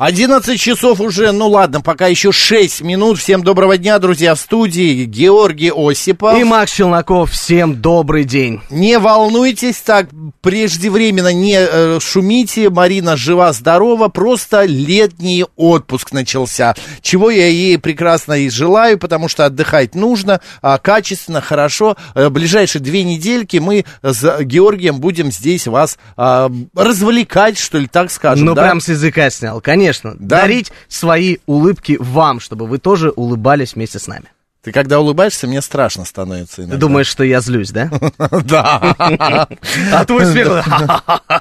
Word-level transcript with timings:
11 0.00 0.58
часов 0.58 0.98
уже, 1.02 1.30
ну 1.30 1.48
ладно, 1.48 1.82
пока 1.82 2.06
еще 2.06 2.32
6 2.32 2.80
минут. 2.80 3.18
Всем 3.18 3.44
доброго 3.44 3.76
дня, 3.76 3.98
друзья, 3.98 4.34
в 4.34 4.40
студии 4.40 5.04
Георгий 5.04 5.70
Осипов. 5.70 6.38
И 6.38 6.42
Макс 6.42 6.72
Челноков, 6.72 7.32
всем 7.32 7.82
добрый 7.82 8.24
день. 8.24 8.62
Не 8.70 8.98
волнуйтесь 8.98 9.76
так, 9.76 10.08
преждевременно 10.40 11.34
не 11.34 11.58
э, 11.58 11.98
шумите. 12.00 12.70
Марина 12.70 13.14
жива-здорова, 13.14 14.08
просто 14.08 14.64
летний 14.64 15.44
отпуск 15.56 16.12
начался. 16.12 16.74
Чего 17.02 17.28
я 17.28 17.48
ей 17.48 17.76
прекрасно 17.76 18.32
и 18.32 18.48
желаю, 18.48 18.98
потому 18.98 19.28
что 19.28 19.44
отдыхать 19.44 19.94
нужно, 19.94 20.40
а, 20.62 20.78
качественно, 20.78 21.42
хорошо. 21.42 21.98
Э, 22.14 22.30
ближайшие 22.30 22.80
две 22.80 23.02
недельки 23.02 23.58
мы 23.58 23.84
с 24.02 24.42
Георгием 24.44 24.98
будем 24.98 25.30
здесь 25.30 25.66
вас 25.66 25.98
а, 26.16 26.50
развлекать, 26.74 27.58
что 27.58 27.76
ли, 27.76 27.86
так 27.86 28.10
скажем. 28.10 28.46
Ну, 28.46 28.54
да? 28.54 28.62
прям 28.62 28.80
с 28.80 28.88
языка 28.88 29.28
снял, 29.28 29.60
конечно. 29.60 29.89
Да. 30.18 30.40
Дарить 30.40 30.72
свои 30.88 31.38
улыбки 31.46 31.96
вам, 31.98 32.40
чтобы 32.40 32.66
вы 32.66 32.78
тоже 32.78 33.10
улыбались 33.10 33.74
вместе 33.74 33.98
с 33.98 34.06
нами. 34.06 34.26
Ты 34.62 34.72
когда 34.72 35.00
улыбаешься, 35.00 35.46
мне 35.46 35.62
страшно 35.62 36.04
становится 36.04 36.56
Ты 36.56 36.62
иногда. 36.62 36.76
думаешь, 36.76 37.06
что 37.06 37.24
я 37.24 37.40
злюсь, 37.40 37.70
да? 37.70 37.90
Да. 38.44 39.48
А 39.92 40.04
твой 40.04 40.26
смех... 40.26 40.66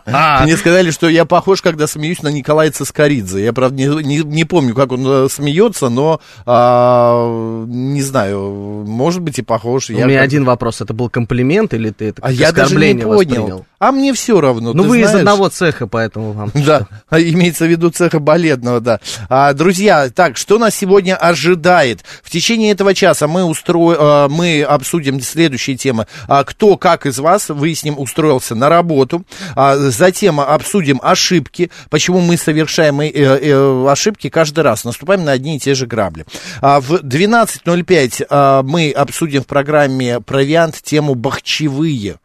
Мне 0.43 0.55
сказали, 0.55 0.91
что 0.91 1.09
я 1.09 1.25
похож, 1.25 1.61
когда 1.61 1.85
смеюсь 1.87 2.21
на 2.21 2.29
Николая 2.29 2.71
Цискоридзе. 2.71 3.43
Я, 3.43 3.51
правда, 3.51 3.75
не, 3.75 4.43
помню, 4.45 4.73
как 4.73 4.93
он 4.93 5.05
э, 5.05 5.27
смеется, 5.29 5.89
но 5.89 6.21
а, 6.45 7.65
не 7.67 8.01
знаю, 8.01 8.85
может 8.87 9.21
быть 9.21 9.37
и 9.39 9.41
похож. 9.41 9.89
У 9.89 9.93
меня 9.93 10.21
один 10.21 10.45
вопрос. 10.45 10.79
Это 10.79 10.93
был 10.93 11.09
комплимент 11.09 11.73
или 11.73 11.89
ты 11.89 12.09
это 12.09 12.21
А 12.21 12.29
оскорбление 12.29 13.05
понял. 13.05 13.17
воспринял? 13.17 13.65
А 13.79 13.91
мне 13.91 14.13
все 14.13 14.39
равно. 14.39 14.73
Ну, 14.73 14.83
ты 14.83 14.89
вы 14.89 15.01
из 15.01 15.13
одного 15.13 15.49
цеха, 15.49 15.87
поэтому 15.87 16.31
вам... 16.31 16.51
Да, 16.53 16.87
имеется 17.11 17.65
в 17.65 17.69
виду 17.69 17.89
цеха 17.89 18.19
балетного, 18.19 18.79
да. 18.79 18.99
А, 19.29 19.53
друзья, 19.53 20.09
так, 20.09 20.37
что 20.37 20.57
нас 20.57 20.75
сегодня 20.75 21.15
ожидает? 21.15 22.01
В 22.23 22.29
течение 22.29 22.71
этого 22.71 22.93
часа 22.93 23.08
мы, 23.27 23.43
устро... 23.43 23.95
а, 23.97 24.27
мы 24.29 24.63
обсудим 24.63 25.21
следующие 25.21 25.77
темы. 25.77 26.07
А, 26.27 26.43
кто, 26.43 26.77
как 26.77 27.05
из 27.05 27.19
вас, 27.19 27.49
выясним, 27.49 27.97
устроился 27.97 28.55
на 28.55 28.69
работу. 28.69 29.23
А, 29.55 29.75
затем 29.77 30.39
обсудим 30.39 30.99
ошибки, 31.01 31.71
почему 31.89 32.19
мы 32.19 32.37
совершаем 32.37 33.01
э, 33.01 33.09
э, 33.09 33.87
ошибки 33.89 34.29
каждый 34.29 34.61
раз, 34.61 34.83
наступаем 34.83 35.23
на 35.23 35.31
одни 35.31 35.57
и 35.57 35.59
те 35.59 35.75
же 35.75 35.85
грабли. 35.85 36.25
А, 36.61 36.79
в 36.79 36.93
12.05 36.95 38.25
а, 38.29 38.63
мы 38.63 38.91
обсудим 38.91 39.43
в 39.43 39.47
программе 39.47 40.19
«Провиант» 40.19 40.81
тему 40.81 41.15
«Бахчевые». 41.15 42.19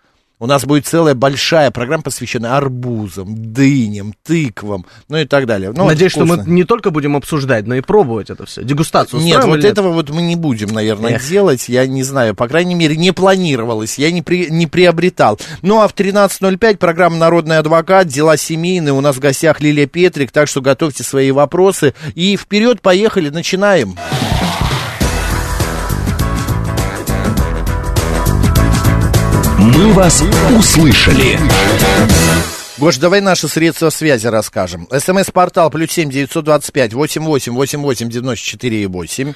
У 0.44 0.46
нас 0.46 0.66
будет 0.66 0.86
целая 0.86 1.14
большая 1.14 1.70
программа, 1.70 2.02
посвященная 2.02 2.58
арбузам, 2.58 3.54
дыням, 3.54 4.12
тыквам, 4.24 4.84
ну 5.08 5.16
и 5.16 5.24
так 5.24 5.46
далее. 5.46 5.72
Ну, 5.74 5.86
Надеюсь, 5.86 6.12
что 6.12 6.26
мы 6.26 6.44
не 6.44 6.64
только 6.64 6.90
будем 6.90 7.16
обсуждать, 7.16 7.66
но 7.66 7.76
и 7.76 7.80
пробовать 7.80 8.28
это 8.28 8.44
все. 8.44 8.62
Дегустацию 8.62 9.22
Нет, 9.22 9.42
вот 9.42 9.60
или 9.60 9.66
этого 9.70 9.88
вот 9.88 10.10
мы 10.10 10.20
не 10.20 10.36
будем, 10.36 10.68
наверное, 10.68 11.12
Эх. 11.12 11.26
делать. 11.26 11.66
Я 11.70 11.86
не 11.86 12.02
знаю, 12.02 12.34
по 12.34 12.46
крайней 12.46 12.74
мере, 12.74 12.94
не 12.94 13.10
планировалось, 13.12 13.96
я 13.96 14.10
не, 14.10 14.20
при, 14.20 14.50
не 14.50 14.66
приобретал. 14.66 15.40
Ну, 15.62 15.80
а 15.80 15.88
в 15.88 15.94
13.05 15.94 16.76
программа 16.76 17.16
«Народный 17.16 17.56
адвокат», 17.56 18.08
дела 18.08 18.36
семейные. 18.36 18.92
У 18.92 19.00
нас 19.00 19.16
в 19.16 19.20
гостях 19.20 19.62
Лилия 19.62 19.86
Петрик, 19.86 20.30
так 20.30 20.48
что 20.48 20.60
готовьте 20.60 21.04
свои 21.04 21.30
вопросы. 21.30 21.94
И 22.14 22.36
вперед, 22.36 22.82
поехали, 22.82 23.30
начинаем. 23.30 23.96
«Мы 29.64 29.94
вас 29.94 30.22
услышали». 30.54 31.40
Гош, 32.76 32.98
давай 32.98 33.22
наши 33.22 33.48
средства 33.48 33.88
связи 33.88 34.26
расскажем. 34.26 34.86
СМС-портал 34.90 35.70
плюс 35.70 35.90
семь 35.90 36.10
девятьсот 36.10 36.44
двадцать 36.44 36.70
пять 36.70 36.92
восемь 36.92 37.22
восемь 37.22 37.54
восемь 37.54 37.80
восемь 37.80 38.10
девяносто 38.10 38.44
четыре 38.44 38.82
и 38.82 38.86
восемь. 38.86 39.32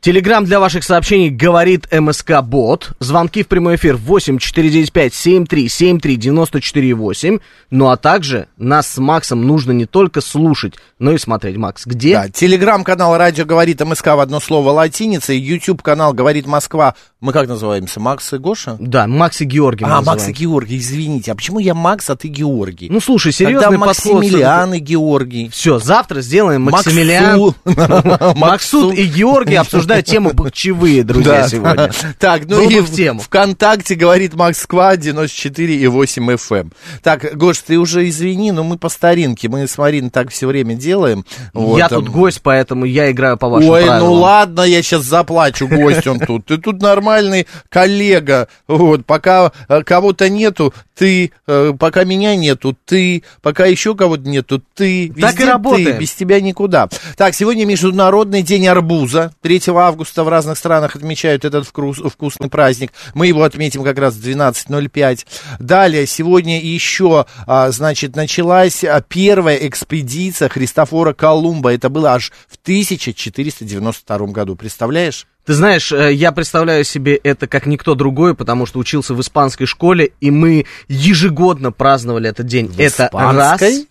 Телеграмм 0.00 0.46
для 0.46 0.60
ваших 0.60 0.82
сообщений 0.82 1.28
говорит 1.28 1.86
МСК 1.92 2.40
Бот. 2.42 2.92
Звонки 3.00 3.42
в 3.42 3.48
прямой 3.48 3.76
эфир 3.76 3.96
8 3.96 4.38
495 4.38 5.12
73 5.12 5.68
73 5.68 6.16
94 6.16 6.94
8. 6.94 7.38
Ну 7.70 7.88
а 7.90 7.98
также 7.98 8.48
нас 8.56 8.86
с 8.86 8.96
Максом 8.96 9.46
нужно 9.46 9.72
не 9.72 9.84
только 9.84 10.22
слушать, 10.22 10.76
но 10.98 11.12
и 11.12 11.18
смотреть. 11.18 11.58
Макс, 11.58 11.84
где? 11.84 12.14
Да, 12.14 12.28
телеграм-канал 12.30 13.18
«Радио 13.18 13.44
говорит 13.44 13.84
МСК» 13.84 14.06
в 14.06 14.20
одно 14.20 14.40
слово 14.40 14.70
латиница, 14.70 15.34
YouTube-канал 15.34 16.14
«Говорит 16.14 16.46
Москва». 16.46 16.94
Мы 17.20 17.34
как 17.34 17.48
называемся? 17.48 18.00
Макс 18.00 18.32
и 18.32 18.38
Гоша? 18.38 18.78
Да, 18.80 19.06
Макс 19.06 19.42
и 19.42 19.44
Георгий. 19.44 19.84
А. 19.86 20.00
Макс 20.00 20.26
и 20.28 20.32
Георгий, 20.32 20.78
извините. 20.78 21.32
А 21.32 21.34
почему 21.34 21.58
я 21.58 21.74
Макс, 21.74 22.08
а 22.08 22.16
ты 22.16 22.28
Георгий? 22.28 22.88
Ну 22.88 23.00
слушай, 23.00 23.32
серьезный 23.32 23.72
Тогда 23.72 23.86
подход. 23.86 24.14
Максимилиан 24.14 24.72
и 24.72 24.78
Георгий. 24.78 25.50
Все, 25.50 25.78
завтра 25.78 26.22
сделаем 26.22 26.62
Максимилиан, 26.62 27.52
Максу. 27.64 28.38
Максут 28.38 28.94
и 28.94 29.04
Георгий 29.04 29.56
обсуждают 29.98 30.06
тему 30.06 30.32
бахчевые, 30.32 31.04
друзья, 31.04 31.48
сегодня. 31.48 31.90
Так, 32.18 32.42
ну 32.46 32.56
Было 32.56 32.70
и 32.70 32.80
в 32.80 32.90
тему. 32.90 33.20
ВКонтакте 33.20 33.94
говорит 33.94 34.34
Москва 34.34 34.96
94 34.96 35.74
и 35.74 35.86
8 35.86 36.30
FM. 36.32 36.72
Так, 37.02 37.36
Гош, 37.36 37.58
ты 37.58 37.78
уже 37.78 38.08
извини, 38.08 38.52
но 38.52 38.62
мы 38.64 38.78
по 38.78 38.88
старинке. 38.88 39.48
Мы 39.48 39.66
с 39.66 39.78
Мариной 39.78 40.10
так 40.10 40.30
все 40.30 40.46
время 40.46 40.74
делаем. 40.74 41.24
Я 41.54 41.88
тут 41.88 42.08
гость, 42.08 42.40
поэтому 42.42 42.84
я 42.84 43.10
играю 43.10 43.36
по 43.36 43.48
вашим 43.48 43.70
Ой, 43.70 43.84
ну 43.98 44.12
ладно, 44.12 44.62
я 44.62 44.82
сейчас 44.82 45.04
заплачу, 45.04 45.68
гость 45.68 46.06
он 46.06 46.20
тут. 46.26 46.46
Ты 46.46 46.58
тут 46.58 46.82
нормальный 46.82 47.46
коллега. 47.68 48.48
Вот, 48.66 49.06
пока 49.06 49.52
э, 49.68 49.82
кого-то 49.82 50.28
нету, 50.28 50.74
ты, 50.96 51.32
э, 51.46 51.72
пока 51.78 52.04
меня 52.04 52.36
нету, 52.36 52.76
ты, 52.84 53.22
пока 53.42 53.66
еще 53.66 53.94
кого-то 53.94 54.28
нету, 54.28 54.62
ты. 54.74 55.08
Везде 55.08 55.20
Так 55.22 55.40
и 55.40 55.44
работаем. 55.44 55.86
Ты, 55.86 55.92
без 55.92 56.12
тебя 56.12 56.40
никуда. 56.40 56.88
Так, 57.16 57.34
сегодня 57.34 57.64
Международный 57.64 58.42
день 58.42 58.66
арбуза. 58.66 59.32
3 59.42 59.60
августа 59.80 60.24
в 60.24 60.28
разных 60.28 60.58
странах 60.58 60.96
отмечают 60.96 61.44
этот 61.44 61.66
вкус- 61.66 62.08
вкусный 62.08 62.48
праздник. 62.48 62.92
Мы 63.14 63.26
его 63.26 63.42
отметим 63.42 63.84
как 63.84 63.98
раз 63.98 64.14
в 64.14 64.20
12.05. 64.20 65.26
Далее, 65.58 66.06
сегодня 66.06 66.60
еще, 66.60 67.26
а, 67.46 67.70
значит, 67.70 68.16
началась 68.16 68.84
а, 68.84 69.00
первая 69.00 69.56
экспедиция 69.56 70.48
Христофора 70.48 71.12
Колумба. 71.12 71.74
Это 71.74 71.88
было 71.88 72.12
аж 72.12 72.32
в 72.48 72.56
1492 72.56 74.26
году. 74.26 74.56
Представляешь? 74.56 75.26
Ты 75.44 75.54
знаешь, 75.54 75.90
э, 75.90 76.12
я 76.12 76.32
представляю 76.32 76.84
себе 76.84 77.16
это 77.16 77.46
как 77.46 77.66
никто 77.66 77.94
другой, 77.94 78.34
потому 78.34 78.66
что 78.66 78.78
учился 78.78 79.14
в 79.14 79.20
испанской 79.20 79.66
школе, 79.66 80.12
и 80.20 80.30
мы 80.30 80.66
ежегодно 80.88 81.72
праздновали 81.72 82.28
этот 82.28 82.46
день. 82.46 82.68
В 82.68 82.78
это 82.78 83.06
испанской? 83.06 83.76
раз. 83.76 83.86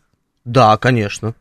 Да, 0.45 0.77
конечно. 0.77 1.33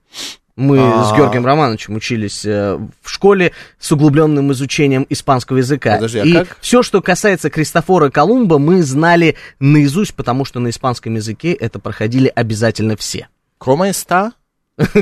Мы 0.58 0.80
А. 0.80 1.04
с 1.04 1.16
Георгием 1.16 1.46
Романовичем 1.46 1.94
учились 1.94 2.44
э, 2.44 2.76
в 3.00 3.08
школе 3.08 3.52
с 3.78 3.93
углубленным 3.93 4.50
изучением 4.50 5.06
испанского 5.08 5.58
языка. 5.58 5.94
Подожди, 5.94 6.19
а 6.19 6.25
и 6.25 6.32
как? 6.32 6.58
все, 6.60 6.82
что 6.82 7.00
касается 7.00 7.49
Кристофора 7.49 8.10
Колумба, 8.10 8.58
мы 8.58 8.82
знали 8.82 9.37
наизусть, 9.60 10.14
потому 10.14 10.44
что 10.44 10.58
на 10.58 10.70
испанском 10.70 11.14
языке 11.14 11.52
это 11.52 11.78
проходили 11.78 12.31
обязательно 12.34 12.96
все. 12.96 13.28
¿Cómo 13.60 13.84
está? 13.88 14.32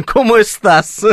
Como 0.07 0.37
estás? 0.39 1.05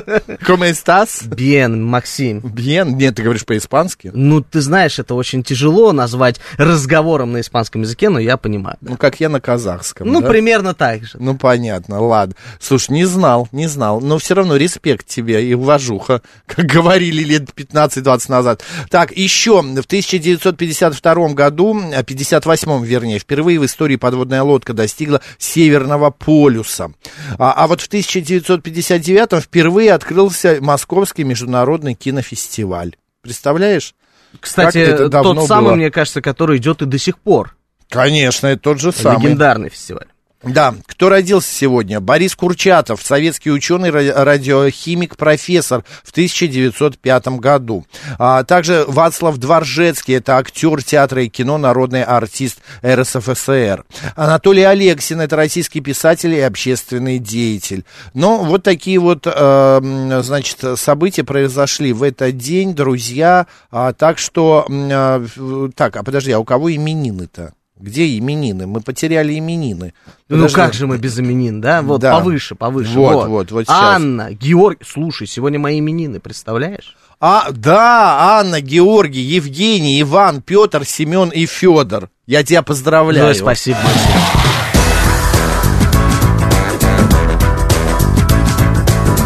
¿Cómo 0.46 0.64
estás? 0.64 1.28
Бен, 1.28 1.84
Максим. 1.84 2.40
Bien. 2.40 2.96
Нет, 2.96 3.16
ты 3.16 3.24
говоришь 3.24 3.46
по-испански. 3.46 4.12
Ну, 4.14 4.42
ты 4.42 4.62
знаешь, 4.62 5.00
это 5.00 5.16
очень 5.16 5.44
тяжело 5.44 5.92
назвать 5.92 6.40
разговором 6.58 7.34
на 7.34 7.42
испанском 7.42 7.82
языке, 7.82 8.10
но 8.10 8.20
я 8.20 8.38
понимаю. 8.38 8.78
Ну, 8.82 8.96
как 8.96 9.20
я 9.20 9.28
на 9.28 9.42
казахском. 9.42 10.08
Ну, 10.08 10.22
да? 10.22 10.30
примерно 10.30 10.74
так 10.74 11.04
же. 11.04 11.18
Ну, 11.20 11.36
понятно, 11.36 12.02
ладно. 12.02 12.36
Слушай, 12.60 12.92
не 12.92 13.06
знал, 13.06 13.50
не 13.52 13.68
знал. 13.68 14.00
Но 14.00 14.18
все 14.18 14.34
равно 14.34 14.56
респект 14.56 15.08
тебе 15.08 15.46
и 15.46 15.54
уважуха, 15.54 16.22
как 16.46 16.66
говорили 16.66 17.24
лет 17.24 17.50
15-20 17.56 18.32
назад. 18.32 18.64
Так, 18.90 19.12
еще 19.12 19.62
в 19.62 19.86
1952 19.86 21.30
году, 21.34 21.82
а, 21.94 22.04
58 22.04 22.86
вернее, 22.86 23.20
впервые 23.20 23.60
в 23.60 23.66
истории 23.66 23.98
подводная 23.98 24.44
лодка 24.44 24.74
достигла 24.74 25.20
Северного 25.38 26.12
полюса. 26.12 26.92
А, 27.38 27.52
а 27.54 27.68
вот 27.68 27.82
в 27.82 27.88
1900 27.88 28.53
1959 28.60 29.44
впервые 29.44 29.94
открылся 29.94 30.58
Московский 30.62 31.24
международный 31.24 31.94
кинофестиваль. 31.94 32.96
Представляешь? 33.22 33.96
Кстати, 34.40 34.80
это 34.80 35.10
давно 35.10 35.36
тот 35.36 35.48
самый, 35.48 35.70
было? 35.70 35.76
мне 35.76 35.92
кажется, 35.92 36.22
который 36.22 36.58
идет 36.58 36.82
и 36.82 36.86
до 36.86 36.98
сих 36.98 37.20
пор. 37.20 37.56
Конечно, 37.90 38.48
это 38.48 38.62
тот 38.62 38.80
же 38.80 38.92
самый. 38.92 39.24
Легендарный 39.24 39.70
фестиваль. 39.70 40.08
Да, 40.44 40.76
кто 40.88 41.08
родился 41.08 41.48
сегодня? 41.54 42.02
Борис 42.02 42.36
Курчатов, 42.36 43.02
советский 43.02 43.50
ученый, 43.50 43.90
ра- 43.92 44.12
радиохимик, 44.24 45.16
профессор 45.16 45.86
в 46.04 46.12
1905 46.12 47.28
году. 47.40 47.86
А 48.20 48.44
также 48.44 48.84
Вацлав 48.86 49.38
Дворжецкий, 49.38 50.16
это 50.16 50.36
актер 50.38 50.84
театра 50.84 51.24
и 51.24 51.30
кино, 51.30 51.58
народный 51.58 52.04
артист 52.04 52.60
РСФСР. 52.86 53.86
Анатолий 54.18 54.64
Алексин, 54.64 55.22
это 55.22 55.38
российский 55.38 55.80
писатель 55.80 56.34
и 56.34 56.42
общественный 56.42 57.20
деятель. 57.20 57.86
Но 58.14 58.44
вот 58.44 58.64
такие 58.64 59.00
вот, 59.00 59.26
э, 59.26 60.20
значит, 60.24 60.60
события 60.78 61.24
произошли 61.24 61.94
в 61.94 62.04
этот 62.04 62.36
день, 62.38 62.76
друзья. 62.76 63.48
А, 63.72 63.94
так 63.94 64.18
что, 64.18 64.66
в- 64.68 65.72
так, 65.72 65.96
а 65.96 66.04
подожди, 66.04 66.32
а 66.34 66.40
у 66.40 66.44
кого 66.44 66.74
именины-то? 66.76 67.54
Где 67.84 68.18
именины? 68.18 68.66
Мы 68.66 68.80
потеряли 68.80 69.38
именины. 69.38 69.94
Ну 70.30 70.38
Подожди. 70.38 70.56
как 70.56 70.74
же 70.74 70.88
мы 70.88 70.98
без 70.98 71.20
именин, 71.20 71.60
да? 71.60 71.82
Вот 71.82 72.00
Да. 72.00 72.14
повыше, 72.18 72.56
повыше. 72.56 72.94
Вот, 72.94 73.28
вот, 73.28 73.52
вот 73.52 73.66
сейчас. 73.66 73.76
Анна, 73.78 74.32
Георгий, 74.32 74.86
слушай, 74.88 75.28
сегодня 75.28 75.60
мои 75.60 75.80
именины, 75.80 76.22
представляешь? 76.22 76.96
А, 77.20 77.48
да, 77.52 78.40
Анна, 78.40 78.62
Георгий, 78.62 79.20
Евгений, 79.20 80.02
Иван, 80.02 80.42
Петр, 80.42 80.86
Семен 80.86 81.28
и 81.28 81.46
Федор. 81.46 82.08
Я 82.26 82.46
тебя 82.46 82.62
поздравляю. 82.62 83.28
Ой, 83.28 83.36
спасибо. 83.36 83.80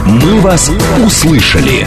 «Мы 0.08 0.40
вас 0.42 0.72
услышали». 1.06 1.86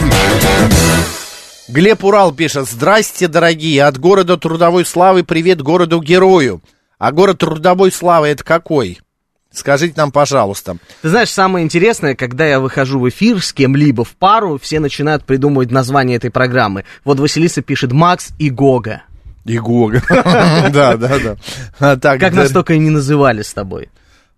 Глеб 1.71 2.03
Урал 2.03 2.33
пишет. 2.33 2.67
Здрасте, 2.67 3.29
дорогие. 3.29 3.85
От 3.85 3.97
города 3.97 4.35
трудовой 4.35 4.85
славы 4.85 5.23
привет 5.23 5.61
городу-герою. 5.61 6.61
А 6.97 7.13
город 7.13 7.37
трудовой 7.37 7.93
славы 7.93 8.27
это 8.27 8.43
какой? 8.43 8.99
Скажите 9.53 9.93
нам, 9.95 10.11
пожалуйста. 10.11 10.77
Ты 11.01 11.07
знаешь, 11.07 11.29
самое 11.29 11.63
интересное, 11.63 12.13
когда 12.13 12.45
я 12.45 12.59
выхожу 12.59 12.99
в 12.99 13.07
эфир 13.07 13.41
с 13.41 13.53
кем-либо 13.53 14.03
в 14.03 14.17
пару, 14.17 14.59
все 14.59 14.81
начинают 14.81 15.23
придумывать 15.23 15.71
название 15.71 16.17
этой 16.17 16.29
программы. 16.29 16.83
Вот 17.05 17.21
Василиса 17.21 17.61
пишет 17.61 17.93
Макс 17.93 18.31
и 18.37 18.49
Гога. 18.49 19.03
Игога. 19.45 20.03
Да, 20.71 20.97
да, 20.97 21.19
да. 21.19 21.35
А, 21.79 21.95
так, 21.95 22.19
Как 22.19 22.33
нас 22.33 22.51
только 22.51 22.73
и 22.73 22.79
не 22.79 22.89
называли 22.89 23.43
с 23.43 23.53
тобой. 23.53 23.89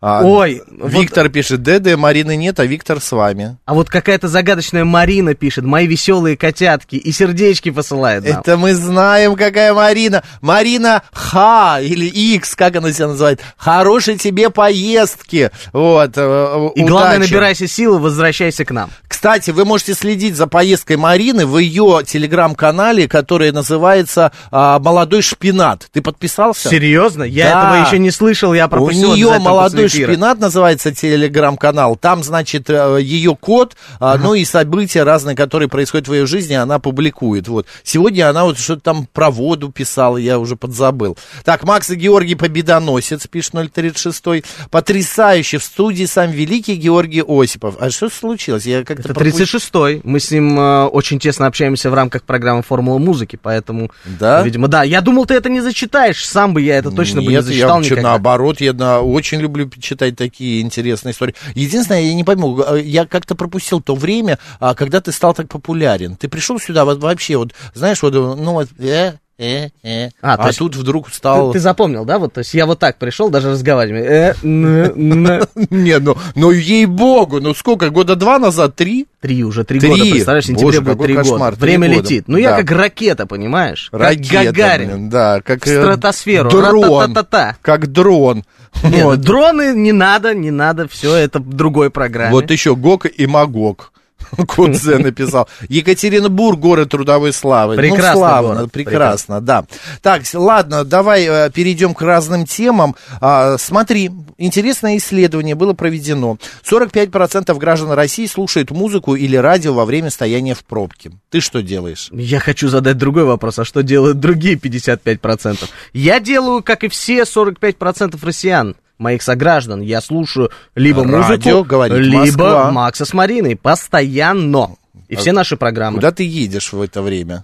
А, 0.06 0.22
Ой, 0.22 0.62
вот- 0.70 0.92
Виктор 0.92 1.30
пишет. 1.30 1.64
ДД, 1.64 1.96
Марины 1.96 2.36
нет, 2.36 2.60
а 2.60 2.66
Виктор 2.66 3.00
с 3.00 3.10
вами. 3.14 3.58
А 3.66 3.74
вот 3.74 3.90
какая-то 3.90 4.28
загадочная 4.28 4.84
Марина 4.84 5.34
пишет, 5.34 5.64
мои 5.64 5.88
веселые 5.88 6.36
котятки, 6.36 6.98
и 6.98 7.12
сердечки 7.14 7.72
посылает 7.72 8.28
нам. 8.28 8.42
Это 8.42 8.58
мы 8.58 8.74
знаем, 8.76 9.36
какая 9.38 9.74
Марина. 9.74 10.24
Марина 10.42 11.04
Х 11.14 11.80
или 11.82 12.06
X, 12.06 12.56
как 12.56 12.76
она 12.76 12.92
себя 12.92 13.08
называет. 13.08 13.40
Хорошей 13.56 14.18
тебе 14.18 14.50
поездки. 14.50 15.52
Вот. 15.72 16.12
э, 16.18 16.70
И 16.76 16.84
главное, 16.84 17.18
удачи. 17.20 17.32
набирайся 17.32 17.68
силы, 17.70 18.00
возвращайся 18.00 18.66
к 18.66 18.72
нам. 18.72 18.90
Кстати, 19.08 19.52
вы 19.52 19.64
можете 19.64 19.94
следить 19.94 20.36
за 20.36 20.48
поездкой 20.48 20.98
Марины 20.98 21.46
в 21.46 21.58
ее 21.58 22.02
телеграм-канале, 22.06 23.08
который 23.08 23.52
называется 23.54 24.34
а, 24.52 24.80
«Молодой 24.80 25.22
шпинат». 25.22 25.88
Ты 25.94 26.02
подписался? 26.02 26.68
Серьезно? 26.68 27.24
Я 27.24 27.50
Да. 27.50 27.60
этого 27.70 27.88
еще 27.88 28.00
не 28.00 28.12
слышал, 28.12 28.54
я 28.54 28.66
У 28.66 28.70
пропустил. 28.70 29.14
нее 29.14 29.28
обязательно 29.28 29.50
молодой. 29.50 29.90
Шпинат 29.94 30.40
называется 30.40 30.94
телеграм-канал. 30.94 31.96
Там, 31.96 32.24
значит, 32.24 32.70
э, 32.70 33.00
ее 33.02 33.36
код, 33.36 33.76
а, 34.00 34.18
ну 34.18 34.34
и 34.34 34.46
события 34.46 35.04
разные, 35.04 35.36
которые 35.36 35.70
происходят 35.70 36.08
в 36.08 36.14
ее 36.14 36.26
жизни, 36.26 36.54
она 36.54 36.80
публикует. 36.80 37.48
Вот. 37.48 37.68
Сегодня 37.84 38.30
она 38.30 38.44
вот 38.46 38.58
что-то 38.58 38.82
там 38.82 39.08
про 39.12 39.30
воду 39.32 39.70
писала, 39.72 40.18
я 40.18 40.40
уже 40.40 40.56
подзабыл. 40.56 41.18
Так, 41.44 41.64
Макс 41.64 41.90
и 41.90 41.96
Георгий 41.96 42.36
Победоносец, 42.36 43.28
пишет 43.28 43.54
036. 43.74 44.44
Потрясающе. 44.72 45.58
В 45.60 45.64
студии 45.64 46.06
сам 46.06 46.32
великий 46.32 46.76
Георгий 46.76 47.24
Осипов. 47.26 47.76
А 47.80 47.90
что 47.90 48.10
случилось? 48.10 48.66
Я 48.66 48.84
как-то 48.84 49.04
Это 49.10 49.14
пропустил. 49.14 49.46
36-й. 49.46 50.02
Мы 50.04 50.20
с 50.20 50.32
ним 50.32 50.60
э, 50.60 50.86
очень 50.86 51.20
тесно 51.20 51.48
общаемся 51.48 51.90
в 51.90 51.94
рамках 51.94 52.24
программы 52.24 52.64
«Формула 52.64 52.98
музыки», 52.98 53.38
поэтому, 53.42 53.92
Да? 54.06 54.42
видимо, 54.42 54.68
да. 54.68 54.84
Я 54.84 55.02
думал, 55.02 55.26
ты 55.26 55.36
это 55.36 55.50
не 55.50 55.62
зачитаешь, 55.62 56.26
сам 56.26 56.54
бы 56.54 56.62
я 56.62 56.78
это 56.78 56.92
точно 56.92 57.22
бы 57.22 57.28
не 57.28 57.34
Нет, 57.36 57.46
зачитал 57.46 57.80
я 57.80 57.86
никогда. 57.86 58.02
наоборот, 58.10 58.62
я 58.62 58.74
на- 58.74 59.02
очень 59.02 59.40
люблю 59.40 59.70
читать 59.84 60.16
такие 60.16 60.62
интересные 60.62 61.12
истории. 61.12 61.36
Единственное, 61.54 62.02
я 62.02 62.14
не 62.14 62.24
пойму, 62.24 62.60
э, 62.62 62.82
я 62.82 63.06
как-то 63.06 63.36
пропустил 63.36 63.82
то 63.82 63.96
время, 63.96 64.40
а, 64.60 64.74
когда 64.74 65.02
ты 65.02 65.12
стал 65.12 65.34
так 65.34 65.50
популярен. 65.50 66.16
Ты 66.16 66.28
пришел 66.28 66.60
сюда 66.60 66.86
вот 66.86 67.00
вообще, 67.00 67.38
вот, 67.38 67.54
знаешь, 67.74 68.02
вот, 68.02 68.14
ну 68.14 68.54
вот, 68.54 68.70
э, 68.80 69.14
э, 69.38 69.70
э, 69.84 70.10
А, 70.22 70.36
а, 70.36 70.48
есть 70.48 70.60
тут 70.60 70.76
вдруг 70.76 71.10
Ты, 71.10 71.16
стал... 71.16 71.52
ты 71.54 71.60
запомнил, 71.60 72.06
да? 72.06 72.20
Вот, 72.20 72.34
то 72.34 72.40
есть 72.40 72.54
я 72.54 72.66
вот 72.66 72.80
так 72.80 72.98
пришел, 72.98 73.30
даже 73.30 73.52
разговариваю. 73.52 74.06
Э. 74.06 74.34
Не, 74.44 76.00
ну, 76.00 76.18
ну 76.36 76.52
ей-богу, 76.52 77.40
ну 77.42 77.54
сколько, 77.54 77.90
года 77.90 78.16
два 78.16 78.40
назад, 78.40 78.76
три? 78.76 79.08
Три 79.22 79.44
уже, 79.44 79.64
три, 79.64 79.80
года, 79.80 80.02
представляешь, 80.02 80.44
в 80.44 80.48
сентябре 80.48 80.82
будет 80.82 81.02
три 81.02 81.16
года. 81.16 81.52
Время 81.58 81.88
летит. 81.88 82.26
Ну, 82.28 82.38
я 82.38 82.58
как 82.58 82.72
ракета, 82.72 83.26
понимаешь? 83.26 83.90
Ракета, 83.92 84.30
как 84.30 84.46
Гагарин. 84.56 85.10
да, 85.10 85.42
как... 85.42 85.66
Э, 85.68 85.82
стратосферу. 85.82 86.50
Дрон, 86.50 87.16
как 87.62 87.92
дрон. 87.92 88.44
Нет, 88.84 89.04
Вот. 89.04 89.22
дроны 89.22 89.74
не 89.76 89.92
надо, 89.92 90.34
не 90.34 90.52
надо, 90.52 90.88
все 90.88 91.16
это 91.16 91.40
в 91.40 91.54
другой 91.54 91.90
программе. 91.90 92.32
Вот 92.32 92.52
еще 92.52 92.76
Гок 92.76 93.06
и 93.06 93.28
Магог. 93.28 93.94
Кодзе 94.48 94.98
написал. 94.98 95.48
Екатеринбург, 95.70 96.60
город 96.60 96.90
трудовой 96.90 97.34
славы. 97.34 97.76
Прекрасный 97.76 98.10
ну, 98.10 98.18
славно, 98.18 98.56
город, 98.56 98.72
прекрасно, 98.72 99.42
да. 99.42 99.66
Так, 100.02 100.24
ладно, 100.34 100.84
давай 100.84 101.26
э, 101.26 101.50
перейдем 101.52 101.94
к 101.94 102.02
разным 102.02 102.46
темам. 102.46 102.96
А, 103.22 103.58
смотри, 103.58 104.12
интересное 104.38 104.98
исследование 104.98 105.56
было 105.56 105.74
проведено. 105.74 106.38
45% 106.70 107.58
граждан 107.58 107.92
России 107.92 108.26
слушают 108.26 108.72
музыку 108.72 109.16
или 109.16 109.36
радио 109.36 109.74
во 109.74 109.86
время 109.86 110.10
стояния 110.10 110.56
в 110.56 110.64
пробке. 110.64 111.12
Ты 111.30 111.40
что 111.40 111.62
делаешь? 111.62 112.10
Я 112.12 112.40
хочу 112.40 112.68
задать 112.68 112.98
другой 112.98 113.26
вопрос. 113.26 113.60
А 113.60 113.66
что 113.66 113.84
делают 113.84 114.20
другие 114.20 114.56
55%? 114.56 115.70
Я 115.94 116.20
делаю, 116.20 116.64
как 116.64 116.84
и 116.84 116.88
все 116.90 117.22
45% 117.22 118.20
россиян, 118.24 118.76
моих 118.98 119.22
сограждан. 119.22 119.82
Я 119.82 120.02
слушаю 120.02 120.52
либо 120.76 121.04
Радио, 121.04 121.18
музыку, 121.18 121.64
говорит 121.64 121.98
либо 121.98 122.20
Москва. 122.20 122.72
Макса 122.72 123.06
с 123.06 123.14
Мариной. 123.14 123.56
Постоянно. 123.56 124.76
И 125.08 125.16
все 125.16 125.32
наши 125.32 125.58
программы. 125.58 125.98
Куда 125.98 126.12
ты 126.12 126.24
едешь 126.24 126.74
в 126.74 126.82
это 126.82 127.02
время? 127.02 127.44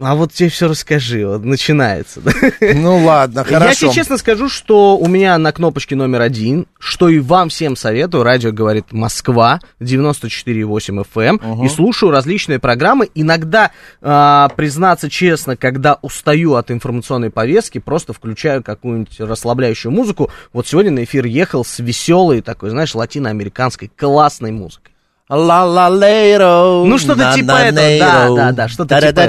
А 0.00 0.16
вот 0.16 0.32
тебе 0.32 0.48
все 0.48 0.66
расскажи. 0.66 1.24
Вот 1.24 1.44
начинается. 1.44 2.20
да. 2.20 2.32
Ну 2.74 3.04
ладно, 3.04 3.44
Я 3.48 3.58
хорошо. 3.58 3.86
тебе 3.86 3.92
честно 3.92 4.18
скажу, 4.18 4.48
что 4.48 4.98
у 4.98 5.06
меня 5.06 5.38
на 5.38 5.52
кнопочке 5.52 5.94
номер 5.94 6.20
один, 6.22 6.66
что 6.80 7.08
и 7.08 7.20
вам 7.20 7.48
всем 7.48 7.76
советую, 7.76 8.24
радио 8.24 8.50
говорит 8.50 8.90
Москва, 8.90 9.60
94,8 9.80 11.06
FM, 11.14 11.64
и 11.64 11.68
слушаю 11.68 12.10
различные 12.10 12.58
программы. 12.58 13.08
Иногда, 13.14 13.70
а, 14.02 14.48
признаться 14.56 15.08
честно, 15.08 15.56
когда 15.56 15.98
устаю 16.02 16.54
от 16.54 16.72
информационной 16.72 17.30
повестки, 17.30 17.78
просто 17.78 18.12
включаю 18.12 18.64
какую-нибудь 18.64 19.20
расслабляющую 19.20 19.92
музыку. 19.92 20.28
Вот 20.52 20.66
сегодня 20.66 20.90
на 20.90 21.04
эфир 21.04 21.24
ехал 21.24 21.64
с 21.64 21.78
веселой 21.78 22.40
такой, 22.40 22.70
знаешь, 22.70 22.96
латиноамериканской 22.96 23.92
классной 23.96 24.50
музыкой. 24.50 24.93
Ла 25.30 25.64
ла 25.64 25.88
лейро 25.88 26.84
Ну, 26.84 26.98
что-то 26.98 27.32
типа 27.34 27.52
этого, 27.52 27.98
да, 27.98 28.28
да, 28.30 28.52
да, 28.52 28.68
что-то 28.68 28.94
типа 29.00 29.06
этого. 29.08 29.26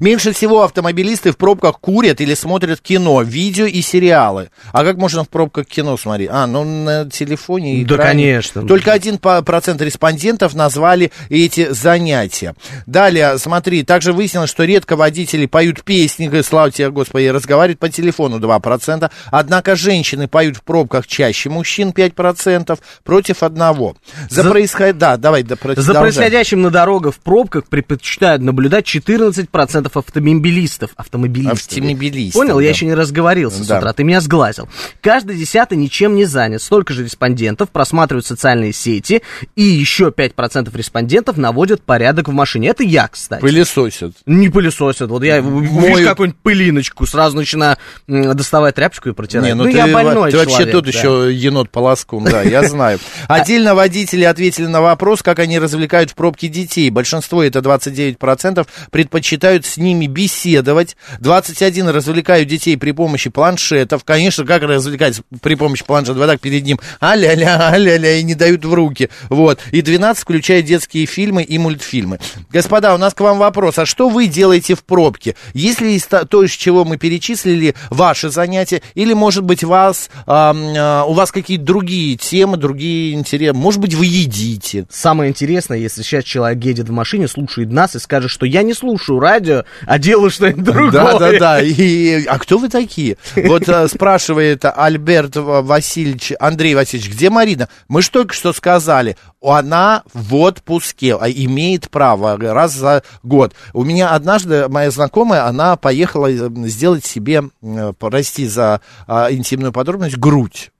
Меньше 0.00 0.32
всего 0.32 0.62
автомобилисты 0.62 1.32
в 1.32 1.36
пробках 1.36 1.78
курят 1.80 2.22
или 2.22 2.32
смотрят 2.32 2.80
кино, 2.80 3.20
видео 3.20 3.66
и 3.66 3.82
сериалы. 3.82 4.48
А 4.72 4.84
как 4.84 4.96
можно 4.96 5.24
в 5.24 5.28
пробках 5.28 5.66
кино 5.66 5.98
смотреть? 5.98 6.30
А, 6.32 6.46
ну 6.46 6.64
на 6.64 7.10
телефоне 7.10 7.80
и 7.80 7.84
Да, 7.84 7.98
конечно. 7.98 8.66
Только 8.66 8.92
один 8.92 9.18
процент 9.18 9.82
респондентов 9.82 10.54
назвали 10.54 11.12
эти 11.28 11.70
занятия. 11.70 12.54
Далее, 12.86 13.38
смотри, 13.38 13.82
также 13.82 14.14
выяснилось, 14.14 14.48
что 14.48 14.64
редко 14.64 14.96
водители 14.96 15.44
поют 15.44 15.84
песни, 15.84 16.30
слава 16.40 16.70
тебе, 16.70 16.90
Господи, 16.90 17.26
разговаривают 17.26 17.78
по 17.78 17.90
телефону 17.90 18.38
2%. 18.38 19.10
Однако 19.30 19.76
женщины 19.76 20.26
поют 20.26 20.56
в 20.56 20.62
пробках 20.62 21.06
чаще 21.06 21.50
мужчин 21.50 21.90
5% 21.90 22.78
против 23.04 23.42
одного. 23.42 23.89
Хорошо. 23.94 24.26
За, 24.34 24.42
За- 24.42 24.50
происход- 24.50 24.98
Да, 24.98 25.16
давай, 25.16 25.42
да, 25.42 25.56
За 25.76 25.94
происходящим 25.94 26.62
на 26.62 26.70
дорогах 26.70 27.14
в 27.14 27.18
пробках 27.18 27.64
предпочитают 27.66 28.42
наблюдать 28.42 28.84
14% 28.86 29.90
автомобилистов. 29.94 30.90
Автомобилистов. 30.96 31.58
Автомобилистов, 31.68 32.40
Понял? 32.40 32.56
да. 32.56 32.62
Я 32.62 32.70
еще 32.70 32.86
не 32.86 32.94
разговорился 32.94 33.62
с 33.64 33.66
Да. 33.66 33.78
утра, 33.78 33.92
ты 33.92 34.04
меня 34.04 34.20
сглазил. 34.20 34.68
Каждый 35.02 35.36
десятый 35.36 35.76
ничем 35.78 36.14
не 36.14 36.24
занят. 36.24 36.62
Столько 36.62 36.92
же 36.92 37.04
респондентов 37.04 37.70
просматривают 37.70 38.26
социальные 38.26 38.72
сети, 38.72 39.22
и 39.56 39.62
еще 39.62 40.10
5% 40.10 40.74
респондентов 40.76 41.36
наводят 41.36 41.82
порядок 41.82 42.28
в 42.28 42.32
машине. 42.32 42.68
Это 42.68 42.82
я, 42.82 43.08
кстати. 43.08 43.40
Пылесосят. 43.40 44.14
Не 44.26 44.48
пылесосят. 44.48 45.10
Вот 45.10 45.22
я 45.24 45.40
вижу 45.40 46.04
какую-нибудь 46.04 46.40
пылиночку, 46.42 47.06
сразу 47.06 47.36
начинаю 47.36 47.76
доставать 48.06 48.74
тряпочку 48.74 49.08
и 49.08 49.12
протирать. 49.12 49.46
Не, 49.46 49.54
ну, 49.54 49.64
ну 49.64 49.70
ты, 49.70 49.76
я 49.76 49.86
больной 49.88 50.30
ты 50.30 50.38
вообще 50.38 50.52
человек, 50.56 50.72
тут 50.72 50.84
да. 50.84 50.90
еще 50.90 51.28
енот 51.32 51.70
полоскун, 51.70 52.24
да, 52.24 52.42
я 52.42 52.62
знаю. 52.68 52.98
Отдельно 53.28 53.74
водители 53.80 54.24
ответили 54.24 54.66
на 54.66 54.82
вопрос, 54.82 55.22
как 55.22 55.38
они 55.38 55.58
развлекают 55.58 56.10
в 56.10 56.14
пробке 56.14 56.48
детей. 56.48 56.90
Большинство, 56.90 57.42
это 57.42 57.60
29%, 57.60 58.66
предпочитают 58.90 59.64
с 59.64 59.78
ними 59.78 60.06
беседовать. 60.06 60.98
21 61.20 61.88
развлекают 61.88 62.46
детей 62.46 62.76
при 62.76 62.92
помощи 62.92 63.30
планшетов. 63.30 64.04
Конечно, 64.04 64.44
как 64.44 64.64
развлекать 64.64 65.22
при 65.40 65.54
помощи 65.54 65.82
планшета? 65.82 66.18
Вот 66.18 66.26
так 66.26 66.40
перед 66.42 66.62
ним 66.62 66.78
а-ля-ля, 67.00 67.70
а-ля-ля, 67.72 68.16
и 68.16 68.22
не 68.22 68.34
дают 68.34 68.66
в 68.66 68.74
руки. 68.74 69.08
Вот. 69.30 69.60
И 69.70 69.80
12 69.80 70.22
включают 70.22 70.66
детские 70.66 71.06
фильмы 71.06 71.42
и 71.42 71.56
мультфильмы. 71.56 72.18
Господа, 72.50 72.94
у 72.94 72.98
нас 72.98 73.14
к 73.14 73.20
вам 73.20 73.38
вопрос. 73.38 73.78
А 73.78 73.86
что 73.86 74.10
вы 74.10 74.26
делаете 74.26 74.74
в 74.74 74.84
пробке? 74.84 75.36
Если 75.54 75.92
из 75.92 76.04
то, 76.04 76.42
из 76.42 76.50
чего 76.50 76.84
мы 76.84 76.98
перечислили, 76.98 77.74
ваши 77.88 78.28
занятия, 78.28 78.82
или, 78.94 79.14
может 79.14 79.42
быть, 79.44 79.64
вас, 79.64 80.10
ам, 80.26 80.74
а, 80.76 81.04
у 81.04 81.14
вас 81.14 81.32
какие-то 81.32 81.64
другие 81.64 82.18
темы, 82.18 82.58
другие 82.58 83.14
интересы, 83.14 83.54
может 83.70 83.80
быть, 83.80 83.94
вы 83.94 84.06
едите. 84.06 84.84
Самое 84.90 85.30
интересное, 85.30 85.78
если 85.78 86.02
сейчас 86.02 86.24
человек 86.24 86.64
едет 86.64 86.88
в 86.88 86.92
машине, 86.92 87.28
слушает 87.28 87.70
нас 87.70 87.94
и 87.94 88.00
скажет, 88.00 88.28
что 88.28 88.44
я 88.44 88.64
не 88.64 88.74
слушаю 88.74 89.20
радио, 89.20 89.62
а 89.86 90.00
делаю 90.00 90.30
что-нибудь 90.30 90.64
другое. 90.64 90.90
Да, 90.90 91.18
да, 91.20 91.38
да. 91.38 91.62
И, 91.62 92.24
а 92.26 92.36
кто 92.40 92.58
вы 92.58 92.68
такие? 92.68 93.16
Вот 93.36 93.68
а, 93.68 93.86
спрашивает 93.86 94.64
Альберт 94.64 95.36
Васильевич, 95.36 96.32
Андрей 96.40 96.74
Васильевич, 96.74 97.12
где 97.12 97.30
Марина? 97.30 97.68
Мы 97.86 98.02
же 98.02 98.10
только 98.10 98.34
что 98.34 98.52
сказали, 98.52 99.16
она 99.40 100.02
в 100.12 100.34
отпуске, 100.34 101.14
а 101.14 101.30
имеет 101.30 101.90
право 101.90 102.36
раз 102.36 102.72
за 102.74 103.04
год. 103.22 103.54
У 103.72 103.84
меня 103.84 104.10
однажды 104.10 104.68
моя 104.68 104.90
знакомая, 104.90 105.46
она 105.46 105.76
поехала 105.76 106.28
э, 106.28 106.50
сделать 106.66 107.04
себе, 107.04 107.44
э, 107.62 107.92
прости 107.96 108.48
за 108.48 108.80
а, 109.06 109.30
интимную 109.30 109.72
подробность, 109.72 110.16
грудь. 110.16 110.72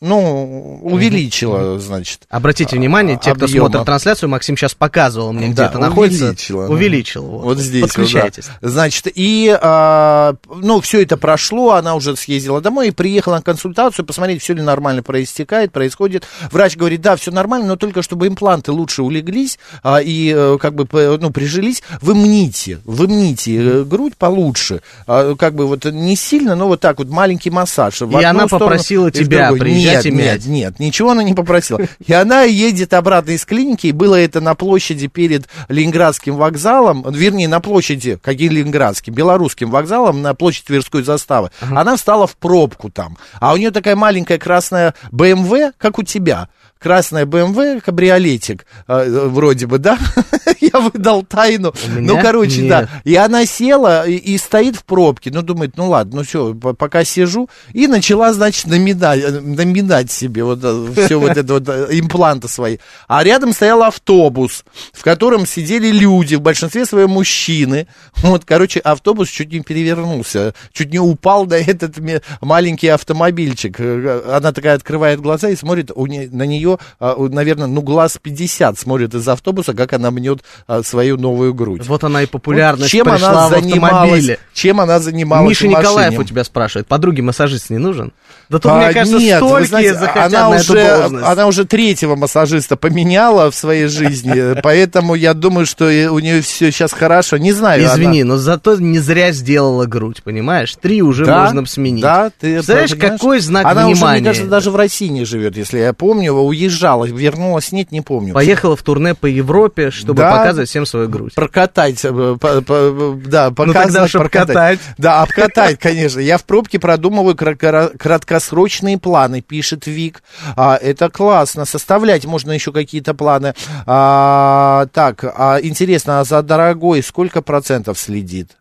Ну, 0.00 0.80
увеличила, 0.82 1.78
значит. 1.78 2.20
Обратите 2.30 2.76
внимание, 2.76 3.16
те, 3.22 3.34
кто 3.34 3.44
объема. 3.46 3.66
смотрит 3.68 3.86
трансляцию, 3.86 4.28
Максим 4.28 4.56
сейчас 4.56 4.74
показывал 4.74 5.32
мне, 5.32 5.46
где 5.48 5.56
Да, 5.56 5.66
это 5.66 5.78
находится. 5.78 6.24
увеличила. 6.26 6.68
Увеличил. 6.68 7.22
Вот, 7.24 7.44
Вот 7.44 7.58
здесь. 7.58 7.82
вот, 7.82 7.90
да. 7.90 7.94
Подключайтесь. 7.96 8.44
Значит, 8.60 9.08
и, 9.14 9.56
а, 9.60 10.34
ну, 10.48 10.80
все 10.80 11.02
это 11.02 11.16
прошло, 11.16 11.72
она 11.72 11.94
уже 11.94 12.16
съездила 12.16 12.60
домой 12.60 12.88
и 12.88 12.90
приехала 12.90 13.36
на 13.36 13.42
консультацию, 13.42 14.04
посмотреть, 14.04 14.42
все 14.42 14.54
ли 14.54 14.62
нормально 14.62 15.02
проистекает, 15.02 15.72
происходит. 15.72 16.24
Врач 16.50 16.76
говорит, 16.76 17.00
да, 17.00 17.16
все 17.16 17.30
нормально, 17.30 17.68
но 17.68 17.76
только 17.76 18.02
чтобы 18.02 18.26
импланты 18.26 18.72
лучше 18.72 19.02
улеглись 19.02 19.58
а, 19.82 20.00
и, 20.00 20.32
э, 20.34 20.58
как 20.60 20.74
бы, 20.74 20.86
ну, 21.20 21.30
прижились, 21.30 21.82
вы 22.00 22.14
мните, 22.14 22.78
вы 22.84 23.06
мните 23.08 23.56
э, 23.56 23.84
грудь 23.84 24.16
получше. 24.16 24.80
А, 25.06 25.34
как 25.36 25.54
бы 25.54 25.66
вот 25.66 25.84
не 25.84 26.16
сильно, 26.16 26.54
но 26.54 26.68
вот 26.68 26.80
так 26.80 26.98
вот 26.98 27.08
маленький 27.08 27.50
массаж. 27.50 28.00
в 28.00 28.10
И 28.20 28.24
она 28.24 28.46
сторону 28.46 28.66
попросила 28.66 29.10
тебя 29.10 29.48
другую. 29.48 29.60
Приезжать 29.74 30.04
нет, 30.04 30.06
и 30.06 30.10
мять. 30.10 30.46
Нет, 30.46 30.46
нет, 30.46 30.80
ничего 30.80 31.10
она 31.10 31.22
не 31.22 31.34
попросила. 31.34 31.80
И 32.04 32.12
она 32.12 32.42
едет 32.42 32.94
обратно 32.94 33.32
из 33.32 33.44
клиники, 33.44 33.88
и 33.88 33.92
было 33.92 34.16
это 34.16 34.40
на 34.40 34.54
площади 34.54 35.06
перед 35.06 35.46
Ленинградским 35.68 36.36
вокзалом, 36.36 37.04
вернее, 37.10 37.48
на 37.48 37.60
площади, 37.60 38.18
каким 38.22 38.52
Ленинградским, 38.52 39.14
Белорусским 39.14 39.70
вокзалом, 39.70 40.22
на 40.22 40.34
площадь 40.34 40.64
Тверской 40.64 41.02
заставы. 41.02 41.50
Она 41.60 41.96
встала 41.96 42.26
в 42.26 42.36
пробку 42.36 42.90
там, 42.90 43.18
а 43.40 43.52
у 43.52 43.56
нее 43.56 43.70
такая 43.70 43.96
маленькая 43.96 44.38
красная 44.38 44.94
БМВ, 45.10 45.72
как 45.78 45.98
у 45.98 46.02
тебя. 46.02 46.48
Красная 46.84 47.24
БМВ, 47.24 47.82
кабриолетик, 47.82 48.66
э, 48.88 49.28
вроде 49.28 49.66
бы, 49.66 49.78
да? 49.78 49.98
Я 50.60 50.80
выдал 50.80 51.22
тайну. 51.22 51.72
Ну, 51.98 52.20
короче, 52.20 52.60
нет. 52.60 52.68
да. 52.68 52.88
И 53.04 53.14
она 53.16 53.46
села 53.46 54.06
и, 54.06 54.16
и 54.16 54.36
стоит 54.36 54.76
в 54.76 54.84
пробке. 54.84 55.30
Ну, 55.32 55.40
думает, 55.40 55.78
ну 55.78 55.88
ладно, 55.88 56.16
ну 56.16 56.22
все, 56.24 56.52
пока 56.54 57.02
сижу. 57.04 57.48
И 57.72 57.86
начала, 57.86 58.34
значит, 58.34 58.66
наминать, 58.66 59.18
э, 59.22 59.40
наминать 59.40 60.10
себе 60.10 60.44
вот 60.44 60.58
все 60.98 61.18
вот 61.18 61.38
это 61.38 61.54
вот 61.54 61.66
э, 61.70 61.86
импланты 61.92 62.48
свои. 62.48 62.76
А 63.08 63.24
рядом 63.24 63.54
стоял 63.54 63.82
автобус, 63.82 64.62
в 64.92 65.02
котором 65.02 65.46
сидели 65.46 65.88
люди, 65.88 66.34
в 66.34 66.42
большинстве 66.42 66.84
своем 66.84 67.08
мужчины. 67.10 67.86
Вот, 68.16 68.44
короче, 68.44 68.80
автобус 68.80 69.30
чуть 69.30 69.50
не 69.52 69.60
перевернулся, 69.60 70.52
чуть 70.74 70.92
не 70.92 70.98
упал 70.98 71.46
на 71.46 71.54
этот 71.54 71.94
маленький 72.42 72.88
автомобильчик. 72.88 73.76
Э, 73.78 74.34
Она 74.34 74.52
такая 74.52 74.74
открывает 74.74 75.22
глаза 75.22 75.48
и 75.48 75.56
смотрит 75.56 75.90
у 75.94 76.06
не- 76.06 76.26
на 76.28 76.42
нее, 76.44 76.73
наверное, 77.00 77.66
ну, 77.66 77.80
глаз 77.82 78.18
50 78.22 78.78
смотрит 78.78 79.14
из 79.14 79.26
автобуса, 79.28 79.74
как 79.74 79.92
она 79.92 80.10
мнет 80.10 80.40
а, 80.66 80.82
свою 80.82 81.16
новую 81.16 81.54
грудь. 81.54 81.86
Вот 81.86 82.04
она 82.04 82.22
и 82.22 82.26
популярность 82.26 82.90
чем 82.90 83.06
пришла 83.06 83.46
она 83.46 83.48
в 83.48 83.60
занималась? 83.62 84.26
Чем 84.52 84.80
она 84.80 84.98
занималась 85.00 85.48
Миша? 85.50 85.68
Николаев 85.68 86.18
у 86.18 86.24
тебя 86.24 86.44
спрашивает, 86.44 86.86
подруге 86.86 87.22
массажист 87.22 87.70
не 87.70 87.78
нужен? 87.78 88.12
Да 88.48 88.58
тут, 88.58 88.72
А, 88.72 88.76
мне 88.76 88.92
кажется, 88.92 89.18
нет, 89.18 89.38
столькие 89.38 89.66
знаете, 89.68 89.94
захотят 89.94 90.34
она 90.34 90.50
на 90.50 90.56
уже, 90.56 90.78
эту 90.78 90.98
должность. 91.00 91.26
она 91.26 91.46
уже 91.46 91.64
третьего 91.64 92.14
массажиста 92.16 92.76
поменяла 92.76 93.50
в 93.50 93.54
своей 93.54 93.86
жизни, 93.86 94.60
поэтому 94.62 95.14
я 95.14 95.34
думаю, 95.34 95.66
что 95.66 95.84
у 95.86 96.18
нее 96.18 96.42
все 96.42 96.70
сейчас 96.70 96.92
хорошо. 96.92 97.36
Не 97.38 97.52
знаю. 97.52 97.84
Извини, 97.84 98.22
она- 98.22 98.34
но 98.34 98.38
зато 98.38 98.76
не 98.76 98.98
зря 98.98 99.32
сделала 99.32 99.86
грудь, 99.86 100.22
понимаешь? 100.22 100.74
Три 100.80 101.02
уже 101.02 101.24
Да, 101.24 101.44
можно 101.44 101.64
сменить. 101.66 102.02
Да, 102.02 102.30
ты 102.38 102.60
Знаешь, 102.62 102.90
понимаешь? 102.90 103.12
какой 103.20 103.40
знак 103.40 103.64
Она 103.66 103.86
уже, 103.88 103.94
внимания? 103.96 104.20
мне 104.20 104.28
кажется, 104.28 104.48
даже 104.50 104.70
в 104.70 104.76
России 104.76 105.08
не 105.08 105.24
живет, 105.24 105.56
если 105.56 105.78
я 105.78 105.92
помню, 105.92 106.32
уезжала, 106.64 107.04
вернулась, 107.04 107.72
нет, 107.72 107.92
не 107.92 108.00
помню. 108.00 108.34
Поехала 108.34 108.76
в 108.76 108.82
турне 108.82 109.14
по 109.14 109.26
Европе, 109.26 109.90
чтобы 109.90 110.18
Да. 110.22 110.30
показывать 110.38 110.68
всем 110.68 110.86
свою 110.86 111.08
грудь. 111.08 111.34
Прокатать, 111.34 112.04
э, 112.04 112.36
по- 112.40 112.60
по- 112.62 113.18
да, 113.26 113.48
Ну, 113.50 113.54
показывать, 113.54 114.08
чтоб 114.10 114.22
прокатать. 114.22 114.54
катать. 114.54 114.78
Да, 114.98 115.22
обкатать, 115.22 115.78
конечно. 115.78 116.20
Я 116.20 116.38
в 116.38 116.44
пробке 116.44 116.78
продумываю 116.78 117.36
кра- 117.36 117.54
кра- 117.54 117.90
краткосрочные 117.98 118.98
планы, 118.98 119.40
пишет 119.40 119.86
Вик. 119.86 120.22
А, 120.56 120.76
это 120.76 121.08
классно. 121.10 121.64
Составлять 121.64 122.24
можно 122.24 122.52
еще 122.52 122.72
какие-то 122.72 123.14
планы. 123.14 123.54
А, 123.86 124.86
так, 124.92 125.24
а, 125.24 125.58
интересно, 125.60 126.20
а 126.20 126.24
за 126.24 126.42
дорогой 126.42 127.02
сколько 127.02 127.42
процентов 127.42 127.98
следит? 127.98 128.52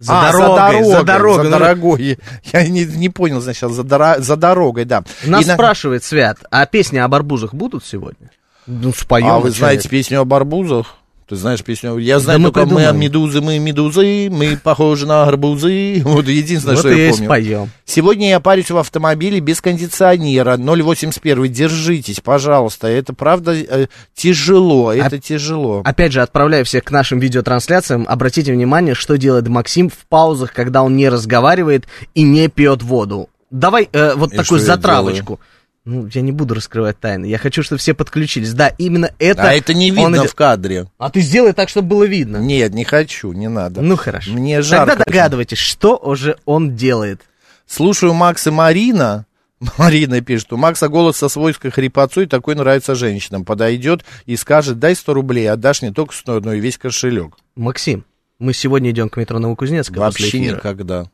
За 0.00 0.12
А, 0.28 0.30
дорогой, 0.32 0.48
за 0.52 0.58
дорогой, 0.62 0.92
за 0.92 1.04
дорогой. 1.04 1.36
за 1.36 1.42
Ну, 1.50 1.50
дорогой. 1.58 2.18
Я 2.52 2.68
не, 2.68 2.84
не 2.84 3.08
понял, 3.08 3.40
значит, 3.40 3.68
за, 3.72 3.82
дора- 3.82 4.20
за 4.20 4.36
дорогой, 4.36 4.84
да. 4.84 5.02
Нас 5.24 5.44
И 5.44 5.48
на- 5.48 5.54
спрашивает 5.54 6.04
Свят, 6.04 6.38
а 6.52 6.66
песни 6.66 6.98
об 6.98 7.12
арбузах 7.14 7.52
будут 7.52 7.84
сегодня? 7.84 8.30
Ну, 8.68 8.92
споем. 8.92 9.26
А 9.26 9.38
вы 9.40 9.50
знаете 9.50 9.88
песню 9.88 10.20
об 10.20 10.32
арбузах? 10.32 10.94
Ты 11.28 11.36
знаешь 11.36 11.62
песню? 11.62 11.98
Я 11.98 12.20
знаю 12.20 12.38
мы 12.38 12.46
только 12.46 12.60
мы 12.60 12.76
придумаем. 12.76 12.98
медузы, 12.98 13.40
мы 13.42 13.58
медузы, 13.58 14.28
мы 14.30 14.56
похожи 14.56 15.06
на 15.06 15.24
арбузы. 15.24 16.00
Вот 16.04 16.26
единственное, 16.26 16.76
Вот 16.76 16.80
что 16.80 16.88
я 16.88 17.10
помню. 17.10 17.26
споем. 17.26 17.70
Сегодня 17.84 18.30
я 18.30 18.40
парюсь 18.40 18.70
в 18.70 18.78
автомобиле 18.78 19.38
без 19.40 19.60
кондиционера. 19.60 20.56
081. 20.56 21.52
Держитесь, 21.52 22.20
пожалуйста. 22.20 22.88
Это 22.88 23.12
правда 23.12 23.54
э, 23.54 23.88
тяжело. 24.14 24.90
Это 24.90 25.18
тяжело. 25.18 25.82
Опять 25.84 26.12
же, 26.12 26.22
отправляю 26.22 26.64
всех 26.64 26.84
к 26.84 26.90
нашим 26.90 27.18
видеотрансляциям. 27.18 28.06
Обратите 28.08 28.52
внимание, 28.54 28.94
что 28.94 29.18
делает 29.18 29.48
Максим 29.48 29.90
в 29.90 30.06
паузах, 30.08 30.54
когда 30.54 30.82
он 30.82 30.96
не 30.96 31.10
разговаривает 31.10 31.84
и 32.14 32.22
не 32.22 32.48
пьет 32.48 32.82
воду. 32.82 33.28
Давай 33.50 33.88
э, 33.92 34.14
вот 34.14 34.32
И 34.32 34.36
такую 34.36 34.60
я 34.60 34.66
затравочку. 34.66 35.40
Ну, 35.88 36.06
я 36.12 36.20
не 36.20 36.32
буду 36.32 36.52
раскрывать 36.52 37.00
тайны. 37.00 37.24
Я 37.24 37.38
хочу, 37.38 37.62
чтобы 37.62 37.78
все 37.78 37.94
подключились. 37.94 38.52
Да, 38.52 38.68
именно 38.68 39.10
это... 39.18 39.48
а 39.48 39.54
это 39.54 39.72
не 39.72 39.90
он 39.90 39.96
видно 39.96 40.16
идет. 40.16 40.32
в 40.32 40.34
кадре. 40.34 40.86
А 40.98 41.08
ты 41.08 41.22
сделай 41.22 41.54
так, 41.54 41.70
чтобы 41.70 41.88
было 41.88 42.04
видно. 42.04 42.36
Нет, 42.36 42.74
не 42.74 42.84
хочу, 42.84 43.32
не 43.32 43.48
надо. 43.48 43.80
Ну, 43.80 43.96
хорошо. 43.96 44.32
Мне 44.32 44.60
жарко. 44.60 44.90
Тогда 44.90 45.04
догадывайтесь, 45.06 45.56
что 45.56 45.96
уже 45.96 46.36
он 46.44 46.76
делает. 46.76 47.22
Слушаю 47.66 48.12
Макс 48.12 48.46
и 48.46 48.50
Марина. 48.50 49.24
Марина 49.78 50.20
пишет, 50.20 50.52
у 50.52 50.58
Макса 50.58 50.88
голос 50.88 51.16
со 51.16 51.30
свойской 51.30 51.70
хрипотцой, 51.70 52.26
такой 52.26 52.54
нравится 52.54 52.94
женщинам. 52.94 53.46
Подойдет 53.46 54.04
и 54.26 54.36
скажет, 54.36 54.78
дай 54.78 54.94
100 54.94 55.14
рублей, 55.14 55.50
отдашь 55.50 55.80
не 55.80 55.90
только 55.90 56.14
100, 56.14 56.40
но 56.40 56.52
и 56.52 56.60
весь 56.60 56.76
кошелек. 56.76 57.34
Максим, 57.56 58.04
мы 58.38 58.52
сегодня 58.52 58.90
идем 58.90 59.08
к 59.08 59.16
метро 59.16 59.38
Новокузнецка 59.38 59.98
Вообще 59.98 60.38
никогда. 60.38 61.06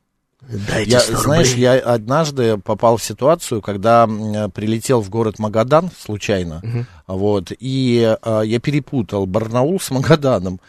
Дайте 0.49 0.91
Я, 0.91 1.01
100 1.01 1.17
знаешь, 1.17 1.51
рублей. 1.51 1.63
я 1.63 1.73
однажды 1.79 2.59
попал 2.59 2.97
в 2.97 3.03
ситуацию, 3.03 3.63
когда 3.63 4.07
прилетел 4.07 5.01
в 5.01 5.11
город 5.11 5.39
Магадан 5.39 5.91
случайно, 5.99 6.63
вот, 7.07 7.53
и 7.59 8.17
а, 8.23 8.43
я 8.43 8.61
перепутал 8.61 9.27
Барнаул 9.27 9.81
с 9.81 9.91
Магаданом. 9.91 10.61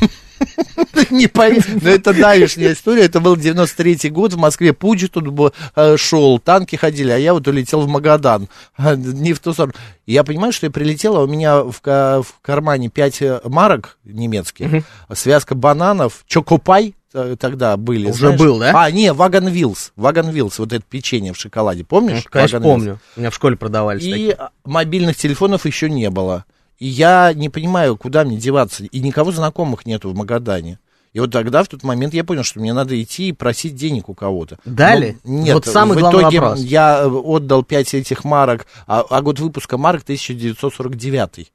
Не 1.10 1.26
поверишь, 1.26 1.64
но 1.80 1.90
это 1.90 2.12
давешняя 2.12 2.72
история. 2.72 3.04
Это 3.04 3.20
был 3.20 3.36
93-й 3.36 4.10
год, 4.10 4.32
в 4.32 4.38
Москве 4.38 4.72
путь 4.72 5.10
тут 5.10 5.52
э, 5.76 5.96
шел, 5.96 6.38
танки 6.38 6.76
ходили, 6.76 7.10
а 7.10 7.16
я 7.16 7.34
вот 7.34 7.46
улетел 7.46 7.80
в 7.80 7.88
Магадан. 7.88 8.48
Не 8.78 9.32
в 9.32 9.40
ту 9.40 9.52
сторону. 9.52 9.74
Я 10.06 10.24
понимаю, 10.24 10.52
что 10.52 10.66
я 10.66 10.70
прилетел, 10.70 11.16
а 11.16 11.22
у 11.22 11.26
меня 11.26 11.62
в, 11.62 11.80
в 11.82 12.26
кармане 12.42 12.88
5 12.88 13.44
марок 13.44 13.98
немецких, 14.04 14.84
связка 15.12 15.54
бананов, 15.54 16.24
чокопай 16.26 16.88
э, 16.88 17.03
тогда 17.38 17.76
были. 17.76 18.08
Уже 18.10 18.18
знаешь? 18.26 18.38
был, 18.40 18.58
да? 18.58 18.72
А, 18.74 18.90
не, 18.90 19.12
Вагон 19.12 19.48
Вилс. 19.48 19.92
Вагон 19.96 20.30
Вилс, 20.30 20.58
вот 20.58 20.72
это 20.72 20.84
печенье 20.88 21.32
в 21.32 21.36
шоколаде, 21.38 21.84
помнишь? 21.84 22.24
Ну, 22.24 22.30
Конечно, 22.30 22.56
Wagon 22.56 22.60
Wheels? 22.60 22.62
помню. 22.62 22.98
У 23.16 23.20
меня 23.20 23.30
в 23.30 23.34
школе 23.34 23.56
продавались 23.56 24.02
такие. 24.02 24.28
И 24.28 24.30
а, 24.32 24.50
мобильных 24.64 25.16
телефонов 25.16 25.66
еще 25.66 25.88
не 25.88 26.10
было. 26.10 26.44
И 26.78 26.86
я 26.86 27.32
не 27.34 27.48
понимаю, 27.48 27.96
куда 27.96 28.24
мне 28.24 28.36
деваться. 28.36 28.84
И 28.84 29.00
никого 29.00 29.30
знакомых 29.32 29.86
нету 29.86 30.10
в 30.10 30.14
Магадане. 30.14 30.78
И 31.12 31.20
вот 31.20 31.30
тогда, 31.30 31.62
в 31.62 31.68
тот 31.68 31.84
момент, 31.84 32.12
я 32.12 32.24
понял, 32.24 32.42
что 32.42 32.58
мне 32.58 32.72
надо 32.72 33.00
идти 33.00 33.28
и 33.28 33.32
просить 33.32 33.76
денег 33.76 34.08
у 34.08 34.14
кого-то. 34.14 34.58
Дали? 34.64 35.16
Но 35.22 35.42
нет, 35.44 35.54
Вот 35.54 35.66
самый 35.66 35.96
в 35.96 36.00
главный 36.00 36.22
итоге 36.22 36.40
вопрос. 36.40 36.60
я 36.60 37.02
э, 37.04 37.06
отдал 37.08 37.62
5 37.62 37.94
этих 37.94 38.24
марок, 38.24 38.66
а, 38.88 39.04
а 39.08 39.22
год 39.22 39.38
выпуска 39.38 39.78
марок 39.78 40.02
1949. 40.02 41.52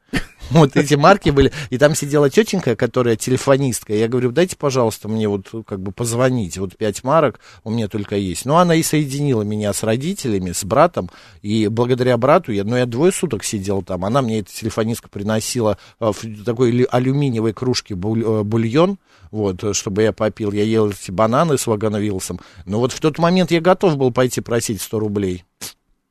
Вот 0.52 0.76
эти 0.76 0.96
марки 0.96 1.30
были, 1.30 1.52
и 1.70 1.78
там 1.78 1.96
сидела 1.96 2.30
тетенька, 2.30 2.76
которая 2.76 3.16
телефонистка, 3.16 3.94
я 3.94 4.08
говорю, 4.08 4.32
дайте, 4.32 4.56
пожалуйста, 4.56 5.08
мне 5.08 5.28
вот 5.28 5.48
как 5.66 5.80
бы 5.80 5.92
позвонить, 5.92 6.58
вот 6.58 6.76
5 6.76 7.04
марок 7.04 7.40
у 7.64 7.70
меня 7.70 7.88
только 7.88 8.16
есть. 8.16 8.46
Ну, 8.46 8.56
она 8.56 8.76
и 8.76 8.84
соединила 8.84 9.44
меня 9.44 9.74
с 9.74 9.84
родителями, 9.84 10.52
с 10.52 10.64
братом, 10.64 11.10
и 11.42 11.68
благодаря 11.68 12.18
брату, 12.18 12.52
я, 12.52 12.64
ну, 12.64 12.76
я 12.76 12.86
двое 12.86 13.12
суток 13.12 13.44
сидел 13.44 13.84
там, 13.84 14.06
она 14.06 14.22
мне, 14.22 14.40
эта 14.40 14.52
телефонистка, 14.52 15.08
приносила 15.10 15.78
э, 16.00 16.12
в 16.12 16.44
такой 16.44 16.72
ли- 16.72 16.88
алюминиевой 16.90 17.54
кружке 17.54 17.94
э, 17.94 17.98
бульон, 17.98 18.98
вот, 19.32 19.64
э, 19.64 19.74
чтобы 19.74 20.02
я 20.04 20.14
попил, 20.14 20.52
я 20.52 20.64
ел 20.64 20.90
эти 20.90 21.12
бананы 21.12 21.58
с 21.58 21.68
вагоновилсом, 21.68 22.40
но 22.66 22.80
вот 22.80 22.92
в 22.92 23.00
тот 23.00 23.20
момент 23.20 23.52
я 23.52 23.62
готов 23.62 23.98
был 23.98 24.12
пойти 24.12 24.42
просить 24.42 24.82
100 24.82 25.00
рублей. 25.00 25.46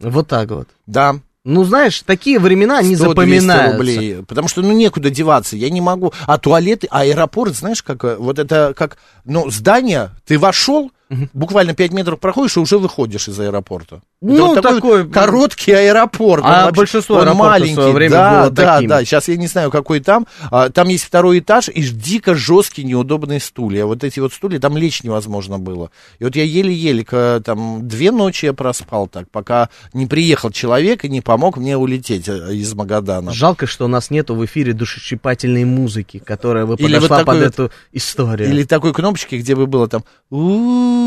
Вот 0.01 0.29
так 0.29 0.51
вот. 0.51 0.69
Да, 0.87 1.21
Ну, 1.49 1.65
знаешь, 1.65 2.03
такие 2.05 2.39
времена 2.39 2.83
не 2.83 2.95
100-200 2.95 2.99
запоминаются. 2.99 3.73
рублей. 3.73 4.17
Потому 4.29 4.49
что, 4.49 4.61
ну, 4.61 4.73
некуда 4.73 5.09
деваться. 5.09 5.57
Я 5.57 5.71
не 5.71 5.81
могу. 5.81 6.13
А 6.27 6.37
туалеты, 6.37 6.87
а 6.91 7.01
аэропорт, 7.01 7.57
знаешь, 7.57 7.83
как, 7.83 8.05
э, 8.05 8.17
вот 8.19 8.39
это 8.39 8.75
как, 8.77 8.99
ну, 9.25 9.49
здание, 9.49 10.11
ты 10.27 10.39
вошел, 10.39 10.93
буквально 11.33 11.75
5 11.75 11.93
метров 11.93 12.19
проходишь 12.21 12.57
и 12.57 12.61
уже 12.61 12.79
выходишь 12.79 13.29
из 13.29 13.39
аэропорта. 13.41 13.97
Это 13.97 14.33
Ну, 14.33 14.47
вот 14.55 14.63
такой- 14.63 15.09
короткий 15.09 15.73
аэропорт. 15.73 16.43
А 16.45 16.49
Он 16.49 16.55
вообще- 16.67 16.77
большинство 16.77 17.17
он 17.17 17.23
аэропортов 17.23 17.47
в 17.47 17.51
маленький. 17.51 17.75
свое 17.75 17.93
время 17.93 18.11
да, 18.11 18.31
было 18.43 18.51
да, 18.51 18.75
таким. 18.75 18.89
да. 18.91 19.05
Сейчас 19.05 19.29
я 19.29 19.37
не 19.37 19.47
знаю, 19.47 19.71
какой 19.71 20.01
там. 20.01 20.27
А, 20.51 20.69
там 20.71 20.89
есть 20.89 21.05
второй 21.05 21.39
этаж 21.39 21.69
и 21.69 21.83
дико 21.83 22.35
жесткие 22.35 22.87
неудобные 22.87 23.41
стулья. 23.41 23.87
Вот 23.87 24.05
эти 24.05 24.21
вот 24.21 24.33
стулья, 24.33 24.59
там 24.59 24.77
лечь 24.77 25.03
невозможно 25.03 25.59
было. 25.59 25.91
И 26.19 26.25
вот 26.25 26.37
я 26.37 26.43
еле-еле, 26.45 27.05
там, 27.45 27.87
две 27.87 28.11
ночи 28.11 28.47
я 28.47 28.53
проспал 28.53 29.07
так, 29.07 29.31
пока 29.31 29.69
не 29.93 30.07
приехал 30.07 30.51
человек 30.51 31.05
и 31.05 31.09
не 31.09 31.21
помог 31.21 31.57
мне 31.57 31.77
улететь 31.77 32.29
э, 32.29 32.55
из 32.55 32.75
Магадана. 32.75 33.33
Жалко, 33.33 33.67
что 33.67 33.85
у 33.85 33.89
нас 33.89 34.11
нету 34.11 34.35
в 34.35 34.45
эфире 34.45 34.73
душещипательной 34.73 35.65
музыки, 35.65 36.19
которая 36.19 36.67
бы 36.67 36.75
Или 36.75 36.95
подошла 36.97 37.17
вот 37.19 37.25
такой 37.27 37.41
под 37.41 37.49
эту 37.55 37.71
историю. 37.93 38.49
Или 38.51 38.65
такой 38.65 38.93
кнопочки, 38.93 39.37
где 39.37 39.55
бы 39.55 39.67
было 39.67 39.87
там 39.89 40.03
«У-у-у», 40.31 40.98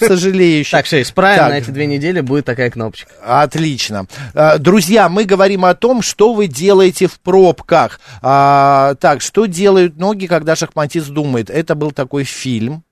сожалеющий. 0.00 0.70
Так, 0.70 0.86
все, 0.86 1.02
исправим, 1.02 1.38
Так. 1.38 1.50
на 1.50 1.58
эти 1.58 1.70
две 1.70 1.86
недели 1.86 2.20
будет 2.20 2.44
такая 2.44 2.70
кнопочка. 2.70 3.10
Отлично. 3.24 4.06
А, 4.34 4.58
Друзья, 4.58 5.08
мы 5.08 5.24
говорим 5.24 5.64
о 5.64 5.74
том, 5.74 6.02
что 6.02 6.34
вы 6.34 6.46
делаете 6.46 7.06
в 7.06 7.20
пробках. 7.20 8.00
А, 8.22 8.94
так, 9.00 9.20
что 9.20 9.46
делают 9.46 9.96
ноги, 9.96 10.26
когда 10.26 10.56
шахматист 10.56 11.08
думает? 11.10 11.50
Это 11.50 11.74
был 11.74 11.90
такой 11.92 12.24
фильм. 12.24 12.82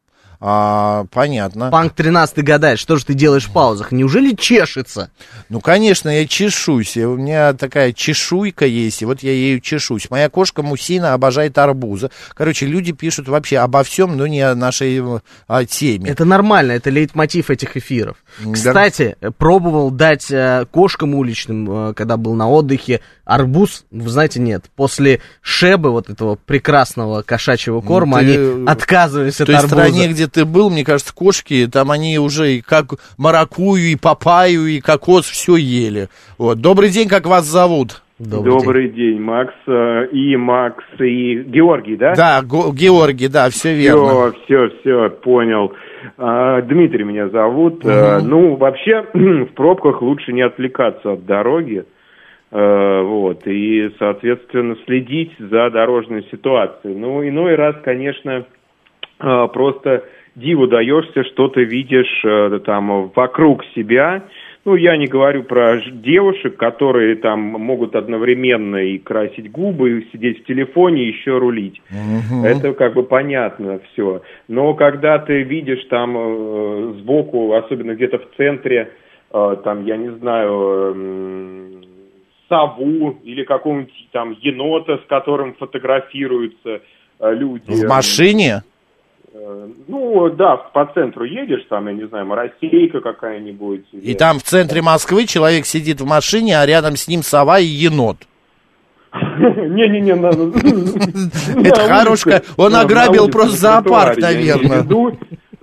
А, 0.46 1.06
понятно. 1.10 1.70
Панк 1.70 1.94
13 1.94 2.44
гадает, 2.44 2.78
что 2.78 2.96
же 2.96 3.06
ты 3.06 3.14
делаешь 3.14 3.46
в 3.46 3.50
паузах? 3.50 3.92
Неужели 3.92 4.34
чешется? 4.34 5.10
Ну, 5.48 5.58
конечно, 5.60 6.10
я 6.10 6.26
чешусь. 6.26 6.98
У 6.98 7.16
меня 7.16 7.54
такая 7.54 7.94
чешуйка 7.94 8.66
есть, 8.66 9.00
и 9.00 9.06
вот 9.06 9.22
я 9.22 9.32
ею 9.32 9.60
чешусь. 9.60 10.10
Моя 10.10 10.28
кошка 10.28 10.62
Мусина 10.62 11.14
обожает 11.14 11.56
арбузы. 11.56 12.10
Короче, 12.34 12.66
люди 12.66 12.92
пишут 12.92 13.26
вообще 13.26 13.56
обо 13.56 13.82
всем, 13.84 14.18
но 14.18 14.26
не 14.26 14.42
о 14.42 14.54
нашей 14.54 14.98
э, 14.98 15.20
о 15.46 15.64
теме. 15.64 16.10
Это 16.10 16.26
нормально, 16.26 16.72
это 16.72 16.90
лейтмотив 16.90 17.48
этих 17.48 17.78
эфиров. 17.78 18.18
Да. 18.44 18.52
Кстати, 18.52 19.16
пробовал 19.38 19.90
дать 19.90 20.30
э, 20.30 20.66
кошкам 20.70 21.14
уличным, 21.14 21.88
э, 21.88 21.94
когда 21.94 22.18
был 22.18 22.34
на 22.34 22.50
отдыхе, 22.50 23.00
арбуз, 23.24 23.86
вы 23.90 24.08
знаете, 24.08 24.40
нет. 24.40 24.64
После 24.76 25.20
шебы 25.40 25.90
вот 25.90 26.08
этого 26.10 26.36
прекрасного 26.46 27.22
кошачьего 27.22 27.80
корма, 27.80 28.20
ты, 28.20 28.24
они 28.24 28.66
отказывались 28.66 29.36
В 29.36 29.40
от 29.42 29.46
той 29.46 29.56
арбуза. 29.56 29.74
стране, 29.74 30.08
где 30.08 30.26
ты 30.26 30.44
был, 30.44 30.70
мне 30.70 30.84
кажется, 30.84 31.14
кошки, 31.14 31.68
там 31.72 31.90
они 31.90 32.18
уже 32.18 32.54
и 32.54 32.60
как 32.60 32.94
маракую, 33.18 33.82
и 33.82 33.96
папаю, 33.96 34.66
и 34.66 34.80
кокос 34.80 35.26
все 35.26 35.56
ели. 35.56 36.08
Вот. 36.38 36.60
Добрый 36.60 36.90
день, 36.90 37.08
как 37.08 37.26
вас 37.26 37.44
зовут? 37.44 38.00
Добрый 38.20 38.88
день. 38.90 39.14
день, 39.14 39.20
Макс. 39.20 39.52
э, 39.66 40.06
И 40.12 40.36
Макс, 40.36 40.84
и 41.00 41.42
Георгий, 41.42 41.96
да? 41.96 42.14
Да, 42.14 42.42
Го- 42.42 42.70
Георгий, 42.72 43.26
да, 43.26 43.50
все 43.50 43.74
верно. 43.74 44.32
Все, 44.32 44.68
все, 44.68 44.68
все, 44.80 45.10
понял. 45.10 45.72
А, 46.16 46.62
Дмитрий 46.62 47.02
меня 47.02 47.28
зовут. 47.30 47.84
Э, 47.84 48.20
Ну, 48.22 48.54
вообще, 48.56 49.04
в 49.14 49.54
пробках 49.56 50.00
лучше 50.00 50.32
не 50.32 50.42
отвлекаться 50.42 51.12
от 51.14 51.26
дороги. 51.26 51.84
Э, 52.54 53.02
Вот, 53.02 53.46
и, 53.48 53.90
соответственно, 53.98 54.76
следить 54.86 55.32
за 55.40 55.70
дорожной 55.70 56.22
ситуацией. 56.30 56.94
Ну, 56.94 57.26
иной 57.26 57.56
раз, 57.56 57.74
конечно, 57.82 58.44
э, 59.20 59.48
просто 59.52 60.04
диву 60.36 60.68
даешься, 60.68 61.24
что 61.24 61.48
ты 61.48 61.64
видишь 61.64 62.24
э, 62.24 62.60
там 62.64 63.10
вокруг 63.16 63.64
себя. 63.74 64.22
Ну, 64.64 64.76
я 64.76 64.96
не 64.96 65.06
говорю 65.06 65.42
про 65.42 65.80
девушек, 65.80 66.56
которые 66.56 67.16
там 67.16 67.40
могут 67.40 67.96
одновременно 67.96 68.76
и 68.76 68.98
красить 68.98 69.50
губы, 69.50 69.98
и 69.98 70.10
сидеть 70.12 70.42
в 70.42 70.46
телефоне, 70.46 71.02
и 71.02 71.08
еще 71.08 71.36
рулить. 71.38 71.82
Это 72.44 72.72
как 72.72 72.94
бы 72.94 73.02
понятно 73.02 73.80
все. 73.92 74.22
Но 74.46 74.74
когда 74.74 75.18
ты 75.18 75.42
видишь 75.42 75.84
там 75.90 76.94
сбоку, 77.00 77.52
особенно 77.52 77.94
где-то 77.94 78.18
в 78.18 78.36
центре, 78.38 78.90
там, 79.30 79.84
я 79.84 79.98
не 79.98 80.12
знаю, 80.12 81.83
сову 82.48 83.18
или 83.24 83.44
какого-нибудь 83.44 84.08
там 84.12 84.36
енота, 84.40 84.98
с 84.98 85.06
которым 85.08 85.54
фотографируются 85.54 86.80
э, 87.20 87.34
люди. 87.34 87.70
В 87.70 87.88
машине? 87.88 88.62
Э, 89.32 89.68
Ну, 89.88 90.28
да, 90.30 90.56
по 90.56 90.86
центру 90.94 91.24
едешь, 91.24 91.64
там, 91.68 91.88
я 91.88 91.92
не 91.94 92.06
знаю, 92.06 92.26
моросейка 92.26 93.00
какая-нибудь. 93.00 93.84
или- 93.92 94.00
И 94.10 94.14
там 94.14 94.38
в 94.38 94.42
центре 94.42 94.80
Москвы 94.82 95.26
человек 95.26 95.66
сидит 95.66 96.00
в 96.00 96.06
машине, 96.06 96.58
а 96.60 96.66
рядом 96.66 96.96
с 96.96 97.08
ним 97.08 97.22
сова 97.22 97.58
и 97.58 97.64
енот. 97.66 98.18
Не-не-не, 99.14 100.12
Это 101.68 101.80
хорошая- 101.88 102.42
он 102.56 102.74
ограбил 102.74 103.28
просто 103.28 103.56
зоопарк, 103.56 104.18
наверное. 104.18 104.82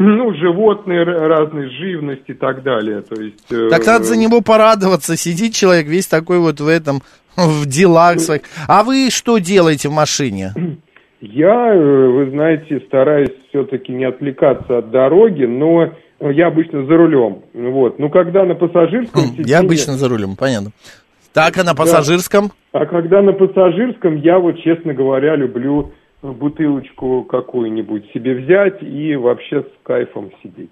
Ну, 0.03 0.33
животные 0.33 1.01
р- 1.01 1.27
разной 1.27 1.69
живности 1.69 2.31
и 2.31 2.33
так 2.33 2.63
далее. 2.63 3.01
То 3.01 3.21
есть, 3.21 3.51
э, 3.51 3.69
Так 3.69 3.85
надо 3.85 4.03
за 4.05 4.17
него 4.17 4.41
порадоваться. 4.41 5.15
Сидит 5.15 5.53
человек 5.53 5.85
весь 5.87 6.07
такой 6.07 6.39
вот 6.39 6.59
в 6.59 6.67
этом, 6.67 7.01
в 7.37 7.65
делах 7.67 8.19
своих. 8.19 8.41
А 8.67 8.83
вы 8.83 9.09
что 9.11 9.37
делаете 9.37 9.89
в 9.89 9.93
машине? 9.93 10.53
Я, 11.21 11.75
э, 11.75 12.07
вы 12.07 12.29
знаете, 12.31 12.81
стараюсь 12.87 13.29
все-таки 13.49 13.91
не 13.91 14.05
отвлекаться 14.05 14.79
от 14.79 14.89
дороги, 14.89 15.45
но 15.45 15.91
я 16.19 16.47
обычно 16.47 16.85
за 16.85 16.95
рулем. 16.97 17.43
Вот. 17.53 17.99
Ну, 17.99 18.09
когда 18.09 18.43
на 18.45 18.55
пассажирском 18.55 19.21
сиденье... 19.23 19.43
Хм, 19.43 19.47
Я 19.47 19.59
обычно 19.59 19.93
за 19.93 20.09
рулем, 20.09 20.35
понятно. 20.35 20.71
Так, 21.33 21.57
а 21.57 21.63
на 21.63 21.75
пассажирском? 21.75 22.51
А 22.73 22.85
когда 22.85 23.21
на 23.21 23.33
пассажирском, 23.33 24.15
я 24.17 24.39
вот, 24.39 24.57
честно 24.63 24.93
говоря, 24.93 25.35
люблю 25.35 25.93
бутылочку 26.21 27.23
какую-нибудь 27.23 28.12
себе 28.12 28.36
взять 28.36 28.81
и 28.81 29.15
вообще 29.15 29.63
с 29.63 29.84
кайфом 29.84 30.31
сидеть. 30.43 30.71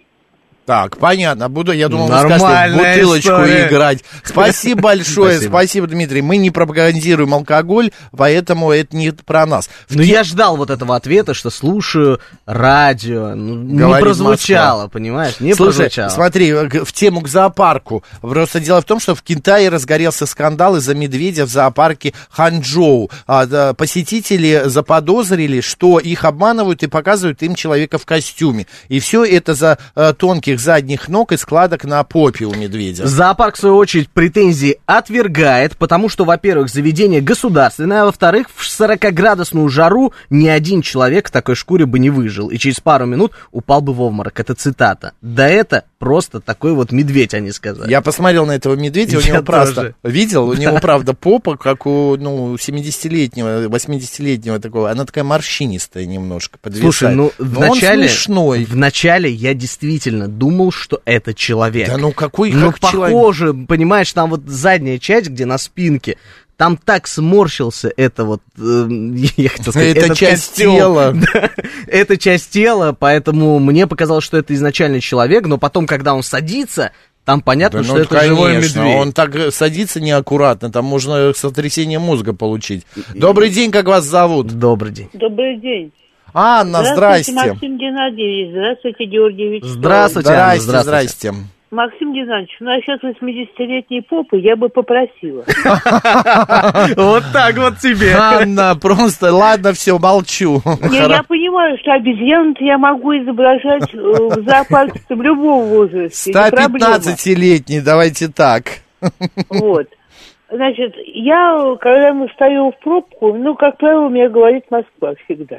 Так, 0.70 0.98
понятно. 0.98 1.50
Буду, 1.50 1.72
я 1.72 1.88
думал, 1.90 2.06
вы 2.10 2.14
скажете, 2.20 2.44
Нормальная 2.44 2.94
бутылочку 2.96 3.30
история. 3.32 3.68
играть. 3.68 4.04
Спасибо 4.24 4.82
большое, 4.84 5.32
Спасибо. 5.38 5.52
спасибо, 5.52 5.88
Дмитрий. 5.88 6.22
Мы 6.22 6.38
не 6.38 6.52
пропагандируем 6.52 7.34
алкоголь, 7.34 7.90
поэтому 8.16 8.72
это 8.72 8.96
не 8.96 9.12
про 9.12 9.48
нас. 9.48 9.68
В 9.88 9.96
Ну, 9.96 10.04
те- 10.04 10.10
я 10.12 10.24
ждал 10.24 10.58
вот 10.58 10.70
этого 10.70 10.96
ответа, 10.96 11.34
что 11.34 11.50
слушаю 11.50 12.20
радио. 12.46 13.34
Ну, 13.34 13.56
не 13.64 13.80
Говорит 13.80 14.04
прозвучало, 14.06 14.88
понимаешь? 14.90 15.40
Не 15.40 15.56
Слушай, 15.56 15.78
прозвучало. 15.90 16.10
смотри, 16.10 16.52
г- 16.54 16.86
в 16.86 16.94
тему 16.94 17.22
к 17.22 17.28
зоопарку. 17.28 18.04
Просто 18.22 18.60
дело 18.60 18.82
в 18.82 18.86
том, 18.86 19.00
что 19.00 19.16
в 19.16 19.24
Китае 19.24 19.70
разгорелся 19.70 20.28
скандал 20.28 20.76
из-за 20.76 20.94
медведя 20.94 21.46
в 21.46 21.50
зоопарке 21.50 22.14
Ханчжоу. 22.30 23.10
А, 23.26 23.74
посетители 23.74 24.62
заподозрили, 24.66 25.62
что 25.62 25.98
их 25.98 26.26
обманывают 26.26 26.84
и 26.84 26.88
показывают 26.88 27.42
им 27.42 27.56
человека 27.56 27.98
в 27.98 28.06
костюме. 28.06 28.68
И 28.88 29.00
все 29.00 29.24
это 29.26 29.56
за 29.56 29.80
э, 29.96 30.14
тонких 30.16 30.59
длинных 30.60 30.70
задних 30.70 31.10
ног 31.10 31.32
и 31.32 31.38
складок 31.38 31.86
на 31.86 32.04
попе 32.04 32.46
у 32.46 32.54
медведя. 32.54 33.08
Зоопарк, 33.08 33.56
в 33.56 33.60
свою 33.60 33.78
очередь, 33.78 34.10
претензии 34.10 34.80
отвергает, 34.86 35.76
потому 35.78 36.10
что, 36.10 36.26
во-первых, 36.26 36.70
заведение 36.70 37.22
государственное, 37.22 38.04
а 38.04 38.06
во-вторых, 38.06 38.48
в 38.54 38.64
40-градусную 38.64 39.68
жару 39.70 40.14
ни 40.30 40.48
один 40.48 40.82
человек 40.82 41.30
в 41.30 41.32
такой 41.32 41.56
шкуре 41.56 41.86
бы 41.86 42.00
не 42.00 42.10
выжил 42.10 42.50
и 42.50 42.58
через 42.58 42.80
пару 42.80 43.06
минут 43.06 43.32
упал 43.52 43.82
бы 43.82 43.94
в 43.94 44.02
обморок. 44.02 44.40
Это 44.40 44.54
цитата. 44.54 45.14
Да 45.22 45.48
это 45.48 45.86
просто 46.00 46.40
такой 46.40 46.74
вот 46.74 46.92
медведь, 46.92 47.34
они 47.34 47.52
сказали. 47.52 47.92
Я 47.92 48.02
посмотрел 48.02 48.46
на 48.46 48.54
этого 48.54 48.76
медведя, 48.76 49.18
у 49.18 49.22
Я 49.22 49.34
него 49.34 49.42
тоже. 49.44 49.96
Видел? 50.02 50.48
У 50.48 50.54
него, 50.54 50.80
правда, 50.80 51.14
попа, 51.14 51.58
как 51.58 51.86
у, 51.86 52.16
ну, 52.18 52.56
70-летнего, 52.56 53.68
80-летнего 53.68 54.60
такого. 54.60 54.90
Она 54.90 55.06
такая 55.06 55.24
морщинистая 55.24 56.06
немножко, 56.06 56.58
подвисает. 56.60 56.94
Слушай, 56.94 57.16
ну 57.16 57.32
в 57.38 57.60
начале, 57.60 58.08
смешной. 58.08 58.66
в 58.66 58.76
начале 58.76 59.30
я 59.30 59.54
действительно 59.54 60.28
думал, 60.28 60.72
что 60.72 61.02
это 61.06 61.34
человек. 61.34 61.90
Да 61.90 61.98
ну 61.98 62.12
какой 62.14 62.52
Ну, 62.52 62.72
как 62.72 62.92
человек? 62.92 63.16
похоже, 63.16 63.54
понимаешь, 63.54 64.12
там 64.14 64.30
вот 64.30 64.48
задняя 64.48 64.98
часть, 64.98 65.30
где 65.30 65.46
на 65.46 65.58
спинке, 65.58 66.18
там 66.60 66.76
так 66.76 67.08
сморщился 67.08 67.90
это 67.96 68.26
вот, 68.26 68.42
э, 68.58 68.88
я 69.38 69.48
хотел 69.48 69.72
сказать, 69.72 69.96
Это 69.96 70.14
часть 70.14 70.56
костюм. 70.56 70.76
тела. 70.76 71.16
Да, 71.34 71.52
это 71.88 72.18
часть 72.18 72.52
тела, 72.52 72.94
поэтому 73.00 73.60
мне 73.60 73.88
показалось, 73.88 74.26
что 74.26 74.36
это 74.36 74.54
изначально 74.54 75.00
человек, 75.00 75.48
но 75.48 75.58
потом, 75.58 75.88
когда 75.88 76.14
он 76.14 76.22
садится, 76.22 76.92
там 77.24 77.40
понятно, 77.40 77.80
Да 77.80 77.86
что 77.86 77.94
ну, 77.94 78.00
это 78.02 78.22
живой 78.26 78.52
конечно, 78.56 78.80
медведь. 78.80 78.98
он 78.98 79.14
так 79.14 79.34
э, 79.38 79.52
садится 79.52 80.02
неаккуратно, 80.02 80.70
там 80.70 80.84
можно 80.84 81.32
сотрясение 81.34 81.98
мозга 81.98 82.34
получить. 82.34 82.86
Добрый 83.16 83.52
день, 83.52 83.72
как 83.72 83.86
вас 83.86 84.04
зовут? 84.04 84.48
Добрый 84.48 84.92
день. 84.92 85.10
Добрый 85.14 85.62
день. 85.62 85.94
Анна, 86.34 86.84
здрасте. 86.84 87.32
Максим 87.32 87.78
Геннадьевич. 87.78 88.52
Здравствуйте, 88.52 89.06
Георгий 89.06 89.48
Вячеславович. 89.48 89.80
Здравствуйте, 89.80 90.30
Анна, 90.32 90.60
Здрасте, 90.60 90.84
здравствуйте. 90.84 91.38
Максим 91.72 92.14
Геннадьевич, 92.14 92.56
ну 92.60 92.72
а 92.72 92.82
сейчас 92.82 93.00
80-летней 93.04 94.02
попы 94.02 94.38
я 94.38 94.56
бы 94.56 94.70
попросила. 94.70 95.44
Вот 96.96 97.24
так 97.32 97.56
вот 97.58 97.78
тебе. 97.78 98.16
Анна, 98.16 98.76
просто, 98.76 99.34
ладно, 99.34 99.74
все, 99.74 99.98
молчу. 100.00 100.62
Не, 100.90 100.98
я 100.98 101.24
понимаю, 101.24 101.78
что 101.80 101.94
обезьян 101.94 102.56
я 102.60 102.78
могу 102.78 103.14
изображать 103.14 103.94
э, 103.94 103.98
в 103.98 104.44
зоопарке 104.44 105.02
в 105.10 105.22
любом 105.22 105.66
возрасте. 105.70 106.32
не 106.32 106.50
проблема. 106.52 106.96
115-летний, 106.96 107.82
давайте 107.82 108.30
так. 108.30 108.64
Вот. 109.50 109.88
Значит, 110.52 110.96
я, 111.14 111.76
когда 111.80 112.14
мы 112.14 112.28
встаю 112.30 112.72
в 112.72 112.84
пробку, 112.84 113.34
ну, 113.34 113.54
как 113.56 113.78
правило, 113.78 114.10
мне 114.10 114.28
говорит 114.30 114.64
Москва 114.72 115.14
всегда. 115.26 115.58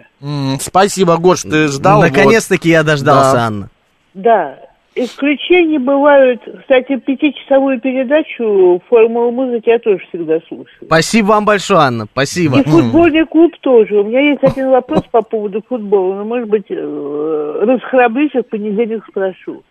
Спасибо, 0.61 1.17
Гош, 1.17 1.43
ты 1.43 1.69
ждал. 1.69 2.01
Наконец-таки 2.01 2.71
я 2.71 2.83
дождался, 2.83 3.33
Да. 3.35 3.47
Анна. 3.47 3.71
Да. 4.15 4.59
Исключения 4.97 5.79
бывают. 5.79 6.43
Кстати, 6.63 6.97
пятичасовую 6.97 7.81
передачу 7.81 8.83
«Формулу 8.89 9.31
музыки» 9.31 9.69
я 9.69 9.79
тоже 9.79 9.99
всегда 10.09 10.41
слушаю. 10.49 10.79
Спасибо 10.85 11.27
вам 11.29 11.45
большое, 11.45 11.81
Анна, 11.81 12.07
спасибо. 12.11 12.61
И 12.61 12.65
футбольный 12.65 13.25
клуб 13.25 13.53
тоже. 13.61 14.01
У 14.01 14.05
меня 14.05 14.21
есть 14.21 14.43
один 14.43 14.71
вопрос 14.71 15.03
по 15.13 15.23
поводу 15.23 15.63
футбола, 15.69 16.17
но, 16.17 16.25
может 16.25 16.49
быть, 16.49 16.67
э, 16.71 17.63
расхрабрюсь, 17.63 18.33
в 18.33 18.43
понедельник 18.43 19.05
спрошу. 19.09 19.63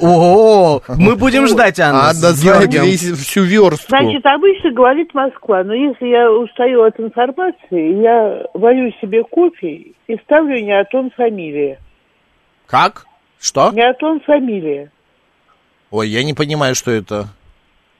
О, 0.00 0.80
мы 0.98 1.14
будем 1.14 1.46
ждать, 1.46 1.78
Анна. 1.78 2.08
Анна 2.08 2.32
знает 2.32 2.72
всю 2.72 3.42
верстку. 3.42 3.86
Значит, 3.88 4.26
обычно 4.26 4.72
говорит 4.72 5.14
Москва, 5.14 5.62
но 5.62 5.74
если 5.74 6.08
я 6.08 6.28
устаю 6.30 6.82
от 6.82 6.98
информации, 6.98 8.02
я 8.02 8.46
варю 8.52 8.92
себе 9.00 9.22
кофе 9.22 9.92
и 10.08 10.16
ставлю 10.24 10.60
не 10.60 10.72
Атон 10.72 11.12
фамилия. 11.16 11.78
Как? 12.66 13.06
Что? 13.40 13.70
Не 13.72 13.82
Атон 13.82 14.20
фамилия. 14.20 14.90
Ой, 15.90 16.08
я 16.08 16.24
не 16.24 16.34
понимаю, 16.34 16.74
что 16.74 16.90
это. 16.90 17.28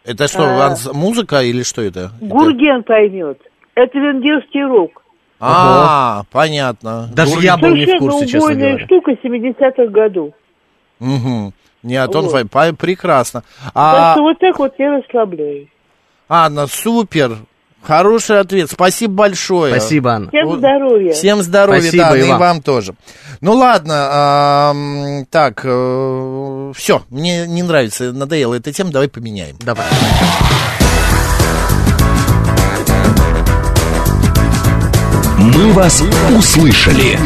Это 0.05 0.29
что, 0.29 0.43
А. 0.45 0.75
музыка 0.93 1.43
или 1.43 1.63
что 1.63 1.83
это? 1.83 2.13
Это- 2.21 2.27
Гурген 2.27 2.83
поймет. 2.85 3.41
Это 3.75 3.99
венгерский 3.99 4.63
рок. 4.65 5.03
А, 5.39 6.23
понятно. 6.31 7.09
Даже 7.13 7.33
Гурген. 7.33 7.45
я 7.45 7.57
был 7.59 7.75
не 7.75 7.85
в 7.87 7.99
курсе, 7.99 8.27
честно 8.27 8.39
убойная 8.39 8.69
говоря. 8.71 8.85
штука 8.87 9.13
70-х 9.23 9.87
годов. 9.93 10.33
Мгм. 10.99 11.53
Не, 11.83 11.97
а 11.97 12.07
Вот. 12.07 12.13
фай- 12.49 12.75
прекрасно. 12.75 13.43
Так 13.65 13.73
А, 13.75 14.13
что 14.15 14.23
вот 14.23 14.39
так 14.39 14.59
вот 14.59 14.75
я 14.79 14.97
расслабляюсь. 14.99 15.69
Анна, 16.29 16.67
супер. 16.67 17.37
Хороший 17.87 18.41
ответ. 18.41 18.71
Спасибо 18.71 19.15
большое. 19.15 19.75
Спасибо, 19.79 20.13
Анна. 20.15 20.29
Всем 20.29 20.57
здоровья. 20.59 21.13
Всем 21.13 21.43
здоровья, 21.43 21.81
Спасибо, 21.81 22.05
да, 22.11 22.17
и 22.19 22.27
и 22.27 22.29
вам. 22.31 22.39
вам 22.41 22.63
тоже. 22.63 22.95
Ну 23.41 23.53
ладно, 23.53 24.09
ам, 24.11 25.27
так, 25.31 25.61
все, 25.61 27.03
мне 27.11 27.47
не 27.47 27.63
нравится, 27.63 28.13
надоела 28.13 28.55
эта 28.55 28.73
тема, 28.73 28.91
давай 28.91 29.09
поменяем. 29.09 29.57
Давай. 29.61 29.85
«Мы 35.55 35.73
вас 35.73 36.03
услышали». 36.37 37.19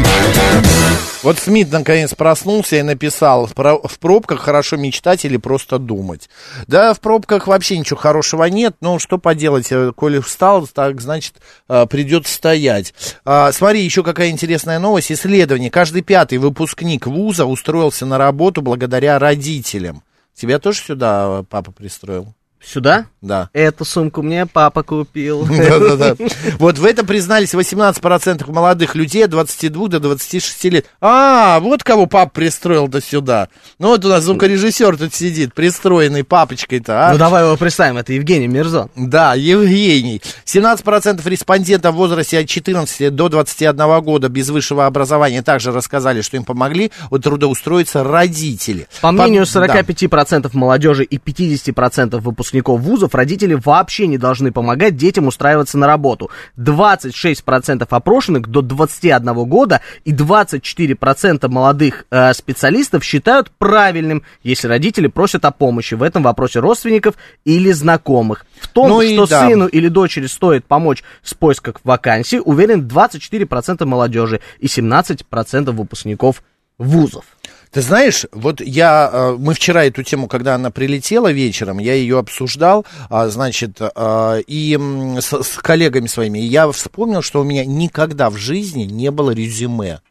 Вот 1.23 1.39
Смит 1.39 1.71
наконец 1.71 2.13
проснулся 2.13 2.77
и 2.77 2.81
написал, 2.83 3.47
«Про- 3.47 3.79
в 3.79 3.99
пробках 3.99 4.41
хорошо 4.41 4.77
мечтать 4.77 5.25
или 5.25 5.37
просто 5.37 5.79
думать. 5.79 6.29
Да, 6.67 6.93
в 6.93 6.99
пробках 6.99 7.47
вообще 7.47 7.77
ничего 7.77 7.97
хорошего 7.99 8.43
нет, 8.45 8.75
но 8.79 8.99
что 8.99 9.17
поделать, 9.17 9.71
э, 9.71 9.91
коли 9.95 10.19
встал, 10.19 10.67
так 10.67 11.01
значит 11.01 11.35
э, 11.67 11.85
придется 11.87 12.33
стоять. 12.33 12.93
А, 13.25 13.51
смотри, 13.51 13.81
еще 13.83 14.03
какая 14.03 14.29
интересная 14.29 14.77
новость, 14.79 15.11
исследование. 15.11 15.71
Каждый 15.71 16.03
пятый 16.03 16.37
выпускник 16.37 17.07
вуза 17.07 17.45
устроился 17.45 18.05
на 18.05 18.17
работу 18.19 18.61
благодаря 18.61 19.17
родителям. 19.17 20.03
Тебя 20.35 20.59
тоже 20.59 20.79
сюда 20.81 21.41
э, 21.41 21.43
папа 21.49 21.71
пристроил? 21.71 22.33
Сюда? 22.63 23.07
Да. 23.21 23.49
Эту 23.53 23.85
сумку 23.85 24.21
мне 24.21 24.45
папа 24.45 24.83
купил. 24.83 25.45
Да-да-да. 25.49 26.15
Вот 26.59 26.77
в 26.77 26.85
этом 26.85 27.05
признались 27.05 27.53
18% 27.53 28.51
молодых 28.51 28.95
людей 28.95 29.25
от 29.25 29.31
22 29.31 29.87
до 29.87 29.99
26 29.99 30.63
лет. 30.65 30.85
А, 31.01 31.59
вот 31.59 31.83
кого 31.83 32.05
пап 32.05 32.33
пристроил-то 32.33 33.01
сюда. 33.01 33.47
Ну 33.79 33.89
вот 33.89 34.05
у 34.05 34.09
нас 34.09 34.23
звукорежиссер 34.23 34.97
тут 34.97 35.13
сидит, 35.13 35.53
пристроенный 35.53 36.23
папочкой-то, 36.23 37.09
а. 37.09 37.13
Ну 37.13 37.17
давай 37.17 37.43
его 37.43 37.57
представим, 37.57 37.97
это 37.97 38.13
Евгений 38.13 38.47
Мирзон. 38.47 38.89
Да, 38.95 39.33
Евгений. 39.33 40.21
17% 40.45 41.27
респондентов 41.27 41.95
в 41.95 41.97
возрасте 41.97 42.39
от 42.39 42.47
14 42.47 43.13
до 43.13 43.29
21 43.29 44.01
года 44.01 44.29
без 44.29 44.49
высшего 44.49 44.85
образования 44.85 45.41
также 45.41 45.71
рассказали, 45.71 46.21
что 46.21 46.37
им 46.37 46.43
помогли 46.43 46.91
вот 47.09 47.23
трудоустроиться 47.23 48.03
родители. 48.03 48.87
По 49.01 49.11
мнению 49.11 49.45
да. 49.51 49.65
45% 49.65 50.49
молодежи 50.53 51.03
и 51.03 51.17
50% 51.17 52.19
выпускников 52.19 52.50
вузов, 52.53 53.15
родители 53.15 53.53
вообще 53.53 54.07
не 54.07 54.17
должны 54.17 54.51
помогать 54.51 54.95
детям 54.95 55.27
устраиваться 55.27 55.77
на 55.77 55.87
работу. 55.87 56.29
26% 56.57 57.85
опрошенных 57.89 58.47
до 58.47 58.61
21 58.61 59.33
года 59.45 59.81
и 60.03 60.11
24% 60.11 61.47
молодых 61.47 62.05
э, 62.11 62.33
специалистов 62.33 63.03
считают 63.03 63.51
правильным, 63.51 64.23
если 64.43 64.67
родители 64.67 65.07
просят 65.07 65.45
о 65.45 65.51
помощи 65.51 65.93
в 65.93 66.03
этом 66.03 66.23
вопросе 66.23 66.59
родственников 66.59 67.15
или 67.45 67.71
знакомых. 67.71 68.45
В 68.59 68.67
том, 68.67 68.89
Ну 68.89 69.01
что 69.01 69.27
да. 69.27 69.47
сыну 69.47 69.67
или 69.67 69.87
дочери 69.87 70.27
стоит 70.27 70.65
помочь 70.65 71.03
с 71.23 71.33
поиском 71.33 71.61
вакансий, 71.83 72.39
уверен 72.39 72.87
24% 72.87 73.85
молодежи 73.85 74.41
и 74.59 74.67
17% 74.67 75.71
выпускников 75.71 76.43
вузов. 76.77 77.25
Ты 77.71 77.81
знаешь, 77.81 78.25
вот 78.33 78.59
я, 78.59 79.09
э, 79.11 79.35
мы 79.39 79.53
вчера 79.53 79.85
эту 79.85 80.03
тему, 80.03 80.27
когда 80.27 80.55
она 80.55 80.71
прилетела 80.71 81.31
вечером, 81.31 81.79
я 81.79 81.93
ее 81.93 82.19
обсуждал, 82.19 82.85
а, 83.09 83.29
значит, 83.29 83.77
э, 83.79 84.41
и 84.45 84.77
с, 85.19 85.31
с 85.31 85.57
коллегами 85.57 86.07
своими, 86.07 86.39
и 86.39 86.45
я 86.45 86.69
вспомнил, 86.69 87.21
что 87.21 87.39
у 87.39 87.43
меня 87.45 87.63
никогда 87.63 88.29
в 88.29 88.35
жизни 88.35 88.83
не 88.83 89.09
было 89.09 89.31
резюме. 89.31 90.01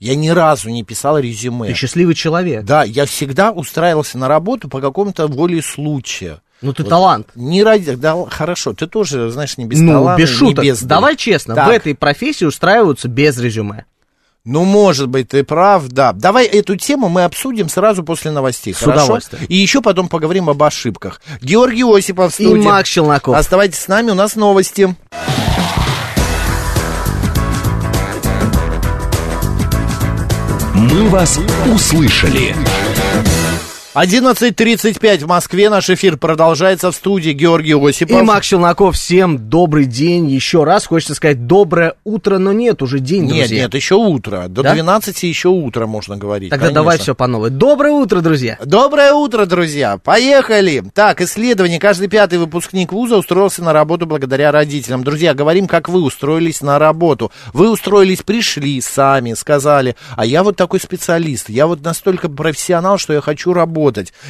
Я 0.00 0.16
ни 0.16 0.30
разу 0.30 0.70
не 0.70 0.82
писал 0.82 1.18
резюме. 1.18 1.68
Ты 1.68 1.74
счастливый 1.74 2.14
человек. 2.14 2.64
Да, 2.64 2.84
я 2.84 3.04
всегда 3.04 3.52
устраивался 3.52 4.16
на 4.18 4.26
работу 4.26 4.68
по 4.68 4.80
какому-то 4.80 5.26
воле 5.28 5.62
случая. 5.62 6.40
Ну 6.62 6.72
ты 6.72 6.84
талант. 6.84 7.28
Не 7.34 7.62
ради, 7.62 7.94
да, 7.94 8.16
хорошо, 8.30 8.72
ты 8.72 8.86
тоже, 8.86 9.30
знаешь, 9.30 9.58
не 9.58 9.66
без 9.66 9.80
ну, 9.80 9.92
таланта, 9.92 10.22
без 10.22 10.30
не 10.30 10.36
шуток. 10.36 10.64
без- 10.64 10.82
Давай 10.82 11.16
честно, 11.16 11.54
Так. 11.54 11.68
в 11.68 11.70
этой 11.70 11.94
профессии 11.94 12.46
устраиваются 12.46 13.08
без 13.08 13.38
резюме. 13.38 13.84
Ну, 14.46 14.64
может 14.64 15.08
быть, 15.08 15.30
ты 15.30 15.42
прав, 15.42 15.88
да. 15.88 16.12
Давай 16.12 16.44
эту 16.44 16.76
тему 16.76 17.08
мы 17.08 17.24
обсудим 17.24 17.70
сразу 17.70 18.02
после 18.02 18.30
новостей, 18.30 18.74
С 18.74 18.78
хорошо? 18.78 19.04
удовольствием. 19.04 19.46
И 19.48 19.54
еще 19.54 19.80
потом 19.80 20.06
поговорим 20.08 20.50
об 20.50 20.62
ошибках. 20.62 21.22
Георгий 21.40 21.82
Осипов 21.84 22.34
в 22.34 22.40
И 22.40 22.44
студии. 22.44 22.60
Макс 22.62 22.86
Челноков. 22.90 23.34
Оставайтесь 23.34 23.78
с 23.78 23.88
нами, 23.88 24.10
у 24.10 24.14
нас 24.14 24.36
новости. 24.36 24.94
«Мы 30.74 31.08
вас 31.08 31.38
услышали». 31.72 32.54
11.35 33.94 35.18
в 35.18 35.28
Москве. 35.28 35.70
Наш 35.70 35.88
эфир 35.88 36.16
продолжается 36.16 36.90
в 36.90 36.96
студии 36.96 37.30
Георгий 37.30 37.74
Осипов. 37.74 38.20
И 38.20 38.24
Макс 38.24 38.44
Челноков, 38.44 38.96
всем 38.96 39.48
добрый 39.48 39.84
день 39.84 40.28
еще 40.28 40.64
раз. 40.64 40.86
Хочется 40.86 41.14
сказать 41.14 41.46
доброе 41.46 41.94
утро, 42.02 42.38
но 42.38 42.52
нет, 42.52 42.82
уже 42.82 42.98
день, 42.98 43.26
Нет, 43.26 43.46
друзья. 43.46 43.62
нет, 43.62 43.74
еще 43.74 43.94
утро. 43.94 44.48
До 44.48 44.64
Да? 44.64 44.74
12 44.74 45.22
еще 45.22 45.48
утро 45.50 45.86
можно 45.86 46.16
говорить. 46.16 46.50
Тогда 46.50 46.66
конечно. 46.66 46.82
давай 46.82 46.98
все 46.98 47.14
по 47.14 47.28
новой. 47.28 47.50
Доброе 47.50 47.92
утро, 47.92 48.20
друзья. 48.20 48.58
Доброе 48.64 49.12
утро, 49.12 49.46
друзья! 49.46 49.98
Поехали! 50.02 50.82
Так, 50.92 51.20
исследование. 51.20 51.78
Каждый 51.78 52.08
пятый 52.08 52.40
выпускник 52.40 52.92
вуза 52.92 53.16
устроился 53.16 53.62
на 53.62 53.72
работу 53.72 54.06
благодаря 54.06 54.50
родителям. 54.50 55.04
Друзья, 55.04 55.34
говорим, 55.34 55.68
как 55.68 55.88
вы 55.88 56.02
устроились 56.02 56.62
на 56.62 56.80
работу. 56.80 57.30
Вы 57.52 57.70
устроились, 57.70 58.22
пришли 58.22 58.80
сами, 58.80 59.34
сказали, 59.34 59.94
а 60.16 60.26
я 60.26 60.42
вот 60.42 60.56
такой 60.56 60.80
специалист, 60.80 61.48
я 61.48 61.68
вот 61.68 61.82
настолько 61.84 62.28
профессионал, 62.28 62.98
что 62.98 63.12
я 63.12 63.20
хочу 63.20 63.52
работать. 63.52 63.83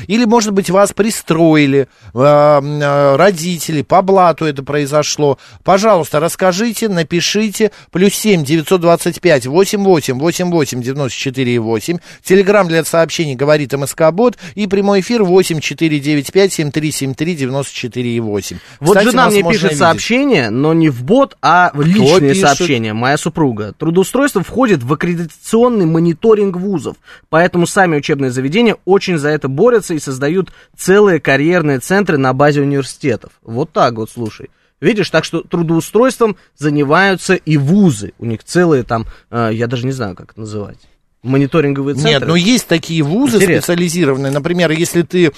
Или, 0.06 0.24
может 0.24 0.52
быть, 0.52 0.70
вас 0.70 0.92
пристроили, 0.92 1.88
э, 2.14 2.18
э, 2.18 3.16
родители, 3.16 3.82
по 3.82 4.02
блату 4.02 4.44
это 4.44 4.62
произошло. 4.62 5.38
Пожалуйста, 5.62 6.20
расскажите, 6.20 6.88
напишите. 6.88 7.70
Плюс 7.90 8.14
семь 8.14 8.44
девятьсот 8.44 8.80
двадцать 8.80 9.20
пять 9.20 9.46
восемь 9.46 9.82
восемь 9.84 10.18
восемь 10.18 10.50
восемь 10.50 10.82
девяносто 10.82 11.18
четыре 11.18 11.58
восемь. 11.58 11.98
Телеграмм 12.22 12.68
для 12.68 12.84
сообщений 12.84 13.34
говорит 13.34 13.72
МСК 13.72 14.10
Бот. 14.12 14.36
И 14.54 14.66
прямой 14.66 15.00
эфир 15.00 15.24
восемь 15.24 15.60
четыре 15.60 16.00
девять 16.00 16.32
пять 16.32 16.52
семь 16.52 16.70
три 16.70 16.90
семь 16.90 17.14
три 17.14 17.34
девяносто 17.34 17.74
четыре 17.74 18.20
восемь. 18.20 18.58
Вот 18.80 19.00
жена 19.02 19.28
мне 19.28 19.42
пишет 19.42 19.76
сообщение, 19.76 20.50
но 20.50 20.72
не 20.72 20.88
в 20.88 21.04
бот, 21.04 21.36
а 21.42 21.70
в 21.74 21.82
личные 21.82 22.34
пишет? 22.34 22.56
сообщения, 22.56 22.92
моя 22.92 23.16
супруга. 23.16 23.74
Трудоустройство 23.78 24.42
входит 24.42 24.82
в 24.82 24.92
аккредитационный 24.92 25.86
мониторинг 25.86 26.56
вузов, 26.56 26.96
поэтому 27.28 27.66
сами 27.66 27.96
учебные 27.96 28.30
заведения 28.30 28.76
очень 28.84 29.18
за 29.18 29.28
это 29.28 29.43
борются 29.48 29.94
и 29.94 29.98
создают 29.98 30.52
целые 30.76 31.20
карьерные 31.20 31.78
центры 31.78 32.18
на 32.18 32.32
базе 32.32 32.60
университетов. 32.60 33.32
Вот 33.42 33.72
так 33.72 33.94
вот, 33.94 34.10
слушай. 34.10 34.50
Видишь, 34.80 35.10
так 35.10 35.24
что 35.24 35.42
трудоустройством 35.42 36.36
занимаются 36.56 37.34
и 37.34 37.56
вузы. 37.56 38.12
У 38.18 38.26
них 38.26 38.44
целые 38.44 38.82
там, 38.82 39.06
э, 39.30 39.50
я 39.52 39.66
даже 39.66 39.86
не 39.86 39.92
знаю, 39.92 40.14
как 40.14 40.32
это 40.32 40.40
называть, 40.40 40.78
мониторинговые 41.22 41.94
центры. 41.94 42.10
Нет, 42.10 42.26
но 42.26 42.36
есть 42.36 42.66
такие 42.66 43.02
вузы 43.02 43.36
Интересно. 43.36 43.62
специализированные. 43.62 44.32
Например, 44.32 44.70
если 44.70 45.02
ты 45.02 45.32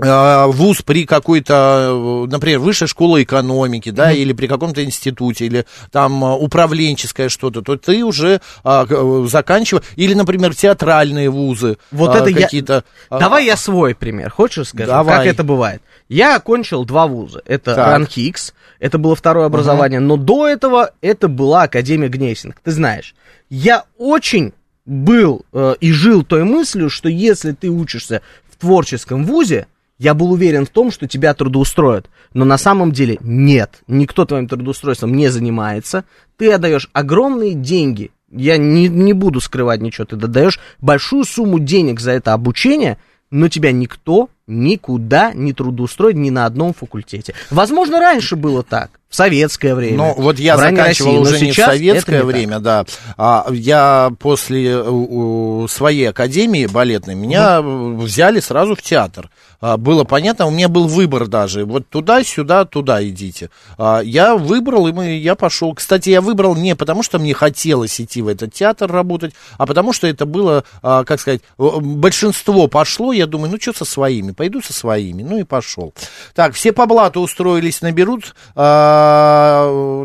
вуз 0.00 0.82
при 0.82 1.04
какой-то, 1.06 2.24
э, 2.26 2.30
например, 2.30 2.58
высшая 2.60 2.86
школа 2.86 3.22
экономики, 3.22 3.90
да, 3.90 4.12
или 4.12 4.32
при 4.32 4.46
каком-то 4.46 4.84
институте, 4.84 5.46
или 5.46 5.66
там 5.90 6.24
э, 6.24 6.32
управленческое 6.34 7.28
что-то, 7.28 7.62
то 7.62 7.76
ты 7.76 8.04
уже 8.04 8.40
а, 8.64 8.86
э, 8.88 9.26
заканчиваешь, 9.28 9.84
или, 9.96 10.14
например, 10.14 10.54
театральные 10.54 11.30
вузы, 11.30 11.78
Вот 11.90 12.14
а, 12.14 12.18
это 12.18 12.28
я- 12.30 12.42
какие-то... 12.42 12.84
а, 13.10 13.18
Давай 13.18 13.46
я 13.46 13.56
свой 13.56 13.94
пример. 13.94 14.30
Хочешь 14.30 14.68
скажу, 14.68 14.88
Давай. 14.90 15.18
как 15.18 15.26
это 15.26 15.44
бывает? 15.44 15.82
Я 16.08 16.36
окончил 16.36 16.84
два 16.84 17.06
вуза. 17.06 17.42
Это 17.44 17.74
Так. 17.74 17.86
РАНХИКС, 17.88 18.54
это 18.80 18.98
было 18.98 19.14
второе 19.16 19.46
образование, 19.46 20.00
но 20.00 20.16
до 20.16 20.46
этого 20.46 20.92
это 21.00 21.28
была 21.28 21.64
Академия 21.64 22.08
Гнесинг. 22.08 22.56
Ты 22.62 22.70
знаешь, 22.70 23.14
я 23.50 23.84
очень 23.98 24.52
был 24.86 25.44
э, 25.52 25.74
и 25.80 25.92
жил 25.92 26.22
той 26.24 26.44
мыслью, 26.44 26.88
что 26.88 27.08
если 27.08 27.52
ты 27.52 27.68
учишься 27.68 28.22
в 28.50 28.56
творческом 28.56 29.24
вузе, 29.24 29.66
я 29.98 30.14
был 30.14 30.32
уверен 30.32 30.64
в 30.64 30.70
том, 30.70 30.90
что 30.90 31.08
тебя 31.08 31.34
трудоустроят. 31.34 32.08
Но 32.32 32.44
на 32.44 32.56
самом 32.56 32.92
деле 32.92 33.18
нет. 33.20 33.82
Никто 33.88 34.24
твоим 34.24 34.46
трудоустройством 34.46 35.14
не 35.14 35.28
занимается. 35.28 36.04
Ты 36.36 36.52
отдаешь 36.52 36.88
огромные 36.92 37.54
деньги. 37.54 38.12
Я 38.30 38.58
не, 38.58 38.88
не 38.88 39.12
буду 39.12 39.40
скрывать 39.40 39.80
ничего. 39.80 40.04
Ты 40.04 40.16
отдаешь 40.16 40.60
большую 40.80 41.24
сумму 41.24 41.58
денег 41.58 41.98
за 41.98 42.12
это 42.12 42.32
обучение, 42.32 42.98
но 43.30 43.48
тебя 43.48 43.72
никто 43.72 44.30
никуда 44.46 45.32
не 45.32 45.52
трудоустроит 45.52 46.16
ни 46.16 46.30
на 46.30 46.46
одном 46.46 46.72
факультете. 46.72 47.34
Возможно, 47.50 47.98
раньше 47.98 48.36
было 48.36 48.62
так, 48.62 48.97
в 49.08 49.16
советское 49.16 49.74
время. 49.74 49.96
Ну, 49.96 50.14
вот 50.18 50.38
я 50.38 50.56
заканчивал 50.56 51.24
России, 51.24 51.36
уже 51.36 51.44
не 51.46 51.52
в 51.52 51.56
советское 51.56 52.18
не 52.18 52.24
время, 52.24 52.58
да. 52.60 52.84
А, 53.16 53.46
я 53.50 54.10
после 54.18 54.66
э, 54.70 54.88
у- 54.88 55.66
своей 55.68 56.10
академии 56.10 56.66
балетной 56.66 57.14
меня 57.14 57.58
э, 57.58 57.62
взяли 57.62 58.40
сразу 58.40 58.74
в 58.74 58.82
театр. 58.82 59.30
А, 59.60 59.76
было 59.76 60.04
понятно, 60.04 60.46
у 60.46 60.50
меня 60.50 60.68
был 60.68 60.86
выбор 60.86 61.26
даже. 61.26 61.64
Вот 61.64 61.88
туда, 61.88 62.22
сюда, 62.22 62.64
туда 62.64 63.02
идите. 63.06 63.50
А, 63.76 64.00
я 64.00 64.36
выбрал, 64.36 64.86
и 64.88 64.92
мы, 64.92 65.16
я 65.16 65.34
пошел. 65.34 65.74
Кстати, 65.74 66.10
я 66.10 66.20
выбрал 66.20 66.54
не 66.54 66.76
потому, 66.76 67.02
что 67.02 67.18
мне 67.18 67.32
хотелось 67.34 68.00
идти 68.00 68.20
в 68.22 68.28
этот 68.28 68.52
театр 68.52 68.92
работать, 68.92 69.32
а 69.56 69.66
потому 69.66 69.92
что 69.92 70.06
это 70.06 70.26
было, 70.26 70.64
а, 70.82 71.04
как 71.04 71.18
сказать, 71.20 71.40
большинство 71.56 72.68
пошло. 72.68 73.12
Я 73.12 73.26
думаю, 73.26 73.50
ну 73.50 73.58
что 73.60 73.72
со 73.72 73.84
своими? 73.84 74.32
Пойду 74.32 74.60
со 74.60 74.72
своими. 74.72 75.22
Ну 75.22 75.38
и 75.38 75.44
пошел. 75.44 75.92
Так, 76.34 76.52
все 76.54 76.72
по 76.72 76.86
блату 76.86 77.20
устроились, 77.20 77.80
наберут, 77.82 78.34
а, 78.54 78.97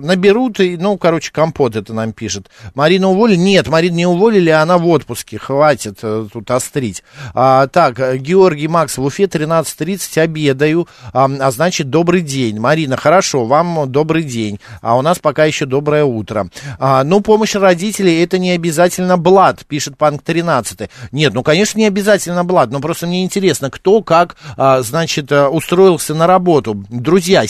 наберут, 0.04 0.60
и, 0.60 0.78
ну, 0.78 0.98
короче, 0.98 1.32
компот 1.32 1.76
это 1.76 1.94
нам 1.94 2.14
пишет. 2.14 2.50
Марина 2.76 3.10
уволили? 3.10 3.38
Нет, 3.38 3.68
Марина 3.68 3.96
не 3.96 4.06
уволили, 4.06 4.50
она 4.50 4.78
в 4.78 4.88
отпуске, 4.88 5.38
хватит 5.38 6.00
э, 6.02 6.28
тут 6.32 6.52
острить. 6.52 7.04
А, 7.34 7.68
так, 7.68 8.00
э, 8.00 8.18
Георгий 8.18 8.68
Макс, 8.68 8.98
в 8.98 9.04
Уфе 9.04 9.24
13.30 9.24 10.20
обедаю, 10.20 10.88
а, 11.14 11.30
а 11.40 11.52
значит, 11.52 11.90
добрый 11.90 12.22
день. 12.22 12.60
Марина, 12.60 12.98
хорошо, 12.98 13.46
вам 13.46 13.92
добрый 13.92 14.24
день, 14.24 14.60
а 14.82 14.98
у 14.98 15.02
нас 15.02 15.20
пока 15.20 15.46
еще 15.46 15.66
доброе 15.66 16.04
утро. 16.04 16.50
А, 16.80 17.04
ну, 17.04 17.22
помощь 17.22 17.56
родителей, 17.56 18.24
это 18.24 18.38
не 18.38 18.52
обязательно 18.52 19.18
блат, 19.18 19.66
пишет 19.66 19.98
Панк 19.98 20.24
13. 20.24 20.90
Нет, 21.12 21.34
ну, 21.34 21.44
конечно, 21.44 21.80
не 21.80 21.86
обязательно 21.86 22.44
блат, 22.44 22.72
но 22.72 22.80
просто 22.80 23.08
мне 23.08 23.24
интересно, 23.24 23.70
кто 23.70 24.02
как, 24.02 24.36
а, 24.58 24.82
значит, 24.82 25.32
э, 25.32 25.48
устроился 25.48 26.14
на 26.14 26.28
работу. 26.28 26.84
Друзья, 26.90 27.46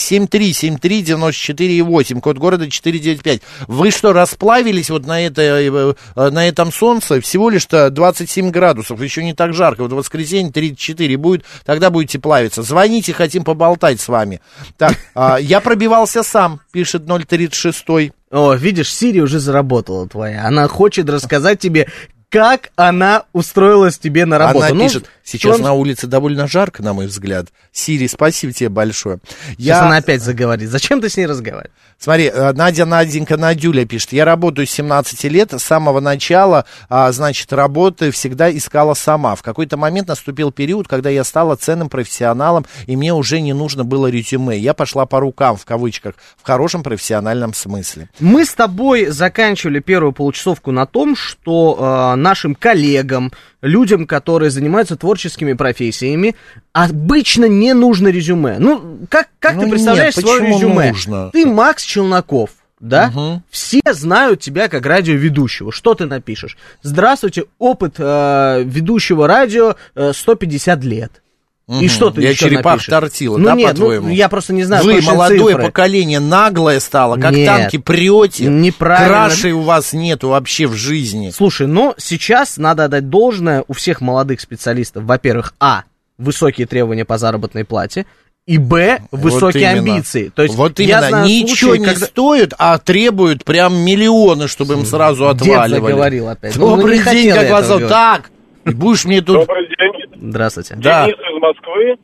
7373948, 1.34 2.20
код 2.20 2.38
города 2.38 2.70
495. 2.70 3.40
Вы 3.68 3.90
что, 3.90 4.12
расплавились 4.12 4.90
вот 4.90 5.06
на, 5.06 5.20
это, 5.24 5.42
э, 5.42 5.94
э, 6.16 6.30
на 6.30 6.48
этом 6.48 6.72
солнце? 6.72 7.20
Всего 7.20 7.50
лишь-то 7.50 7.90
27 7.90 8.50
градусов, 8.50 9.00
еще 9.00 9.22
не 9.22 9.34
так 9.34 9.54
жарко. 9.54 9.82
Вот 9.82 9.92
в 9.92 9.96
воскресенье 9.96 10.52
34 10.52 11.16
будет, 11.16 11.44
тогда 11.64 11.90
будете 11.90 12.18
плавиться. 12.18 12.62
Звоните, 12.62 13.12
хотим 13.12 13.44
поболтать 13.44 14.00
с 14.00 14.08
вами. 14.08 14.40
Так, 14.76 14.94
а, 15.14 15.38
я 15.38 15.60
пробивался 15.60 16.22
сам, 16.22 16.60
пишет 16.72 17.04
036. 17.06 18.12
О, 18.30 18.54
видишь, 18.54 18.92
Сири 18.92 19.20
уже 19.20 19.38
заработала 19.38 20.08
твоя. 20.08 20.44
Она 20.46 20.66
хочет 20.66 21.08
рассказать 21.08 21.60
тебе, 21.60 21.86
как 22.34 22.70
она 22.74 23.26
устроилась 23.32 23.96
тебе 23.96 24.26
на 24.26 24.38
работу. 24.38 24.66
Она 24.66 24.74
Ну, 24.74 24.82
пишет, 24.82 25.08
сейчас 25.24 25.56
чем- 25.56 25.64
на 25.64 25.72
улице 25.72 26.06
довольно 26.06 26.46
жарко, 26.46 26.82
на 26.82 26.92
мой 26.92 27.06
взгляд. 27.06 27.46
Сири, 27.72 28.06
спасибо 28.06 28.52
тебе 28.52 28.68
большое. 28.68 29.18
Сейчас 29.58 29.82
она 29.82 29.96
опять 29.96 30.22
заговорит. 30.22 30.68
Зачем 30.68 31.00
ты 31.00 31.08
с 31.08 31.16
ней 31.16 31.26
разговариваешь? 31.26 31.74
Смотри, 31.98 32.26
э, 32.26 32.52
Надя, 32.52 32.84
Наденька, 32.84 33.36
Надюля 33.36 33.86
пишет, 33.86 34.12
я 34.12 34.24
работаю 34.24 34.66
с 34.66 34.70
17 34.70 35.28
лет, 35.28 35.52
с 35.52 35.62
самого 35.62 36.00
начала, 36.00 36.66
а, 36.88 37.10
значит, 37.12 37.52
работы 37.52 38.10
всегда 38.10 38.54
искала 38.54 38.94
сама. 38.94 39.34
В 39.34 39.42
какой-то 39.42 39.76
момент 39.76 40.08
наступил 40.08 40.52
период, 40.52 40.86
когда 40.86 41.08
я 41.08 41.24
стала 41.24 41.56
ценным 41.56 41.88
профессионалом, 41.88 42.66
и 42.86 42.96
мне 42.96 43.14
уже 43.14 43.40
не 43.40 43.52
нужно 43.54 43.84
было 43.84 44.08
резюме. 44.08 44.58
Я 44.58 44.74
пошла 44.74 45.06
по 45.06 45.20
рукам, 45.20 45.56
в 45.56 45.64
кавычках, 45.64 46.14
в 46.36 46.46
хорошем 46.46 46.82
профессиональном 46.82 47.54
смысле. 47.54 48.10
Мы 48.20 48.44
с 48.44 48.52
тобой 48.52 49.06
заканчивали 49.06 49.80
первую 49.80 50.12
получасовку 50.12 50.72
на 50.72 50.86
том, 50.86 51.16
что 51.16 52.12
э, 52.12 52.16
нашим 52.16 52.54
коллегам, 52.54 53.32
людям, 53.64 54.06
которые 54.06 54.50
занимаются 54.50 54.94
творческими 54.96 55.54
профессиями, 55.54 56.36
обычно 56.72 57.46
не 57.46 57.72
нужно 57.74 58.08
резюме. 58.08 58.58
Ну, 58.58 58.98
как, 59.08 59.28
как 59.40 59.54
Ну 59.54 59.60
ты 59.60 59.66
нет, 59.66 59.74
представляешь 59.74 60.14
свое 60.14 60.40
почему 60.40 60.58
резюме? 60.58 60.88
нужно? 60.88 61.30
Ты 61.32 61.46
Макс 61.46 61.82
Челноков. 61.82 62.50
Да? 62.80 63.08
Мгм. 63.08 63.42
Все 63.50 63.80
знают 63.92 64.40
тебя 64.40 64.68
как 64.68 64.84
радиоведущего. 64.84 65.72
Что 65.72 65.94
ты 65.94 66.04
напишешь? 66.04 66.58
Здравствуйте, 66.82 67.44
опыт 67.58 67.94
э, 67.98 68.62
ведущего 68.64 69.26
радио 69.26 69.76
э, 69.94 70.12
150 70.12 70.84
лет. 70.84 71.22
И 71.66 71.72
Мгм. 71.72 71.88
что 71.88 72.10
ты 72.10 72.20
Я 72.20 72.30
еще 72.30 72.44
черепах 72.50 72.72
напишешь? 72.74 72.88
тортила, 72.90 73.38
ну, 73.38 73.44
да, 73.46 73.54
нет, 73.54 73.70
по-твоему? 73.70 74.08
Ну, 74.08 74.12
я 74.12 74.28
просто 74.28 74.52
не 74.52 74.64
знаю 74.64 74.84
Вы, 74.84 75.00
молодое 75.00 75.54
цифры. 75.54 75.62
поколение, 75.62 76.20
наглое 76.20 76.78
стало, 76.78 77.16
как 77.16 77.32
Нет. 77.32 77.46
танки 77.46 77.78
прете. 77.78 78.44
Неправильно. 78.44 79.08
Крашей 79.08 79.52
у 79.52 79.62
вас 79.62 79.94
нету 79.94 80.28
вообще 80.28 80.66
в 80.66 80.74
жизни. 80.74 81.30
Слушай, 81.30 81.66
но 81.66 81.94
сейчас 81.96 82.58
надо 82.58 82.84
отдать 82.84 83.08
должное 83.08 83.64
у 83.66 83.72
всех 83.72 84.02
молодых 84.02 84.42
специалистов. 84.42 85.04
Во-первых, 85.04 85.54
а, 85.58 85.84
высокие 86.18 86.66
требования 86.66 87.06
по 87.06 87.16
заработной 87.16 87.64
плате, 87.64 88.04
и 88.46 88.58
б, 88.58 88.98
высокие 89.10 89.70
Вот 89.70 89.76
именно. 89.78 89.94
амбиции. 89.94 90.30
То 90.34 90.42
есть 90.42 90.54
вот 90.56 90.78
я 90.78 90.84
именно, 90.98 91.08
знаю 91.08 91.26
ничего 91.28 91.70
случаи, 91.70 91.80
не 91.80 91.86
когда- 91.86 92.06
стоит, 92.06 92.52
а 92.58 92.76
требуют 92.76 93.42
прям 93.44 93.74
миллионы, 93.74 94.48
чтобы 94.48 94.74
им 94.74 94.84
сразу 94.84 95.24
Дед 95.32 95.40
отваливали. 95.40 95.80
заговорил 95.80 96.28
опять. 96.28 96.56
Ну, 96.56 96.76
Добрый 96.76 96.98
не 96.98 97.04
день, 97.04 97.32
как 97.32 97.44
я 97.44 97.52
вас 97.52 97.66
зовут? 97.66 97.88
Так, 97.88 98.30
и 98.66 98.70
будешь 98.70 99.06
мне 99.06 99.22
тут... 99.22 99.46
Добрый 99.46 99.66
день. 99.66 100.28
Здравствуйте. 100.30 100.76
Да, 100.76 101.06
Денис 101.06 101.16
Москвы. 101.44 101.98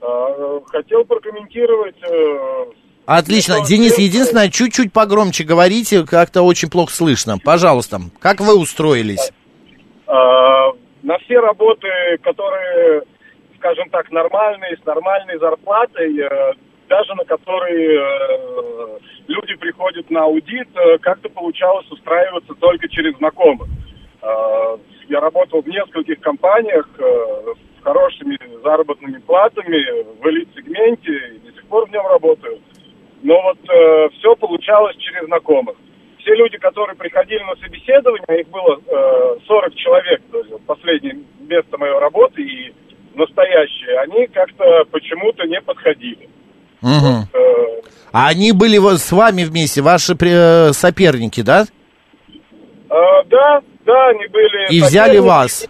А, 0.00 0.60
Хотел 0.66 1.04
прокомментировать... 1.04 1.96
э, 2.02 2.64
отлично. 3.06 3.64
Денис, 3.66 3.98
единственное, 3.98 4.48
чуть-чуть 4.50 4.92
погромче 4.92 5.44
говорите, 5.44 6.04
как-то 6.06 6.42
очень 6.42 6.70
плохо 6.70 6.92
слышно. 6.92 7.36
Пожалуйста, 7.44 7.98
как 8.18 8.40
вы 8.40 8.58
устроились? 8.58 9.32
а, 10.06 10.72
На 11.02 11.18
все 11.18 11.38
работы, 11.38 11.88
которые 12.22 13.02
скажем 13.60 13.90
так, 13.90 14.10
нормальные, 14.10 14.78
с 14.82 14.86
нормальной 14.86 15.38
зарплатой, 15.38 16.18
э, 16.18 16.52
даже 16.88 17.14
на 17.14 17.24
которые 17.24 18.00
э, 18.00 18.98
люди 19.28 19.54
приходят 19.56 20.10
на 20.10 20.22
аудит, 20.24 20.68
э, 20.74 20.98
как-то 20.98 21.28
получалось 21.28 21.86
устраиваться 21.90 22.54
только 22.54 22.88
через 22.88 23.16
знакомых. 23.18 23.68
Э, 24.22 24.78
я 25.10 25.20
работал 25.20 25.60
в 25.60 25.66
нескольких 25.68 26.20
компаниях 26.20 26.88
э, 26.98 27.54
с 27.80 27.84
хорошими 27.84 28.38
заработными 28.62 29.18
платами 29.18 30.04
в 30.20 30.26
элит-сегменте 30.28 31.36
и 31.36 31.38
до 31.38 31.52
сих 31.52 31.64
пор 31.66 31.88
в 31.88 31.92
нем 31.92 32.06
работаю. 32.06 32.60
Но 33.22 33.34
вот 33.42 33.58
э, 33.68 34.08
все 34.18 34.34
получалось 34.36 34.96
через 34.96 35.26
знакомых. 35.26 35.76
Все 36.18 36.34
люди, 36.34 36.58
которые 36.58 36.96
приходили 36.96 37.42
на 37.42 37.56
собеседование, 37.56 38.40
их 38.40 38.48
было 38.48 38.78
э, 38.86 39.36
40 39.46 39.74
человек, 39.74 40.22
то 40.30 40.38
есть 40.38 40.50
последнее 40.66 41.18
место 41.40 41.78
моей 41.78 41.98
работы 41.98 42.42
и 42.42 42.74
настоящие, 43.14 43.98
они 44.00 44.26
как-то 44.28 44.84
почему-то 44.90 45.46
не 45.46 45.60
подходили. 45.60 46.28
Э, 46.82 47.80
А 48.12 48.28
они 48.28 48.52
были 48.52 48.78
вот 48.78 49.00
с 49.00 49.12
вами 49.12 49.44
вместе, 49.44 49.82
ваши 49.82 50.14
э, 50.18 50.72
соперники, 50.72 51.42
да? 51.42 51.64
э, 52.88 52.94
да, 53.26 53.60
да, 53.84 54.08
они 54.08 54.26
были... 54.28 54.74
И 54.74 54.80
взяли 54.80 55.18
вас. 55.18 55.68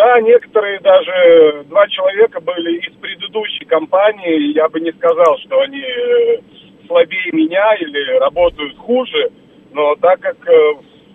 Да, 0.00 0.18
некоторые 0.22 0.80
даже, 0.80 1.64
два 1.68 1.86
человека 1.88 2.40
были 2.40 2.78
из 2.78 2.94
предыдущей 3.02 3.66
компании, 3.66 4.54
я 4.56 4.66
бы 4.70 4.80
не 4.80 4.92
сказал, 4.92 5.36
что 5.44 5.60
они 5.60 5.78
э, 5.82 6.38
слабее 6.86 7.30
меня 7.32 7.74
или 7.74 8.18
работают 8.18 8.78
хуже, 8.78 9.30
но 9.72 9.94
так 9.96 10.18
как 10.20 10.36
э, 10.48 10.72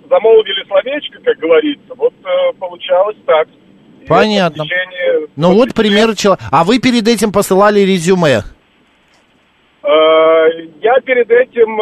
замолвили 0.08 0.64
словечко, 0.68 1.20
как 1.24 1.36
говорится, 1.40 1.96
вот 1.98 2.14
э, 2.24 2.54
получалось 2.60 3.18
так. 3.26 3.48
Понятно. 4.08 4.66
течение- 4.66 5.30
Ну 5.36 5.56
вот 5.56 5.74
пример 5.74 6.16
человека. 6.16 6.44
А 6.52 6.64
вы 6.64 6.78
перед 6.80 7.08
этим 7.08 7.32
посылали 7.32 7.80
резюме? 7.80 8.42
Я 9.84 11.00
перед 11.06 11.30
этим 11.32 11.76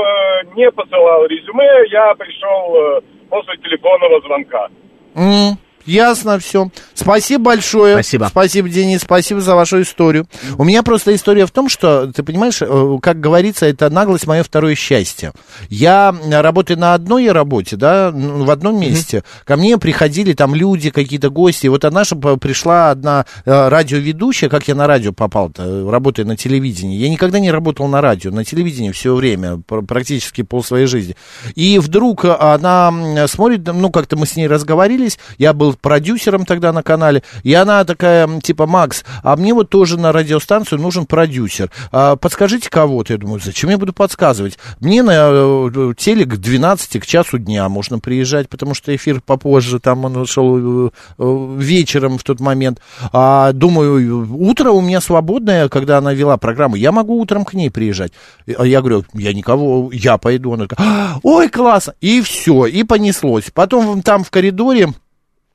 не 0.55 0.71
посылал 0.71 1.25
резюме, 1.25 1.67
я 1.91 2.13
пришел 2.15 3.01
после 3.29 3.57
телефонного 3.57 4.21
звонка. 4.21 4.67
М, 5.15 5.57
Ясно 5.85 6.39
все. 6.39 6.69
Спасибо 6.93 7.43
большое. 7.45 7.93
Спасибо. 7.95 8.27
Спасибо, 8.29 8.69
Денис, 8.69 9.01
спасибо 9.01 9.41
за 9.41 9.55
вашу 9.55 9.81
историю. 9.81 10.27
У 10.57 10.63
меня 10.63 10.81
просто 10.83 11.13
история 11.13 11.45
в 11.45 11.51
том, 11.51 11.67
что, 11.69 12.07
ты 12.07 12.23
понимаешь, 12.23 12.61
э, 12.61 12.97
как 13.01 13.19
говорится, 13.19 13.65
это 13.65 13.89
наглость 13.89 14.25
мое 14.27 14.43
второе 14.43 14.75
счастье. 14.75 15.33
Я 15.69 16.15
э, 16.23 16.41
работаю 16.41 16.79
на 16.79 16.93
одной 16.93 17.29
работе, 17.31 17.75
да, 17.75 18.11
в 18.13 18.49
одном 18.49 18.79
месте. 18.79 19.23
Ко 19.45 19.57
мне 19.57 19.77
приходили 19.77 20.33
там 20.33 20.55
люди, 20.55 20.89
какие-то 20.89 21.29
гости. 21.29 21.67
Вот 21.67 21.83
одна 21.83 22.03
же 22.05 22.15
п- 22.15 22.37
пришла 22.37 22.91
одна 22.91 23.25
э, 23.45 23.67
радиоведущая, 23.69 24.49
как 24.49 24.67
я 24.67 24.75
на 24.75 24.87
радио 24.87 25.11
попал-то, 25.11 25.63
э, 25.63 25.89
работая 25.89 26.25
на 26.25 26.37
телевидении. 26.37 26.97
Я 26.97 27.09
никогда 27.09 27.39
не 27.39 27.51
работал 27.51 27.87
на 27.87 27.99
радио, 27.99 28.31
на 28.31 28.45
телевидении 28.45 28.91
все 28.91 29.13
время, 29.13 29.61
пр- 29.67 29.81
практически 29.83 30.43
пол 30.43 30.63
своей 30.63 30.85
жизни. 30.87 31.15
И 31.55 31.77
вдруг 31.79 32.23
э, 32.23 32.31
она 32.33 33.27
смотрит, 33.27 33.67
ну, 33.67 33.89
как-то 33.91 34.15
мы 34.15 34.25
с 34.25 34.35
ней 34.37 34.47
разговорились, 34.47 35.19
я 35.37 35.51
был 35.53 35.72
продюсером 35.77 36.45
тогда 36.45 36.71
на 36.73 36.83
канале, 36.83 37.23
и 37.43 37.53
она 37.53 37.83
такая, 37.85 38.27
типа, 38.41 38.65
Макс, 38.67 39.03
а 39.23 39.35
мне 39.35 39.53
вот 39.53 39.69
тоже 39.69 39.99
на 39.99 40.11
радиостанцию 40.11 40.79
нужен 40.81 41.05
продюсер. 41.05 41.71
А, 41.91 42.15
подскажите 42.15 42.69
кого-то. 42.69 43.13
Я 43.13 43.19
думаю, 43.19 43.39
зачем 43.43 43.69
я 43.69 43.77
буду 43.77 43.93
подсказывать? 43.93 44.57
Мне 44.79 45.03
на 45.03 45.11
э, 45.13 45.93
телек 45.97 46.35
к 46.35 46.37
12, 46.37 47.01
к 47.01 47.05
часу 47.05 47.37
дня 47.37 47.67
можно 47.69 47.99
приезжать, 47.99 48.49
потому 48.49 48.73
что 48.73 48.95
эфир 48.95 49.21
попозже, 49.21 49.79
там 49.79 50.05
он 50.05 50.25
шел 50.25 50.87
э, 50.87 50.89
э, 51.17 51.55
вечером 51.57 52.17
в 52.17 52.23
тот 52.23 52.39
момент. 52.39 52.79
А, 53.11 53.51
думаю, 53.53 54.27
утро 54.33 54.71
у 54.71 54.81
меня 54.81 55.01
свободное, 55.01 55.69
когда 55.69 55.97
она 55.97 56.13
вела 56.13 56.37
программу, 56.37 56.75
я 56.75 56.91
могу 56.91 57.19
утром 57.19 57.45
к 57.45 57.53
ней 57.53 57.69
приезжать. 57.69 58.13
А 58.57 58.65
я 58.65 58.79
говорю, 58.79 59.05
я 59.13 59.33
никого, 59.33 59.89
я 59.91 60.17
пойду. 60.17 60.53
Она 60.53 60.67
такая, 60.67 60.87
«А, 60.87 61.19
ой, 61.23 61.49
классно. 61.49 61.93
И 62.01 62.21
все, 62.21 62.65
и 62.65 62.83
понеслось. 62.83 63.51
Потом 63.53 64.01
там 64.01 64.23
в 64.23 64.31
коридоре 64.31 64.89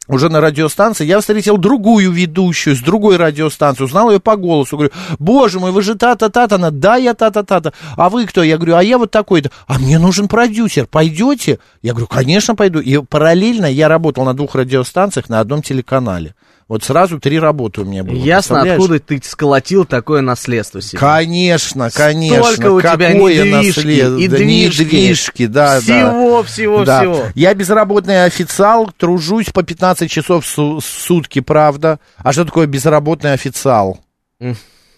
уже 0.09 0.29
на 0.31 0.41
радиостанции, 0.41 1.07
я 1.07 1.21
встретил 1.21 1.59
другую 1.59 2.11
ведущую 2.11 2.75
с 2.75 2.81
другой 2.81 3.17
радиостанции, 3.17 3.85
узнал 3.85 4.11
ее 4.11 4.21
по 4.21 4.37
голосу, 4.37 4.77
говорю, 4.77 4.93
боже 5.19 5.61
мой, 5.61 5.71
вы 5.71 5.83
же 5.83 5.95
та-та-та-та, 5.95 6.57
она, 6.57 6.71
да, 6.71 6.97
я 6.97 7.15
та-та-та-та, 7.15 7.73
а 7.97 8.09
вы 8.09 8.27
кто? 8.27 8.43
Я 8.43 8.57
говорю, 8.57 8.77
а 8.77 8.83
я 8.83 8.99
вот 8.99 9.11
такой-то, 9.11 9.51
а 9.67 9.79
мне 9.79 9.99
нужен 9.99 10.29
продюсер, 10.29 10.87
пойдете? 10.87 11.59
Я 11.83 11.93
говорю, 11.93 12.07
конечно, 12.07 12.55
пойду, 12.55 12.81
и 12.81 12.99
параллельно 12.99 13.67
я 13.67 13.89
работал 13.89 14.25
на 14.25 14.35
двух 14.35 14.55
радиостанциях 14.55 15.29
на 15.29 15.41
одном 15.41 15.63
телеканале, 15.63 16.35
вот 16.69 16.85
сразу 16.85 17.19
три 17.19 17.39
работы 17.39 17.81
у 17.81 17.85
меня 17.85 18.05
было. 18.05 18.15
Ясно, 18.15 18.61
откуда 18.61 18.99
ты 19.01 19.21
сколотил 19.25 19.85
такое 19.87 20.21
наследство 20.21 20.83
себе. 20.83 20.99
Конечно, 20.99 21.91
конечно. 21.91 22.45
Столько 22.53 22.73
у 22.73 22.81
тебя 22.83 23.13
недвижки, 23.15 23.49
наследство? 23.79 24.19
и 24.19 24.29
Да, 24.29 24.37
движки. 24.37 24.85
недвижки, 24.85 25.47
да, 25.47 25.81
Всего, 25.81 26.43
да. 26.43 26.49
всего, 26.49 26.85
Да. 26.85 27.01
всего. 27.01 27.23
Я 27.35 27.55
безработный 27.55 28.25
официал, 28.25 28.91
тружусь 28.97 29.47
по 29.51 29.63
15 29.63 30.11
часов 30.11 30.45
в 30.45 30.49
су- 30.49 30.81
в 30.81 30.85
сутки, 30.85 31.41
правда. 31.41 31.99
А 32.19 32.33
что 32.33 32.45
такое 32.45 32.67
безработный 32.67 33.33
официал? 33.33 33.99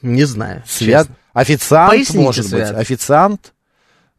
Не 0.03 0.25
знаю. 0.25 0.63
Свят? 0.67 1.03
честно. 1.07 1.17
Официант, 1.33 1.91
Поясните, 1.91 2.19
может 2.19 2.45
быть. 2.51 2.67
Свят. 2.67 2.77
Официант? 2.77 3.53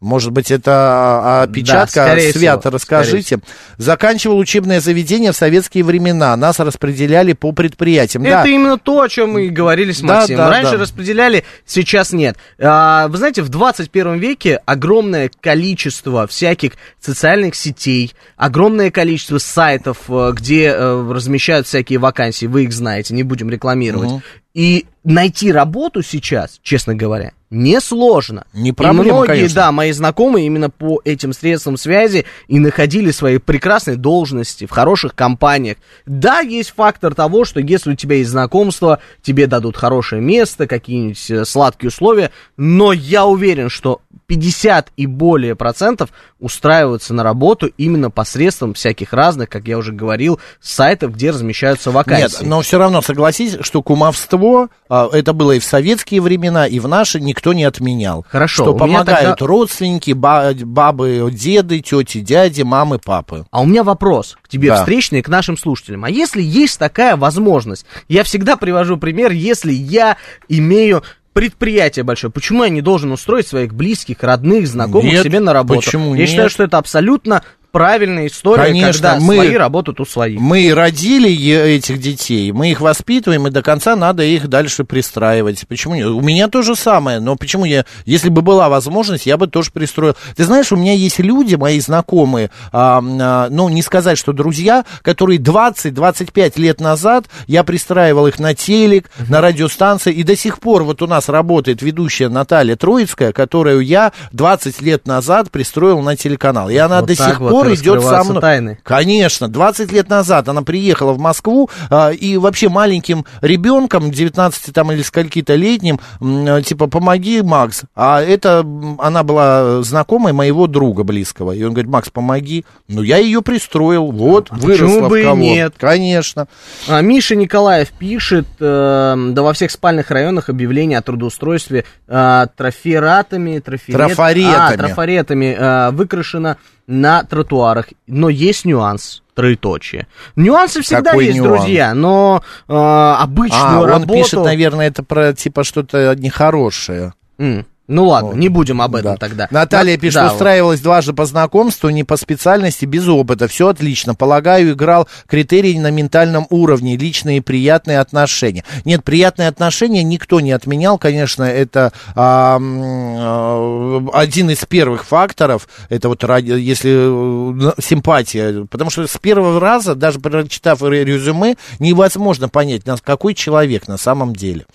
Может 0.01 0.31
быть, 0.31 0.49
это 0.49 0.71
а, 0.71 1.43
опечатка? 1.43 2.05
скорее 2.05 2.33
Свято, 2.33 2.61
всего, 2.61 2.73
расскажите. 2.73 3.39
Заканчивал 3.77 4.39
учебное 4.39 4.79
заведение 4.79 5.31
в 5.31 5.35
советские 5.35 5.83
времена. 5.83 6.35
Нас 6.35 6.59
распределяли 6.59 7.33
по 7.33 7.51
предприятиям. 7.51 8.23
Это 8.23 8.41
да. 8.43 8.49
именно 8.49 8.79
то, 8.79 9.01
о 9.01 9.09
чем 9.09 9.33
мы 9.33 9.45
и 9.45 9.49
говорили 9.49 9.91
с 9.91 10.01
Да, 10.01 10.15
Максимом. 10.21 10.37
да, 10.39 10.49
Раньше 10.49 10.71
да. 10.71 10.77
распределяли, 10.79 11.43
сейчас 11.67 12.13
нет. 12.13 12.35
А, 12.59 13.09
вы 13.09 13.17
знаете, 13.17 13.43
в 13.43 13.49
21 13.49 14.17
веке 14.17 14.59
огромное 14.65 15.29
количество 15.39 16.25
всяких 16.25 16.71
социальных 16.99 17.53
сетей, 17.53 18.13
огромное 18.37 18.89
количество 18.89 19.37
сайтов, 19.37 19.97
э, 20.09 20.31
где 20.33 20.69
э, 20.69 21.11
размещают 21.11 21.67
всякие 21.67 21.99
вакансии, 21.99 22.47
вы 22.47 22.63
их 22.63 22.73
знаете, 22.73 23.13
не 23.13 23.21
будем 23.21 23.51
рекламировать. 23.51 24.09
Мгм. 24.09 24.23
И 24.55 24.87
найти 25.03 25.51
работу 25.51 26.01
сейчас, 26.01 26.59
честно 26.63 26.95
говоря, 26.95 27.33
несложно. 27.51 28.45
Не 28.53 28.69
и 28.69 28.71
проблема, 28.71 29.03
многие, 29.03 29.27
конечно. 29.27 29.55
да, 29.55 29.71
мои 29.71 29.91
знакомые 29.91 30.45
именно 30.47 30.69
по 30.69 31.01
этим 31.03 31.33
средствам 31.33 31.77
связи 31.77 32.25
и 32.47 32.59
находили 32.59 33.11
свои 33.11 33.37
прекрасные 33.37 33.97
должности 33.97 34.65
в 34.65 34.71
хороших 34.71 35.13
компаниях. 35.13 35.77
Да, 36.05 36.39
есть 36.39 36.73
фактор 36.75 37.13
того, 37.13 37.43
что 37.45 37.59
если 37.59 37.91
у 37.91 37.95
тебя 37.95 38.15
есть 38.15 38.31
знакомство, 38.31 38.99
тебе 39.21 39.47
дадут 39.47 39.75
хорошее 39.75 40.21
место, 40.21 40.65
какие-нибудь 40.65 41.29
э, 41.29 41.45
сладкие 41.45 41.89
условия, 41.89 42.31
но 42.55 42.93
я 42.93 43.25
уверен, 43.25 43.69
что 43.69 43.99
50 44.27 44.93
и 44.95 45.07
более 45.07 45.55
процентов 45.57 46.09
устраиваются 46.39 47.13
на 47.13 47.21
работу 47.21 47.69
именно 47.77 48.09
посредством 48.09 48.73
всяких 48.73 49.11
разных, 49.11 49.49
как 49.49 49.67
я 49.67 49.77
уже 49.77 49.91
говорил, 49.91 50.39
сайтов, 50.61 51.15
где 51.15 51.31
размещаются 51.31 51.91
вакансии. 51.91 52.37
Нет, 52.39 52.49
но 52.49 52.61
все 52.61 52.77
равно 52.77 53.01
согласись, 53.01 53.57
что 53.59 53.81
кумовство, 53.81 54.69
а, 54.87 55.09
это 55.11 55.33
было 55.33 55.51
и 55.51 55.59
в 55.59 55.65
советские 55.65 56.21
времена, 56.21 56.65
и 56.65 56.79
в 56.79 56.87
наши 56.87 57.19
никто 57.19 57.40
не 57.53 57.63
отменял. 57.63 58.25
Хорошо, 58.29 58.63
Что 58.63 58.73
помогают 58.75 59.39
тогда- 59.39 59.45
родственники, 59.47 60.11
ба- 60.11 60.53
бабы, 60.55 61.29
деды, 61.33 61.79
тети, 61.81 62.19
дяди, 62.21 62.61
мамы, 62.61 62.99
папы. 62.99 63.45
А 63.51 63.61
у 63.61 63.65
меня 63.65 63.83
вопрос 63.83 64.37
к 64.41 64.47
тебе 64.47 64.69
Да. 64.69 64.77
встречный, 64.77 65.21
к 65.21 65.27
нашим 65.29 65.57
слушателям. 65.57 66.05
А 66.05 66.09
если 66.09 66.41
есть 66.41 66.77
такая 66.79 67.15
возможность, 67.17 67.85
я 68.07 68.23
всегда 68.23 68.55
привожу 68.55 68.97
пример, 68.97 69.31
если 69.31 69.73
я 69.73 70.17
имею 70.47 71.03
предприятие 71.33 72.03
большое, 72.03 72.31
почему 72.31 72.63
я 72.63 72.69
не 72.69 72.81
должен 72.81 73.11
устроить 73.11 73.47
своих 73.47 73.73
близких, 73.73 74.21
родных, 74.21 74.67
знакомых 74.67 75.05
Нет, 75.13 75.23
себе 75.23 75.39
на 75.39 75.53
работу? 75.53 75.79
почему 75.81 76.13
я 76.13 76.21
нет? 76.21 76.29
считаю, 76.29 76.49
что 76.49 76.63
это 76.63 76.77
абсолютно 76.77 77.41
правильная 77.71 78.27
история, 78.27 78.63
Конечно, 78.63 78.91
когда 78.91 79.15
мы- 79.19 79.35
свои 79.35 79.55
работают 79.55 79.99
у 79.99 80.05
своих. 80.05 80.39
Мы 80.39 80.73
родили 80.73 81.31
этих 81.75 81.99
детей, 81.99 82.51
мы 82.51 82.71
их 82.71 82.81
воспитываем, 82.81 83.47
и 83.47 83.51
до 83.51 83.61
конца 83.61 83.95
надо 83.95 84.23
их 84.23 84.47
дальше 84.47 84.83
пристраивать. 84.83 85.65
Почему 85.67 85.95
нет? 85.95 86.07
У 86.07 86.21
меня 86.21 86.47
то 86.47 86.61
же 86.61 86.75
самое, 86.75 87.19
но 87.19 87.35
почему 87.35 87.65
я, 87.65 87.85
если 88.05 88.29
бы 88.29 88.41
была 88.41 88.69
возможность, 88.69 89.25
я 89.25 89.37
бы 89.37 89.47
тоже 89.47 89.71
пристроил. 89.71 90.15
Ты 90.35 90.43
знаешь, 90.43 90.71
у 90.71 90.75
меня 90.75 90.93
есть 90.93 91.19
люди, 91.19 91.55
мои 91.55 91.79
знакомые, 91.79 92.51
а, 92.71 93.01
а, 93.01 93.47
ну, 93.49 93.69
не 93.69 93.81
сказать, 93.81 94.17
что 94.17 94.33
друзья, 94.33 94.85
которые 95.01 95.39
20-25 95.39 96.57
лет 96.57 96.81
назад 96.81 97.25
я 97.47 97.63
пристраивал 97.63 98.27
их 98.27 98.39
на 98.39 98.53
телек, 98.53 99.09
на 99.29 99.41
радиостанции, 99.41 100.13
и 100.13 100.23
до 100.23 100.35
сих 100.35 100.59
пор 100.59 100.83
вот 100.83 101.01
у 101.01 101.07
нас 101.07 101.29
работает 101.29 101.81
ведущая 101.81 102.29
Наталья 102.29 102.75
Троицкая, 102.75 103.31
которую 103.31 103.81
я 103.81 104.11
20 104.31 104.81
лет 104.81 105.07
назад 105.07 105.51
пристроил 105.51 106.01
на 106.01 106.15
телеканал. 106.15 106.69
И 106.69 106.75
она 106.75 106.99
Вот 106.99 107.07
до 107.07 107.15
сих 107.15 107.39
вот. 107.39 107.60
Разговор 107.69 107.99
идет 107.99 108.09
со 108.09 108.23
мной. 108.23 108.41
тайны. 108.41 108.77
Конечно, 108.83 109.47
20 109.47 109.91
лет 109.91 110.09
назад 110.09 110.49
она 110.49 110.61
приехала 110.63 111.13
в 111.13 111.19
Москву, 111.19 111.69
а, 111.89 112.09
и 112.11 112.37
вообще 112.37 112.69
маленьким 112.69 113.25
ребенком, 113.41 114.11
19 114.11 114.73
там 114.73 114.91
или 114.91 115.01
скольки-то 115.01 115.55
летним, 115.55 115.99
м, 116.19 116.63
типа, 116.63 116.87
помоги, 116.87 117.41
Макс. 117.41 117.81
А 117.95 118.21
это, 118.21 118.65
она 118.99 119.23
была 119.23 119.81
знакомой 119.83 120.33
моего 120.33 120.67
друга 120.67 121.03
близкого. 121.03 121.51
И 121.51 121.63
он 121.63 121.73
говорит, 121.73 121.91
Макс, 121.91 122.09
помоги. 122.09 122.65
Ну, 122.87 123.01
я 123.01 123.17
ее 123.17 123.41
пристроил, 123.41 124.11
вот, 124.11 124.49
выросла 124.51 124.65
А 124.65 124.71
почему 124.89 125.05
в 125.05 125.09
бы 125.09 125.19
и 125.21 125.23
кого. 125.23 125.35
нет? 125.37 125.73
Конечно. 125.77 126.47
А, 126.87 127.01
Миша 127.01 127.35
Николаев 127.35 127.89
пишет, 127.89 128.47
э, 128.59 129.15
да 129.31 129.41
во 129.41 129.53
всех 129.53 129.71
спальных 129.71 130.11
районах 130.11 130.49
объявление 130.49 130.97
о 130.97 131.01
трудоустройстве 131.01 131.85
э, 132.07 132.45
трафератами, 132.55 133.59
траферет- 133.59 133.93
Трафаретами. 133.93 134.73
а, 134.73 134.77
трафаретами 134.77 135.55
э, 135.57 135.91
выкрашено 135.91 136.57
на 136.87 137.23
тротуарах. 137.23 137.87
Но 138.07 138.29
есть 138.29 138.65
нюанс, 138.65 139.23
троеточие. 139.33 140.07
Нюансы 140.35 140.81
всегда 140.81 141.11
Какой 141.11 141.25
есть, 141.27 141.37
нюанс? 141.39 141.61
друзья, 141.61 141.93
но 141.93 142.43
э, 142.67 142.73
обычную 142.73 143.63
А, 143.63 143.81
он 143.81 143.89
работу... 143.89 144.13
пишет, 144.13 144.43
наверное, 144.43 144.87
это 144.87 145.03
про, 145.03 145.33
типа, 145.33 145.63
что-то 145.63 146.15
нехорошее. 146.15 147.13
М, 147.37 147.65
Ну 147.87 148.07
ладно, 148.07 148.33
не 148.35 148.47
будем 148.47 148.81
об 148.81 148.95
этом 148.95 149.13
Да. 149.13 149.17
тогда. 149.17 149.47
Наталья 149.51 149.95
Да, 149.97 150.01
пишет, 150.01 150.21
да, 150.21 150.31
устраивалась 150.31 150.79
дважды 150.79 151.13
по 151.13 151.25
знакомству, 151.25 151.89
не 151.89 152.03
по 152.03 152.15
специальности, 152.15 152.85
без 152.85 153.07
опыта. 153.07 153.47
Все 153.47 153.67
отлично. 153.67 154.15
Полагаю, 154.15 154.71
играл 154.73 155.07
критерий 155.27 155.77
на 155.77 155.91
ментальном 155.91 156.47
уровне, 156.49 156.95
личные 156.95 157.37
и 157.37 157.41
приятные 157.41 157.99
отношения. 157.99 158.63
Нет, 158.85 159.03
приятные 159.03 159.47
отношения 159.49 160.03
никто 160.03 160.39
не 160.39 160.51
отменял. 160.51 160.97
Конечно, 160.97 161.43
это 161.43 161.91
а, 162.15 162.59
а, 162.61 164.07
один 164.13 164.49
из 164.51 164.63
первых 164.65 165.03
факторов. 165.05 165.67
Это 165.89 166.07
вот 166.07 166.23
ради, 166.23 166.51
если 166.51 167.69
э, 167.69 167.71
симпатия. 167.81 168.65
Потому 168.69 168.89
что 168.89 169.07
с 169.07 169.17
первого 169.17 169.59
раза, 169.59 169.95
даже 169.95 170.19
прочитав 170.19 170.81
ре- 170.81 171.03
резюме, 171.03 171.55
невозможно 171.79 172.47
понять, 172.47 172.83
какой 173.03 173.33
человек 173.33 173.87
на 173.87 173.97
самом 173.97 174.35
деле. 174.35 174.65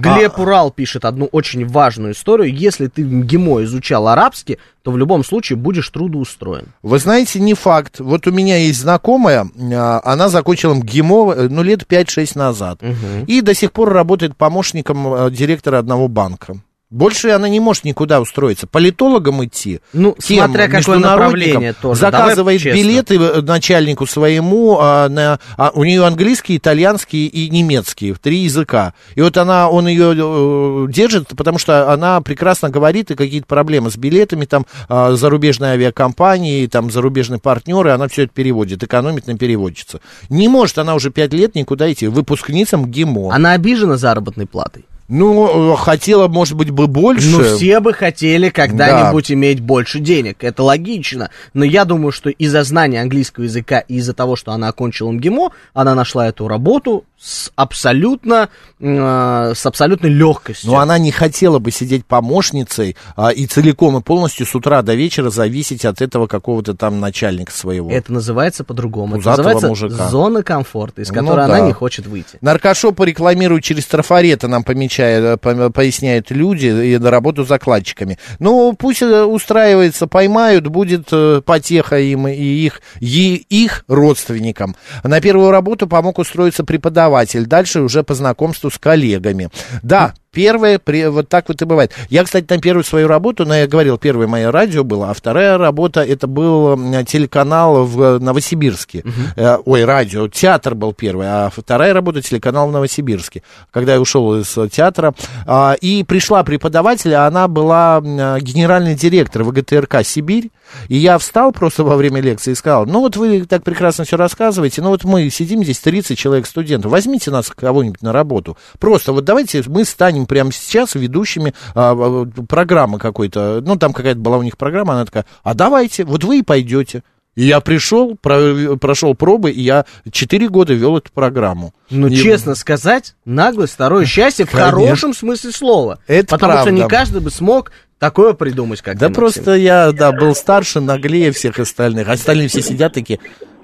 Глеб 0.00 0.38
Урал 0.38 0.70
пишет 0.70 1.04
одну 1.04 1.26
очень 1.26 1.66
важную 1.66 2.12
историю. 2.12 2.55
Если 2.56 2.88
ты 2.88 3.04
в 3.04 3.12
МГИМО 3.12 3.64
изучал 3.64 4.08
арабский, 4.08 4.58
то 4.82 4.90
в 4.90 4.98
любом 4.98 5.24
случае 5.24 5.56
будешь 5.56 5.88
трудоустроен. 5.90 6.68
Вы 6.82 6.98
знаете, 6.98 7.40
не 7.40 7.54
факт. 7.54 8.00
Вот 8.00 8.26
у 8.26 8.30
меня 8.30 8.56
есть 8.56 8.80
знакомая, 8.80 9.48
а, 9.72 10.00
она 10.04 10.28
закончила 10.28 10.74
МГИМО, 10.74 11.32
э, 11.32 11.48
ну, 11.48 11.62
лет 11.62 11.86
5-6 11.86 12.36
назад. 12.36 12.80
И 13.26 13.40
до 13.40 13.54
сих 13.54 13.72
пор 13.72 13.92
работает 13.92 14.36
помощником 14.36 15.12
э, 15.12 15.30
директора 15.30 15.78
одного 15.78 16.08
банка. 16.08 16.56
Больше 16.88 17.30
она 17.30 17.48
не 17.48 17.58
может 17.58 17.82
никуда 17.82 18.20
устроиться. 18.20 18.68
Политологом 18.68 19.44
идти. 19.44 19.80
Ну, 19.92 20.14
тем 20.20 20.44
смотря 20.44 20.68
какое 20.68 20.98
направление 20.98 21.72
тоже. 21.72 22.00
Заказывает 22.00 22.36
Давай 22.36 22.58
честно. 22.58 22.78
билеты 22.78 23.16
э, 23.16 23.40
начальнику 23.40 24.06
своему. 24.06 24.78
а, 24.80 25.08
на, 25.08 25.40
а 25.56 25.72
у 25.74 25.82
нее 25.82 26.06
английский, 26.06 26.56
итальянский 26.56 27.26
и 27.26 27.50
немецкий. 27.50 28.14
Три 28.14 28.38
языка. 28.38 28.94
И 29.16 29.20
вот 29.20 29.36
она, 29.36 29.68
он 29.68 29.88
ее 29.88 30.14
э, 30.16 30.86
держит, 30.88 31.30
потому 31.36 31.58
что 31.58 31.92
она 31.92 32.20
прекрасно 32.20 32.70
говорит, 32.70 33.10
и 33.10 33.16
какие-то 33.16 33.48
проблемы 33.48 33.90
с 33.90 33.96
билетами, 33.96 34.44
там, 34.44 34.64
а, 34.88 35.10
зарубежные 35.16 35.72
авиакомпании, 35.72 36.68
там, 36.68 36.92
зарубежные 36.92 37.40
партнеры, 37.40 37.90
она 37.90 38.06
все 38.06 38.22
это 38.22 38.32
переводит, 38.32 38.84
экономит 38.84 39.26
на 39.26 39.36
переводчица. 39.36 40.00
Не 40.28 40.46
может 40.46 40.78
она 40.78 40.94
уже 40.94 41.10
пять 41.10 41.32
лет 41.32 41.56
никуда 41.56 41.92
идти. 41.92 42.06
Выпускница 42.06 42.78
МГИМО. 42.78 43.34
Она 43.34 43.52
обижена 43.54 43.96
заработной 43.96 44.46
платой? 44.46 44.84
Ну, 45.08 45.72
э, 45.72 45.76
хотела, 45.76 46.28
может 46.28 46.56
быть, 46.56 46.70
бы 46.70 46.86
больше. 46.86 47.28
Ну, 47.28 47.56
все 47.56 47.80
бы 47.80 47.92
хотели 47.92 48.48
когда-нибудь 48.50 49.30
иметь 49.32 49.60
больше 49.60 50.00
денег, 50.00 50.42
это 50.42 50.62
логично. 50.62 51.30
Но 51.54 51.64
я 51.64 51.84
думаю, 51.84 52.12
что 52.12 52.30
из-за 52.30 52.64
знания 52.64 53.00
английского 53.00 53.44
языка 53.44 53.78
и 53.80 53.96
из-за 53.96 54.14
того, 54.14 54.36
что 54.36 54.52
она 54.52 54.68
окончила 54.68 55.10
МГИМО, 55.10 55.50
она 55.74 55.94
нашла 55.94 56.26
эту 56.28 56.48
работу 56.48 57.04
с 57.18 57.50
абсолютно, 57.56 58.50
э, 58.78 59.52
с 59.54 59.64
абсолютной 59.64 60.10
легкостью. 60.10 60.70
Но 60.70 60.78
она 60.78 60.98
не 60.98 61.10
хотела 61.10 61.58
бы 61.58 61.70
сидеть 61.70 62.04
помощницей 62.04 62.96
а, 63.16 63.30
и 63.30 63.46
целиком 63.46 63.96
и 63.96 64.02
полностью 64.02 64.44
с 64.44 64.54
утра 64.54 64.82
до 64.82 64.94
вечера 64.94 65.30
зависеть 65.30 65.84
от 65.84 66.02
этого 66.02 66.26
какого-то 66.26 66.74
там 66.74 67.00
начальника 67.00 67.52
своего. 67.52 67.90
Это 67.90 68.12
называется 68.12 68.64
по-другому. 68.64 69.16
Это 69.16 69.30
называется 69.30 69.68
мужика. 69.68 70.08
зона 70.08 70.42
комфорта, 70.42 71.02
из 71.02 71.08
Ну 71.08 71.14
которой 71.14 71.36
да. 71.36 71.44
она 71.46 71.60
не 71.60 71.72
хочет 71.72 72.06
выйти. 72.06 72.38
Наркошопы 72.42 73.06
рекламируют 73.06 73.64
через 73.64 73.86
трафареты, 73.86 74.46
нам 74.46 74.62
помечают, 74.62 74.95
э, 75.02 75.36
по- 75.36 75.70
поясняют 75.70 76.30
люди, 76.30 76.66
и 76.66 76.98
на 76.98 77.10
работу 77.10 77.44
закладчиками. 77.44 78.18
Ну, 78.38 78.74
пусть 78.74 79.02
э, 79.02 79.24
устраивается, 79.24 80.06
поймают, 80.06 80.66
будет 80.66 81.08
э, 81.12 81.42
потеха 81.44 81.98
им 81.98 82.28
и 82.28 82.34
их, 82.34 82.80
и 83.00 83.34
их 83.48 83.84
родственникам. 83.88 84.76
На 85.02 85.20
первую 85.20 85.50
работу 85.50 85.86
помог 85.86 86.18
устроиться 86.18 86.64
преподаватель, 86.64 87.46
дальше 87.46 87.80
уже 87.80 88.02
по 88.02 88.14
знакомству 88.14 88.70
с 88.70 88.78
коллегами. 88.78 89.50
Да, 89.82 90.14
Первое, 90.36 90.78
при- 90.78 91.06
вот 91.08 91.30
так 91.30 91.48
вот 91.48 91.62
и 91.62 91.64
бывает. 91.64 91.92
Я, 92.10 92.22
кстати, 92.22 92.44
там 92.44 92.60
первую 92.60 92.84
свою 92.84 93.08
работу, 93.08 93.46
но 93.46 93.54
я 93.56 93.66
говорил, 93.66 93.96
первое 93.96 94.26
мое 94.26 94.52
радио 94.52 94.84
было, 94.84 95.08
а 95.10 95.14
вторая 95.14 95.56
работа, 95.56 96.02
это 96.02 96.26
был 96.26 96.76
телеканал 97.04 97.86
в 97.86 98.18
Новосибирске. 98.18 99.02
Э, 99.36 99.56
ой, 99.64 99.86
радио, 99.86 100.28
театр 100.28 100.74
был 100.74 100.92
первый, 100.92 101.26
а 101.26 101.50
вторая 101.50 101.94
работа 101.94 102.20
телеканал 102.20 102.68
в 102.68 102.72
Новосибирске. 102.72 103.42
Когда 103.70 103.94
я 103.94 104.00
ушел 104.00 104.38
из 104.38 104.54
театра, 104.70 105.14
а, 105.46 105.74
и 105.80 106.04
пришла 106.04 106.44
преподаватель, 106.44 107.14
а 107.14 107.26
она 107.26 107.48
была 107.48 108.02
генеральный 108.02 108.94
директор 108.94 109.42
ВГТРК 109.42 110.04
«Сибирь», 110.04 110.50
и 110.88 110.96
я 110.96 111.18
встал 111.18 111.52
просто 111.52 111.84
во 111.84 111.96
время 111.96 112.20
лекции 112.20 112.52
и 112.52 112.54
сказал, 112.54 112.86
ну 112.86 113.00
вот 113.00 113.16
вы 113.16 113.44
так 113.46 113.62
прекрасно 113.64 114.04
все 114.04 114.16
рассказываете, 114.16 114.82
ну 114.82 114.90
вот 114.90 115.04
мы 115.04 115.28
сидим 115.30 115.62
здесь 115.64 115.78
30 115.80 116.18
человек 116.18 116.46
студентов, 116.46 116.90
возьмите 116.92 117.30
нас 117.30 117.48
кого-нибудь 117.50 118.02
на 118.02 118.12
работу. 118.12 118.56
Просто 118.78 119.12
вот 119.12 119.24
давайте 119.24 119.62
мы 119.66 119.84
станем 119.84 120.26
прямо 120.26 120.52
сейчас 120.52 120.94
ведущими 120.94 121.54
а, 121.74 122.24
программы 122.48 122.98
какой-то. 122.98 123.60
Ну 123.64 123.76
там 123.76 123.92
какая-то 123.92 124.20
была 124.20 124.38
у 124.38 124.42
них 124.42 124.56
программа, 124.56 124.94
она 124.94 125.04
такая, 125.04 125.26
а 125.42 125.54
давайте, 125.54 126.04
вот 126.04 126.24
вы 126.24 126.38
и 126.38 126.42
пойдете. 126.42 127.02
И 127.34 127.44
я 127.44 127.60
пришел, 127.60 128.16
про- 128.16 128.76
прошел 128.80 129.14
пробы, 129.14 129.50
и 129.50 129.60
я 129.60 129.84
4 130.10 130.48
года 130.48 130.72
вел 130.72 130.96
эту 130.96 131.12
программу. 131.12 131.74
Ну, 131.90 132.06
И- 132.08 132.16
честно 132.16 132.54
сказать, 132.54 133.14
наглость, 133.26 133.74
второе 133.74 134.04
счастье 134.06 134.46
в 134.46 134.50
Конечно. 134.50 134.70
хорошем 134.72 135.12
смысле 135.14 135.52
слова. 135.52 135.98
Это 136.06 136.28
Потому 136.36 136.52
что 136.54 136.62
правда. 136.62 136.70
не 136.82 136.88
каждый 136.88 137.20
бы 137.20 137.30
смог 137.30 137.72
такое 137.98 138.32
придумать, 138.34 138.82
как 138.82 138.98
Да 138.98 139.08
Максим. 139.08 139.22
просто 139.22 139.54
я, 139.54 139.92
да, 139.92 140.12
был 140.12 140.34
старше, 140.34 140.80
наглее 140.80 141.32
всех 141.32 141.58
остальных. 141.58 142.08
Остальные 142.08 142.48
все 142.48 142.62
сидят 142.62 142.92
такие, 142.94 143.18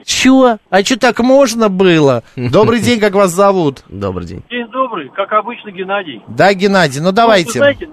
чё? 0.04 0.58
А 0.70 0.82
чё 0.82 0.96
так 0.96 1.20
можно 1.20 1.68
было? 1.68 2.22
Добрый 2.36 2.80
день, 2.80 3.00
как 3.00 3.14
вас 3.14 3.30
зовут? 3.30 3.82
Добрый 3.88 4.26
день. 4.26 4.42
День 4.50 4.68
добрый, 4.68 5.10
как 5.10 5.32
обычно, 5.32 5.70
Геннадий. 5.70 6.22
Да, 6.28 6.52
Геннадий, 6.54 7.00
ну 7.00 7.06
Ну, 7.06 7.12
давайте. 7.12 7.58
знаете, 7.58 7.88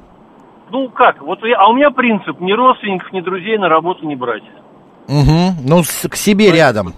ну 0.71 0.89
как, 0.89 1.21
вот 1.21 1.39
я- 1.43 1.57
а 1.59 1.69
у 1.69 1.73
меня 1.75 1.89
принцип, 1.91 2.39
ни 2.39 2.51
родственников, 2.53 3.11
ни 3.11 3.21
друзей 3.21 3.57
на 3.57 3.69
работу 3.69 4.05
не 4.05 4.15
брать. 4.15 4.43
Угу, 5.07 5.67
ну 5.67 5.83
с- 5.83 6.07
к 6.07 6.15
себе 6.15 6.51
рядом. 6.51 6.93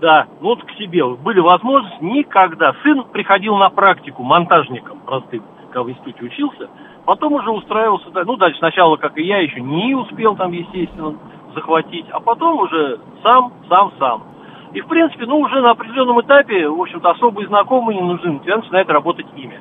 Да, 0.00 0.26
ну 0.40 0.48
вот 0.48 0.64
к 0.64 0.70
себе. 0.78 1.04
Были 1.06 1.40
возможности 1.40 2.02
никогда. 2.02 2.72
Сын 2.82 3.04
приходил 3.12 3.56
на 3.56 3.68
практику 3.68 4.22
монтажником 4.22 4.98
простым, 5.00 5.42
когда 5.66 5.82
в 5.82 5.90
институте 5.90 6.24
учился. 6.24 6.68
Потом 7.04 7.32
уже 7.32 7.50
устраивался, 7.50 8.06
ну 8.24 8.36
дальше 8.36 8.58
сначала, 8.58 8.96
как 8.96 9.16
и 9.18 9.22
я, 9.22 9.38
еще 9.38 9.60
не 9.60 9.94
успел 9.94 10.36
там, 10.36 10.52
естественно, 10.52 11.16
захватить, 11.54 12.06
а 12.10 12.20
потом 12.20 12.60
уже 12.60 13.00
сам, 13.22 13.52
сам, 13.68 13.92
сам. 13.98 14.24
И, 14.72 14.80
в 14.80 14.86
принципе, 14.86 15.26
ну, 15.26 15.38
уже 15.40 15.60
на 15.60 15.70
определенном 15.70 16.20
этапе, 16.20 16.68
в 16.68 16.80
общем-то, 16.80 17.10
особые 17.10 17.48
знакомые 17.48 18.00
не 18.00 18.06
нужны. 18.06 18.36
У 18.36 18.38
тебя 18.38 18.58
начинает 18.58 18.88
работать 18.88 19.26
имя. 19.36 19.60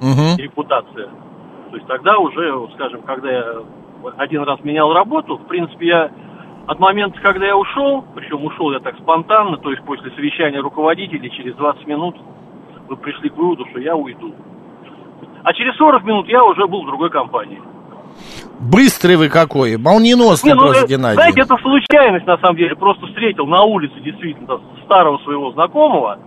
Угу. 0.00 0.36
репутация. 0.36 1.10
То 1.70 1.76
есть 1.76 1.86
тогда 1.86 2.18
уже, 2.18 2.52
вот 2.52 2.72
скажем, 2.72 3.02
когда 3.02 3.30
я 3.30 3.62
один 4.16 4.42
раз 4.42 4.58
менял 4.64 4.92
работу, 4.92 5.36
в 5.36 5.46
принципе, 5.46 5.86
я 5.86 6.10
от 6.66 6.78
момента, 6.80 7.20
когда 7.20 7.46
я 7.46 7.56
ушел, 7.56 8.04
причем 8.14 8.44
ушел 8.44 8.72
я 8.72 8.80
так 8.80 8.96
спонтанно, 8.98 9.58
то 9.58 9.70
есть 9.70 9.84
после 9.84 10.10
совещания 10.10 10.58
руководителей, 10.58 11.30
через 11.30 11.54
20 11.54 11.86
минут 11.86 12.16
вы 12.88 12.96
пришли 12.96 13.30
к 13.30 13.36
выводу, 13.36 13.64
что 13.70 13.78
я 13.78 13.94
уйду. 13.94 14.34
А 15.42 15.52
через 15.52 15.76
40 15.76 16.04
минут 16.04 16.28
я 16.28 16.44
уже 16.44 16.66
был 16.66 16.82
в 16.82 16.86
другой 16.86 17.10
компании. 17.10 17.60
Быстрый 18.60 19.16
вы 19.16 19.28
какой, 19.28 19.76
молниеносный 19.76 20.50
Не, 20.50 20.54
ну, 20.54 20.62
просто, 20.62 20.84
э, 20.84 20.88
Геннадий. 20.88 21.16
Знаете, 21.16 21.40
это 21.40 21.56
случайность, 21.56 22.26
на 22.26 22.38
самом 22.38 22.56
деле. 22.56 22.76
Просто 22.76 23.06
встретил 23.06 23.46
на 23.46 23.62
улице 23.62 23.98
действительно 24.00 24.60
старого 24.84 25.18
своего 25.18 25.50
знакомого, 25.52 26.18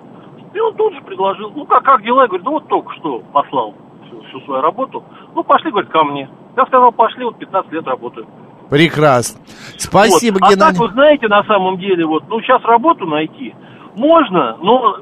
и 0.54 0.60
он 0.60 0.74
тут 0.76 0.94
же 0.94 1.02
предложил, 1.02 1.52
ну 1.56 1.66
как, 1.66 1.84
как 1.84 2.04
дела? 2.04 2.24
Я 2.24 2.28
говорю, 2.28 2.44
ну 2.44 2.52
вот 2.52 2.68
только 2.68 2.94
что 2.96 3.20
послал 3.32 3.74
всю, 4.08 4.22
всю 4.24 4.42
свою 4.42 4.62
работу. 4.62 5.04
Ну 5.34 5.44
пошли, 5.44 5.72
говорит, 5.72 5.92
ко 5.92 6.04
мне. 6.04 6.30
Я 6.58 6.66
сказал, 6.66 6.92
пошли, 6.92 7.24
вот 7.26 7.38
15 7.38 7.72
лет 7.72 7.88
работаю. 7.88 8.28
Прекрасно. 8.70 9.40
Спасибо, 9.78 10.36
Вот. 10.36 10.44
А 10.44 10.48
так, 10.48 10.56
Геннадий. 10.56 10.80
вы 10.80 10.92
знаете, 10.92 11.28
на 11.28 11.44
самом 11.44 11.78
деле, 11.78 12.06
вот, 12.06 12.24
ну 12.28 12.42
сейчас 12.42 12.62
работу 12.64 13.06
найти 13.06 13.54
можно, 13.96 14.58
но, 14.62 14.98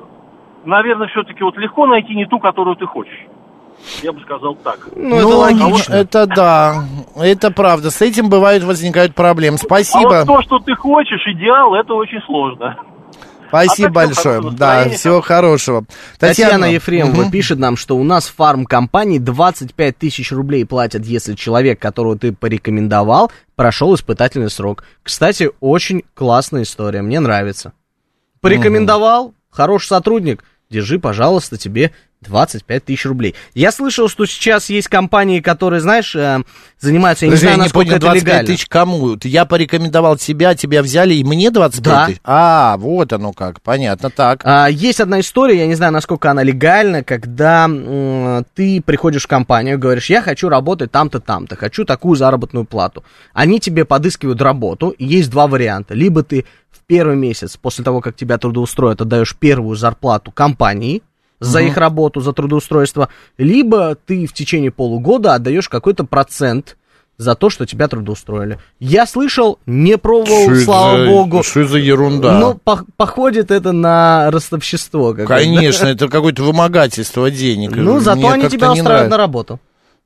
наверное, 0.65 1.07
все-таки 1.07 1.43
вот 1.43 1.57
легко 1.57 1.87
найти 1.87 2.15
не 2.15 2.25
ту, 2.25 2.39
которую 2.39 2.75
ты 2.75 2.85
хочешь. 2.85 3.27
Я 4.01 4.11
бы 4.13 4.21
сказал 4.21 4.55
так. 4.55 4.87
Ну, 4.95 5.15
это 5.17 5.27
логично. 5.27 5.93
это 5.93 6.25
да, 6.25 6.85
это 7.17 7.51
правда. 7.51 7.89
С 7.89 8.01
этим 8.01 8.29
бывают 8.29 8.63
возникают 8.63 9.13
проблемы. 9.13 9.57
А 9.61 9.65
Спасибо. 9.65 10.23
вот 10.25 10.27
то, 10.27 10.41
что 10.41 10.59
ты 10.59 10.73
хочешь, 10.75 11.21
идеал, 11.27 11.75
это 11.75 11.93
очень 11.93 12.21
сложно. 12.25 12.77
Спасибо 13.49 13.89
А 13.89 13.91
большое. 13.91 14.41
Да, 14.53 14.89
всего 14.89 15.21
хорошего. 15.21 15.85
Татьяна, 16.17 16.65
Ефремова 16.65 17.21
Мгм. 17.21 17.31
пишет 17.31 17.59
нам, 17.59 17.77
что 17.77 17.95
у 17.97 18.03
нас 18.03 18.27
фармкомпании 18.27 19.19
25 19.19 19.95
тысяч 19.95 20.31
рублей 20.31 20.65
платят, 20.65 21.05
если 21.05 21.35
человек, 21.35 21.79
которого 21.79 22.17
ты 22.17 22.33
порекомендовал, 22.33 23.31
прошел 23.55 23.93
испытательный 23.93 24.49
срок. 24.49 24.85
Кстати, 25.03 25.51
очень 25.59 26.01
классная 26.15 26.63
история, 26.63 27.03
мне 27.03 27.19
нравится. 27.19 27.73
Порекомендовал, 28.41 29.35
хороший 29.51 29.87
сотрудник, 29.87 30.43
держи, 30.71 30.97
пожалуйста, 30.97 31.55
тебе 31.57 31.91
25 32.23 32.85
тысяч 32.85 33.05
рублей. 33.05 33.35
Я 33.53 33.71
слышал, 33.71 34.07
что 34.09 34.25
сейчас 34.25 34.69
есть 34.69 34.87
компании, 34.87 35.39
которые, 35.39 35.79
знаешь, 35.81 36.15
э, 36.15 36.41
занимаются, 36.79 37.25
я 37.25 37.29
не 37.29 37.31
Подожди, 37.31 37.45
знаю, 37.45 37.53
я 37.53 37.57
не 37.57 37.63
насколько 37.63 37.85
понял, 37.87 37.97
это 37.97 38.05
25 38.07 38.25
легально. 38.33 38.47
тысяч 38.47 38.65
кому? 38.67 39.17
Я 39.23 39.45
порекомендовал 39.45 40.17
тебя, 40.17 40.55
тебя 40.55 40.81
взяли, 40.81 41.13
и 41.15 41.23
мне 41.23 41.51
25 41.51 41.83
Да. 41.83 42.05
тысяч? 42.07 42.19
А, 42.23 42.77
вот 42.77 43.13
оно 43.13 43.33
как, 43.33 43.61
понятно, 43.61 44.09
так. 44.09 44.41
А, 44.43 44.67
есть 44.67 44.99
одна 44.99 45.19
история, 45.19 45.59
я 45.59 45.67
не 45.67 45.75
знаю, 45.75 45.91
насколько 45.93 46.29
она 46.31 46.43
легальна, 46.43 47.03
когда 47.03 47.65
м, 47.65 48.45
ты 48.55 48.81
приходишь 48.81 49.23
в 49.23 49.27
компанию, 49.27 49.77
говоришь, 49.79 50.09
я 50.09 50.21
хочу 50.21 50.49
работать 50.49 50.91
там-то, 50.91 51.19
там-то, 51.19 51.55
хочу 51.55 51.85
такую 51.85 52.15
заработную 52.15 52.65
плату. 52.65 53.03
Они 53.33 53.59
тебе 53.59 53.85
подыскивают 53.85 54.41
работу, 54.41 54.89
и 54.89 55.05
есть 55.05 55.29
два 55.29 55.47
варианта. 55.47 55.93
Либо 55.93 56.23
ты 56.23 56.45
в 56.71 56.85
первый 56.85 57.15
месяц, 57.15 57.55
после 57.57 57.83
того, 57.83 58.01
как 58.01 58.15
тебя 58.15 58.37
трудоустроят, 58.37 59.01
отдаешь 59.01 59.35
первую 59.37 59.75
зарплату 59.75 60.31
компании 60.31 61.01
за 61.43 61.61
их 61.61 61.77
работу, 61.77 62.21
за 62.21 62.33
трудоустройство, 62.33 63.09
либо 63.37 63.95
ты 63.95 64.25
в 64.25 64.33
течение 64.33 64.71
полугода 64.71 65.33
отдаешь 65.35 65.69
какой-то 65.69 66.03
процент 66.03 66.77
за 67.17 67.35
то, 67.35 67.49
что 67.49 67.65
тебя 67.65 67.87
трудоустроили. 67.87 68.57
Я 68.79 69.05
слышал, 69.05 69.59
не 69.65 69.97
пробовал, 69.97 70.45
Что 70.49 70.55
слава 70.61 70.97
за- 70.97 71.05
богу. 71.09 71.43
Что 71.43 71.67
за 71.67 71.77
ерунда? 71.77 72.39
Ну, 72.39 72.55
по- 72.55 72.85
походит 72.97 73.51
это 73.51 73.71
на 73.71 74.31
ростовщество. 74.31 75.13
Конечно, 75.13 75.85
это 75.87 76.07
какое-то 76.07 76.43
вымогательство 76.43 77.29
денег. 77.29 77.75
Ну, 77.75 77.99
зато 77.99 78.17
Мне 78.19 78.33
они 78.33 78.49
тебя 78.49 78.71
устраивают 78.71 79.11
на 79.11 79.17
работу. 79.17 79.59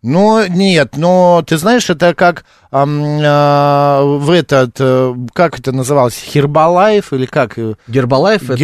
Ну, 0.03 0.45
нет, 0.47 0.95
но 0.95 1.43
ты 1.45 1.57
знаешь, 1.57 1.89
это 1.89 2.13
как 2.13 2.45
ам, 2.69 3.19
а, 3.23 4.03
в 4.03 4.29
этот, 4.29 4.75
э, 4.79 5.15
как 5.33 5.59
это 5.59 5.71
называлось, 5.71 6.15
Хербалаев 6.15 7.13
или 7.13 7.25
как? 7.25 7.57
э, 7.57 7.73
Гербалаев 7.87 8.43
это 8.43 8.55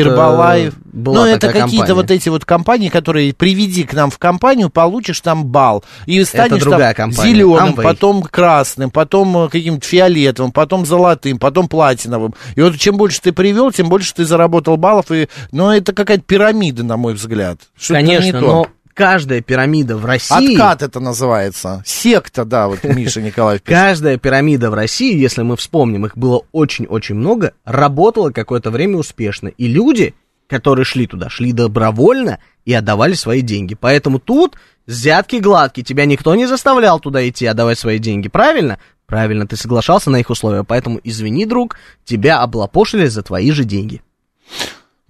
была 0.83 1.23
ну, 1.23 1.25
это 1.25 1.51
какие-то 1.51 1.95
вот 1.95 2.11
эти 2.11 2.29
вот 2.29 2.45
компании, 2.45 2.89
которые 2.89 3.33
приведи 3.33 3.83
к 3.83 3.93
нам 3.93 4.11
в 4.11 4.19
компанию, 4.19 4.69
получишь 4.69 5.21
там 5.21 5.45
бал. 5.45 5.83
И 6.05 6.23
станешь 6.23 6.61
другая 6.61 6.93
там 6.93 7.09
компания, 7.09 7.33
зеленым, 7.33 7.73
Amway. 7.73 7.83
потом 7.83 8.21
красным, 8.23 8.91
потом 8.91 9.35
э, 9.45 9.49
каким-то 9.49 9.87
фиолетовым, 9.87 10.51
потом 10.51 10.85
золотым, 10.85 11.39
потом 11.39 11.67
платиновым. 11.67 12.35
И 12.55 12.61
вот 12.61 12.77
чем 12.77 12.95
больше 12.97 13.21
ты 13.21 13.31
привел, 13.31 13.71
тем 13.71 13.89
больше 13.89 14.13
ты 14.13 14.25
заработал 14.25 14.77
баллов. 14.77 15.11
И... 15.11 15.27
Но 15.51 15.73
это 15.73 15.93
какая-то 15.93 16.23
пирамида, 16.23 16.83
на 16.83 16.97
мой 16.97 17.15
взгляд. 17.15 17.57
Конечно, 17.87 18.39
но 18.39 18.67
каждая 18.93 19.41
пирамида 19.41 19.97
в 19.97 20.05
России... 20.05 20.53
Откат 20.53 20.81
это 20.81 20.99
называется. 20.99 21.83
Секта, 21.85 22.45
да, 22.45 22.67
вот 22.67 22.83
Миша 22.83 23.21
Николаев 23.21 23.61
пишет. 23.61 23.79
Каждая 23.79 24.17
пирамида 24.17 24.69
в 24.69 24.73
России, 24.73 25.17
если 25.17 25.41
мы 25.41 25.57
вспомним, 25.57 26.05
их 26.05 26.17
было 26.17 26.43
очень-очень 26.51 27.15
много, 27.15 27.53
работала 27.65 28.31
какое-то 28.31 28.71
время 28.71 28.97
успешно. 28.97 29.47
И 29.47 29.67
люди, 29.67 30.13
которые 30.47 30.85
шли 30.85 31.07
туда, 31.07 31.29
шли 31.29 31.51
добровольно 31.51 32.39
и 32.65 32.73
отдавали 32.73 33.13
свои 33.13 33.41
деньги. 33.41 33.75
Поэтому 33.75 34.19
тут 34.19 34.55
взятки 34.85 35.37
гладкие, 35.37 35.83
тебя 35.83 36.05
никто 36.05 36.35
не 36.35 36.45
заставлял 36.45 36.99
туда 36.99 37.27
идти 37.27 37.45
отдавать 37.45 37.79
свои 37.79 37.99
деньги, 37.99 38.29
правильно? 38.29 38.79
Правильно, 39.05 39.45
ты 39.45 39.57
соглашался 39.57 40.09
на 40.09 40.17
их 40.17 40.29
условия, 40.29 40.63
поэтому 40.63 40.99
извини, 41.03 41.45
друг, 41.45 41.77
тебя 42.05 42.39
облапошили 42.39 43.07
за 43.07 43.21
твои 43.21 43.51
же 43.51 43.63
деньги. 43.63 44.01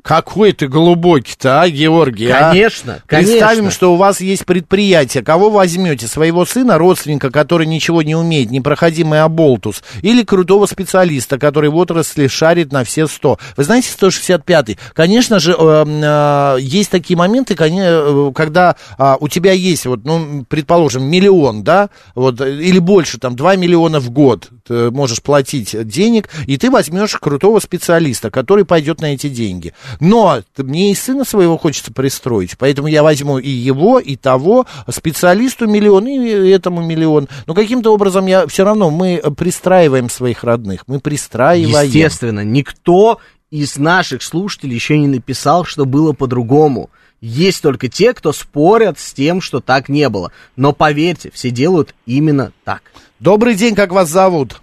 Какой 0.04 0.52
ты 0.52 0.68
глубокий-то, 0.68 1.62
а, 1.62 1.70
Георгий? 1.70 2.30
а? 2.30 2.50
Конечно, 2.50 3.02
Представим, 3.08 3.48
конечно. 3.48 3.72
что 3.72 3.94
у 3.94 3.96
вас 3.96 4.20
есть 4.20 4.46
предприятие. 4.46 5.24
Кого 5.24 5.50
возьмете? 5.50 6.08
Своего 6.08 6.46
сына, 6.46 6.78
родственника, 6.78 7.32
который 7.32 7.66
ничего 7.66 8.02
не 8.02 8.14
умеет, 8.14 8.52
непроходимый 8.52 9.22
оболтус? 9.22 9.82
Или 10.02 10.24
крутого 10.24 10.66
специалиста, 10.66 11.40
который 11.40 11.70
в 11.70 11.78
отрасли 11.78 12.28
шарит 12.28 12.74
на 12.74 12.84
все 12.84 13.08
100? 13.08 13.40
Вы 13.56 13.64
знаете, 13.64 13.90
165-й? 13.98 14.78
Конечно 14.94 15.40
же, 15.40 15.56
э, 15.58 15.86
э, 15.88 16.58
есть 16.60 16.92
такие 16.92 17.16
моменты, 17.16 17.56
э, 17.58 18.32
когда 18.36 18.76
а, 18.98 19.16
у 19.22 19.30
тебя 19.30 19.54
есть, 19.54 19.86
вот, 19.86 20.04
ну, 20.04 20.46
предположим, 20.50 21.04
миллион, 21.04 21.64
да, 21.64 21.90
вот, 22.14 22.42
или 22.42 22.80
больше, 22.80 23.20
там, 23.20 23.38
2 23.38 23.56
миллиона 23.56 24.02
в 24.02 24.10
год 24.10 24.50
ты 24.66 24.92
можешь 24.92 25.22
платить 25.22 25.76
денег, 25.88 26.30
и 26.46 26.58
ты 26.58 26.70
возьмешь 26.70 27.16
крутого 27.16 27.60
специалиста, 27.60 28.32
который 28.32 28.66
пойдет 28.66 29.02
на 29.02 29.14
эти 29.14 29.28
деньги. 29.30 29.74
Но 30.00 30.42
мне 30.58 30.92
и 30.92 30.96
сына 30.96 31.26
своего 31.26 31.58
хочется 31.58 31.92
пристроить, 31.94 32.58
поэтому 32.58 32.88
я 32.88 33.04
возьму 33.04 33.38
и 33.38 33.50
его, 33.50 34.00
и 34.00 34.16
того, 34.16 34.66
специалисту 34.90 35.68
миллион, 35.68 36.08
и 36.08 36.50
этому 36.50 36.82
миллион. 36.82 37.28
Но 37.46 37.54
каким-то 37.54 37.94
образом 37.94 38.26
я 38.26 38.48
все 38.48 38.64
равно, 38.64 38.90
мы 38.90 39.22
пристраиваем 39.38 40.10
своих 40.10 40.44
родных, 40.44 40.84
мы 40.88 41.00
пристраиваем. 41.00 41.86
Естественно, 41.88 42.44
никто 42.44 43.20
из 43.52 43.78
наших 43.78 44.24
слушателей 44.24 44.74
еще 44.74 44.98
не 44.98 45.08
написал, 45.08 45.64
что 45.64 45.86
было 45.86 46.14
по-другому. 46.14 46.90
Есть 47.22 47.62
только 47.62 47.88
те, 47.88 48.14
кто 48.14 48.34
спорят 48.34 49.00
с 49.00 49.14
тем, 49.14 49.42
что 49.42 49.62
так 49.62 49.88
не 49.90 50.10
было. 50.10 50.32
Но 50.56 50.74
поверьте, 50.74 51.32
все 51.34 51.52
делают 51.52 51.96
именно 52.06 52.52
так. 52.66 52.82
Добрый 53.20 53.56
день, 53.56 53.76
как 53.76 53.94
вас 53.94 54.10
зовут? 54.10 54.60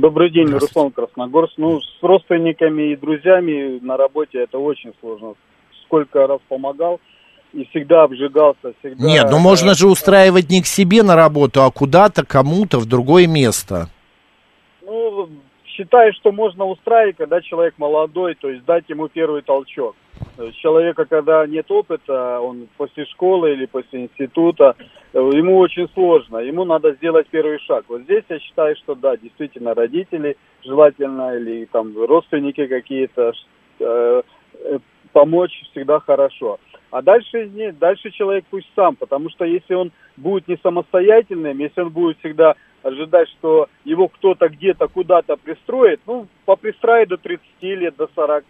Добрый 0.00 0.30
день, 0.30 0.48
Руслан 0.48 0.90
Красногорск. 0.90 1.54
Ну, 1.56 1.80
с 1.80 2.02
родственниками 2.02 2.92
и 2.92 2.96
друзьями 2.96 3.78
на 3.82 3.96
работе 3.96 4.42
это 4.42 4.58
очень 4.58 4.92
сложно. 5.00 5.34
Сколько 5.84 6.26
раз 6.26 6.40
помогал 6.48 7.00
и 7.52 7.64
всегда 7.70 8.02
обжигался, 8.02 8.74
всегда... 8.80 9.06
Нет, 9.06 9.28
ну 9.30 9.38
можно 9.38 9.74
же 9.74 9.88
устраивать 9.88 10.50
не 10.50 10.60
к 10.60 10.66
себе 10.66 11.02
на 11.02 11.16
работу, 11.16 11.62
а 11.62 11.70
куда-то, 11.70 12.26
кому-то, 12.26 12.78
в 12.78 12.86
другое 12.86 13.26
место. 13.26 13.88
Считаю, 15.76 16.14
что 16.14 16.32
можно 16.32 16.64
устраивать, 16.64 17.16
когда 17.16 17.42
человек 17.42 17.74
молодой, 17.76 18.34
то 18.34 18.48
есть 18.48 18.64
дать 18.64 18.84
ему 18.88 19.08
первый 19.08 19.42
толчок. 19.42 19.94
Человека, 20.62 21.04
когда 21.04 21.46
нет 21.46 21.70
опыта, 21.70 22.40
он 22.40 22.68
после 22.78 23.04
школы 23.04 23.52
или 23.52 23.66
после 23.66 24.04
института, 24.04 24.74
ему 25.12 25.58
очень 25.58 25.86
сложно, 25.92 26.38
ему 26.38 26.64
надо 26.64 26.92
сделать 26.92 27.26
первый 27.30 27.58
шаг. 27.58 27.84
Вот 27.88 28.02
здесь 28.02 28.24
я 28.30 28.38
считаю, 28.38 28.74
что 28.76 28.94
да, 28.94 29.18
действительно, 29.18 29.74
родители 29.74 30.38
желательно 30.64 31.36
или 31.36 31.66
там 31.66 31.92
родственники 31.94 32.66
какие-то, 32.66 33.32
э, 33.80 34.22
помочь 35.12 35.62
всегда 35.72 36.00
хорошо. 36.00 36.58
А 36.90 37.02
дальше 37.02 37.50
дальше 37.78 38.10
человек 38.12 38.44
пусть 38.48 38.68
сам, 38.74 38.96
потому 38.96 39.28
что 39.28 39.44
если 39.44 39.74
он 39.74 39.92
будет 40.16 40.48
не 40.48 40.56
самостоятельным, 40.62 41.58
если 41.58 41.82
он 41.82 41.90
будет 41.90 42.18
всегда 42.20 42.54
ожидать, 42.86 43.28
что 43.30 43.68
его 43.84 44.08
кто-то 44.08 44.48
где-то 44.48 44.88
куда-то 44.88 45.36
пристроит, 45.36 46.00
ну, 46.06 46.26
попристраит 46.44 47.08
до 47.08 47.16
30 47.16 47.42
лет, 47.62 47.96
до 47.96 48.08
40, 48.14 48.44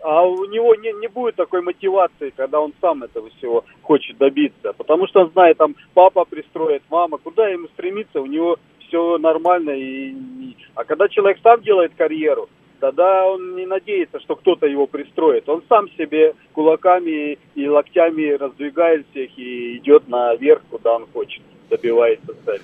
а 0.00 0.22
у 0.26 0.44
него 0.44 0.74
не, 0.74 0.92
не 1.00 1.08
будет 1.08 1.36
такой 1.36 1.62
мотивации, 1.62 2.30
когда 2.36 2.60
он 2.60 2.74
сам 2.80 3.02
этого 3.04 3.30
всего 3.38 3.64
хочет 3.82 4.18
добиться. 4.18 4.74
Потому 4.74 5.06
что 5.06 5.20
он 5.22 5.30
знает, 5.30 5.56
там, 5.56 5.74
папа 5.94 6.24
пристроит, 6.26 6.82
мама, 6.90 7.16
куда 7.18 7.48
ему 7.48 7.68
стремиться, 7.68 8.20
у 8.20 8.26
него 8.26 8.58
все 8.86 9.16
нормально. 9.18 9.70
И, 9.70 10.10
и- 10.10 10.56
А 10.74 10.84
когда 10.84 11.08
человек 11.08 11.38
сам 11.42 11.62
делает 11.62 11.92
карьеру, 11.96 12.50
тогда 12.80 13.26
он 13.26 13.56
не 13.56 13.64
надеется, 13.64 14.20
что 14.20 14.36
кто-то 14.36 14.66
его 14.66 14.86
пристроит. 14.86 15.48
Он 15.48 15.62
сам 15.70 15.88
себе 15.92 16.34
кулаками 16.52 17.38
и 17.54 17.66
локтями 17.66 18.32
раздвигает 18.32 19.06
всех 19.10 19.30
и 19.38 19.78
идет 19.78 20.06
наверх, 20.08 20.60
куда 20.70 20.96
он 20.96 21.06
хочет, 21.14 21.40
добивается 21.70 22.32
цели. 22.44 22.62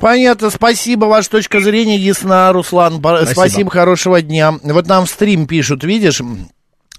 Понятно, 0.00 0.50
спасибо, 0.50 1.06
ваша 1.06 1.30
точка 1.30 1.60
зрения 1.60 1.96
ясна, 1.96 2.52
Руслан. 2.52 2.98
Спасибо. 2.98 3.30
Спасибо, 3.30 3.70
хорошего 3.70 4.22
дня. 4.22 4.52
Вот 4.62 4.86
нам 4.86 5.06
в 5.06 5.10
стрим 5.10 5.46
пишут, 5.46 5.84
видишь, 5.84 6.20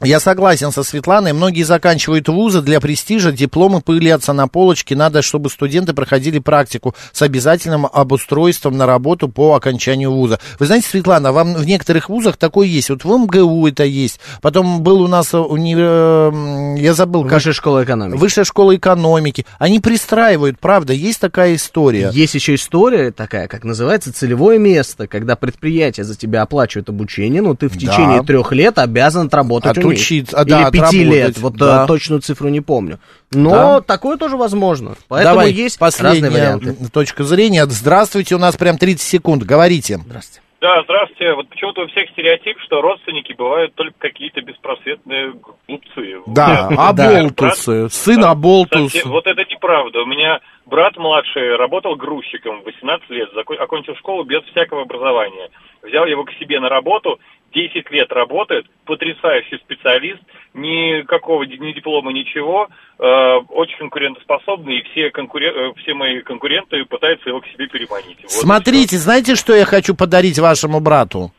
я 0.03 0.19
согласен 0.19 0.71
со 0.71 0.83
Светланой, 0.83 1.33
многие 1.33 1.63
заканчивают 1.63 2.27
вузы 2.29 2.61
для 2.61 2.79
престижа, 2.79 3.31
дипломы 3.31 3.81
пылятся 3.81 4.33
на 4.33 4.47
полочке, 4.47 4.95
надо, 4.95 5.21
чтобы 5.21 5.49
студенты 5.49 5.93
проходили 5.93 6.39
практику 6.39 6.95
с 7.11 7.21
обязательным 7.21 7.85
обустройством 7.91 8.77
на 8.77 8.85
работу 8.85 9.29
по 9.29 9.55
окончанию 9.55 10.11
вуза. 10.11 10.39
Вы 10.59 10.65
знаете, 10.65 10.87
Светлана, 10.87 11.31
вам 11.31 11.53
в 11.55 11.65
некоторых 11.65 12.09
вузах 12.09 12.37
такое 12.37 12.67
есть, 12.67 12.89
вот 12.89 13.03
в 13.03 13.07
МГУ 13.07 13.67
это 13.67 13.83
есть, 13.83 14.19
потом 14.41 14.81
был 14.81 15.01
у 15.01 15.07
нас 15.07 15.33
уни... 15.33 15.75
э, 15.77 16.75
я 16.79 16.93
забыл, 16.93 17.23
как... 17.23 17.33
Высшая 17.33 17.53
школа 17.53 17.83
экономики. 17.83 18.17
Высшая 18.17 18.43
школа 18.43 18.75
экономики. 18.75 19.45
Они 19.59 19.79
пристраивают, 19.79 20.59
правда, 20.59 20.93
есть 20.93 21.19
такая 21.19 21.55
история. 21.55 22.09
Есть 22.13 22.35
еще 22.35 22.55
история 22.55 23.11
такая, 23.11 23.47
как 23.47 23.63
называется 23.63 24.13
целевое 24.13 24.57
место, 24.59 25.07
когда 25.07 25.35
предприятие 25.35 26.03
за 26.03 26.15
тебя 26.15 26.41
оплачивает 26.41 26.89
обучение, 26.89 27.41
но 27.41 27.55
ты 27.55 27.67
в 27.67 27.73
Да. 27.73 27.79
течение 27.79 28.23
трех 28.23 28.51
лет 28.51 28.77
обязан 28.77 29.27
отработать 29.27 29.77
у 29.83 29.92
Отучиться, 29.93 30.37
а, 30.39 30.45
да, 30.45 30.63
или 30.63 30.71
пяти 30.71 31.03
лет, 31.03 31.37
вот 31.37 31.53
да. 31.55 31.83
э, 31.83 31.87
точную 31.87 32.21
цифру 32.21 32.49
не 32.49 32.61
помню. 32.61 32.99
Но 33.31 33.49
Да. 33.49 33.81
такое 33.81 34.17
тоже 34.17 34.37
возможно. 34.37 34.95
Поэтому 35.07 35.35
Давай, 35.35 35.51
есть 35.51 35.79
последняя 35.79 36.29
разные 36.29 36.31
варианты. 36.31 36.89
точка 36.91 37.23
зрения. 37.23 37.65
Здравствуйте, 37.65 38.35
у 38.35 38.39
нас 38.39 38.55
прям 38.57 38.77
30 38.77 39.01
секунд. 39.07 39.43
Говорите. 39.43 39.97
Здравствуйте. 39.97 40.41
Да, 40.61 40.81
здравствуйте. 40.85 41.33
Вот 41.33 41.49
почему-то 41.49 41.81
у 41.81 41.87
всех 41.87 42.09
стереотип, 42.11 42.57
что 42.65 42.79
родственники 42.79 43.33
бывают 43.33 43.75
только 43.75 43.95
какие-то 43.99 44.39
беспросветные 44.41 45.33
глупцы. 45.33 46.21
Да, 46.25 46.69
оболтусы, 46.69 47.81
брат- 47.81 47.93
сын 47.93 48.23
оболтус. 48.23 48.93
совсем- 48.93 49.11
Вот 49.11 49.27
это 49.27 49.41
неправда. 49.41 49.99
У 50.03 50.05
меня 50.05 50.39
брат 50.65 50.95
младший 50.95 51.57
работал 51.57 51.95
грузчиком 51.97 52.61
в 52.61 52.65
18 52.65 53.09
лет, 53.09 53.27
окончил 53.59 53.95
школу 53.95 54.23
без 54.23 54.41
всякого 54.51 54.83
образования. 54.83 55.49
Взял 55.81 56.05
его 56.05 56.23
к 56.23 56.31
себе 56.39 56.61
на 56.61 56.69
работу, 56.69 57.19
10 57.53 57.89
лет 57.91 58.11
работает, 58.11 58.65
потрясающий 58.85 59.57
специалист, 59.57 60.19
никакого 60.53 61.43
ни 61.43 61.71
диплома, 61.73 62.11
ничего, 62.11 62.67
э, 62.99 63.03
очень 63.49 63.77
конкурентоспособный, 63.77 64.77
и 64.79 64.83
все, 64.91 65.09
конкурен- 65.09 65.53
э, 65.53 65.73
все 65.81 65.93
мои 65.93 66.21
конкуренты 66.21 66.83
пытаются 66.85 67.29
его 67.29 67.41
к 67.41 67.47
себе 67.47 67.67
переманить. 67.67 68.17
Вот 68.23 68.31
Смотрите, 68.31 68.97
знаете, 68.97 69.35
что 69.35 69.53
я 69.55 69.65
хочу 69.65 69.95
подарить 69.95 70.39
вашему 70.39 70.79
брату? 70.79 71.31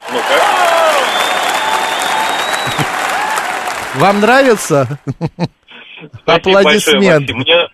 всё. 0.00 0.14
Ну-ка. 0.14 0.42
Вам 3.96 4.20
нравится? 4.20 4.98
Спасибо 6.22 6.62
большое, 6.62 6.96
Аплодисмент. 6.96 7.30
Максим. 7.30 7.38
Мне- 7.38 7.68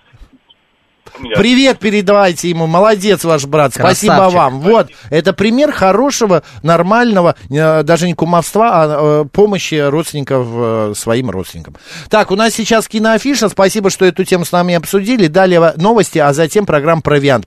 Привет 1.21 1.79
передавайте 1.79 2.49
ему, 2.49 2.67
молодец 2.67 3.25
ваш 3.25 3.47
брат, 3.47 3.75
спасибо 3.75 4.15
Красавчик. 4.15 4.39
вам. 4.39 4.61
Вот, 4.61 4.89
это 5.11 5.33
пример 5.33 5.73
хорошего, 5.73 6.43
нормального, 6.63 7.35
э, 7.51 7.83
даже 7.83 8.07
не 8.07 8.15
кумовства, 8.15 8.71
а 8.73 9.23
э, 9.23 9.25
помощи 9.31 9.75
родственников 9.75 10.47
э, 10.51 10.93
своим 10.97 11.31
родственникам. 11.31 11.77
Так, 12.09 12.31
у 12.31 12.37
нас 12.37 12.55
сейчас 12.55 12.89
киноафиша, 12.89 13.49
спасибо, 13.49 13.91
что 13.91 14.05
эту 14.05 14.25
тему 14.25 14.45
с 14.45 14.53
нами 14.53 14.75
обсудили. 14.75 15.27
Далее 15.27 15.73
новости, 15.77 16.19
а 16.19 16.33
затем 16.33 16.67
программа 16.67 17.03
«Провиант». 17.03 17.47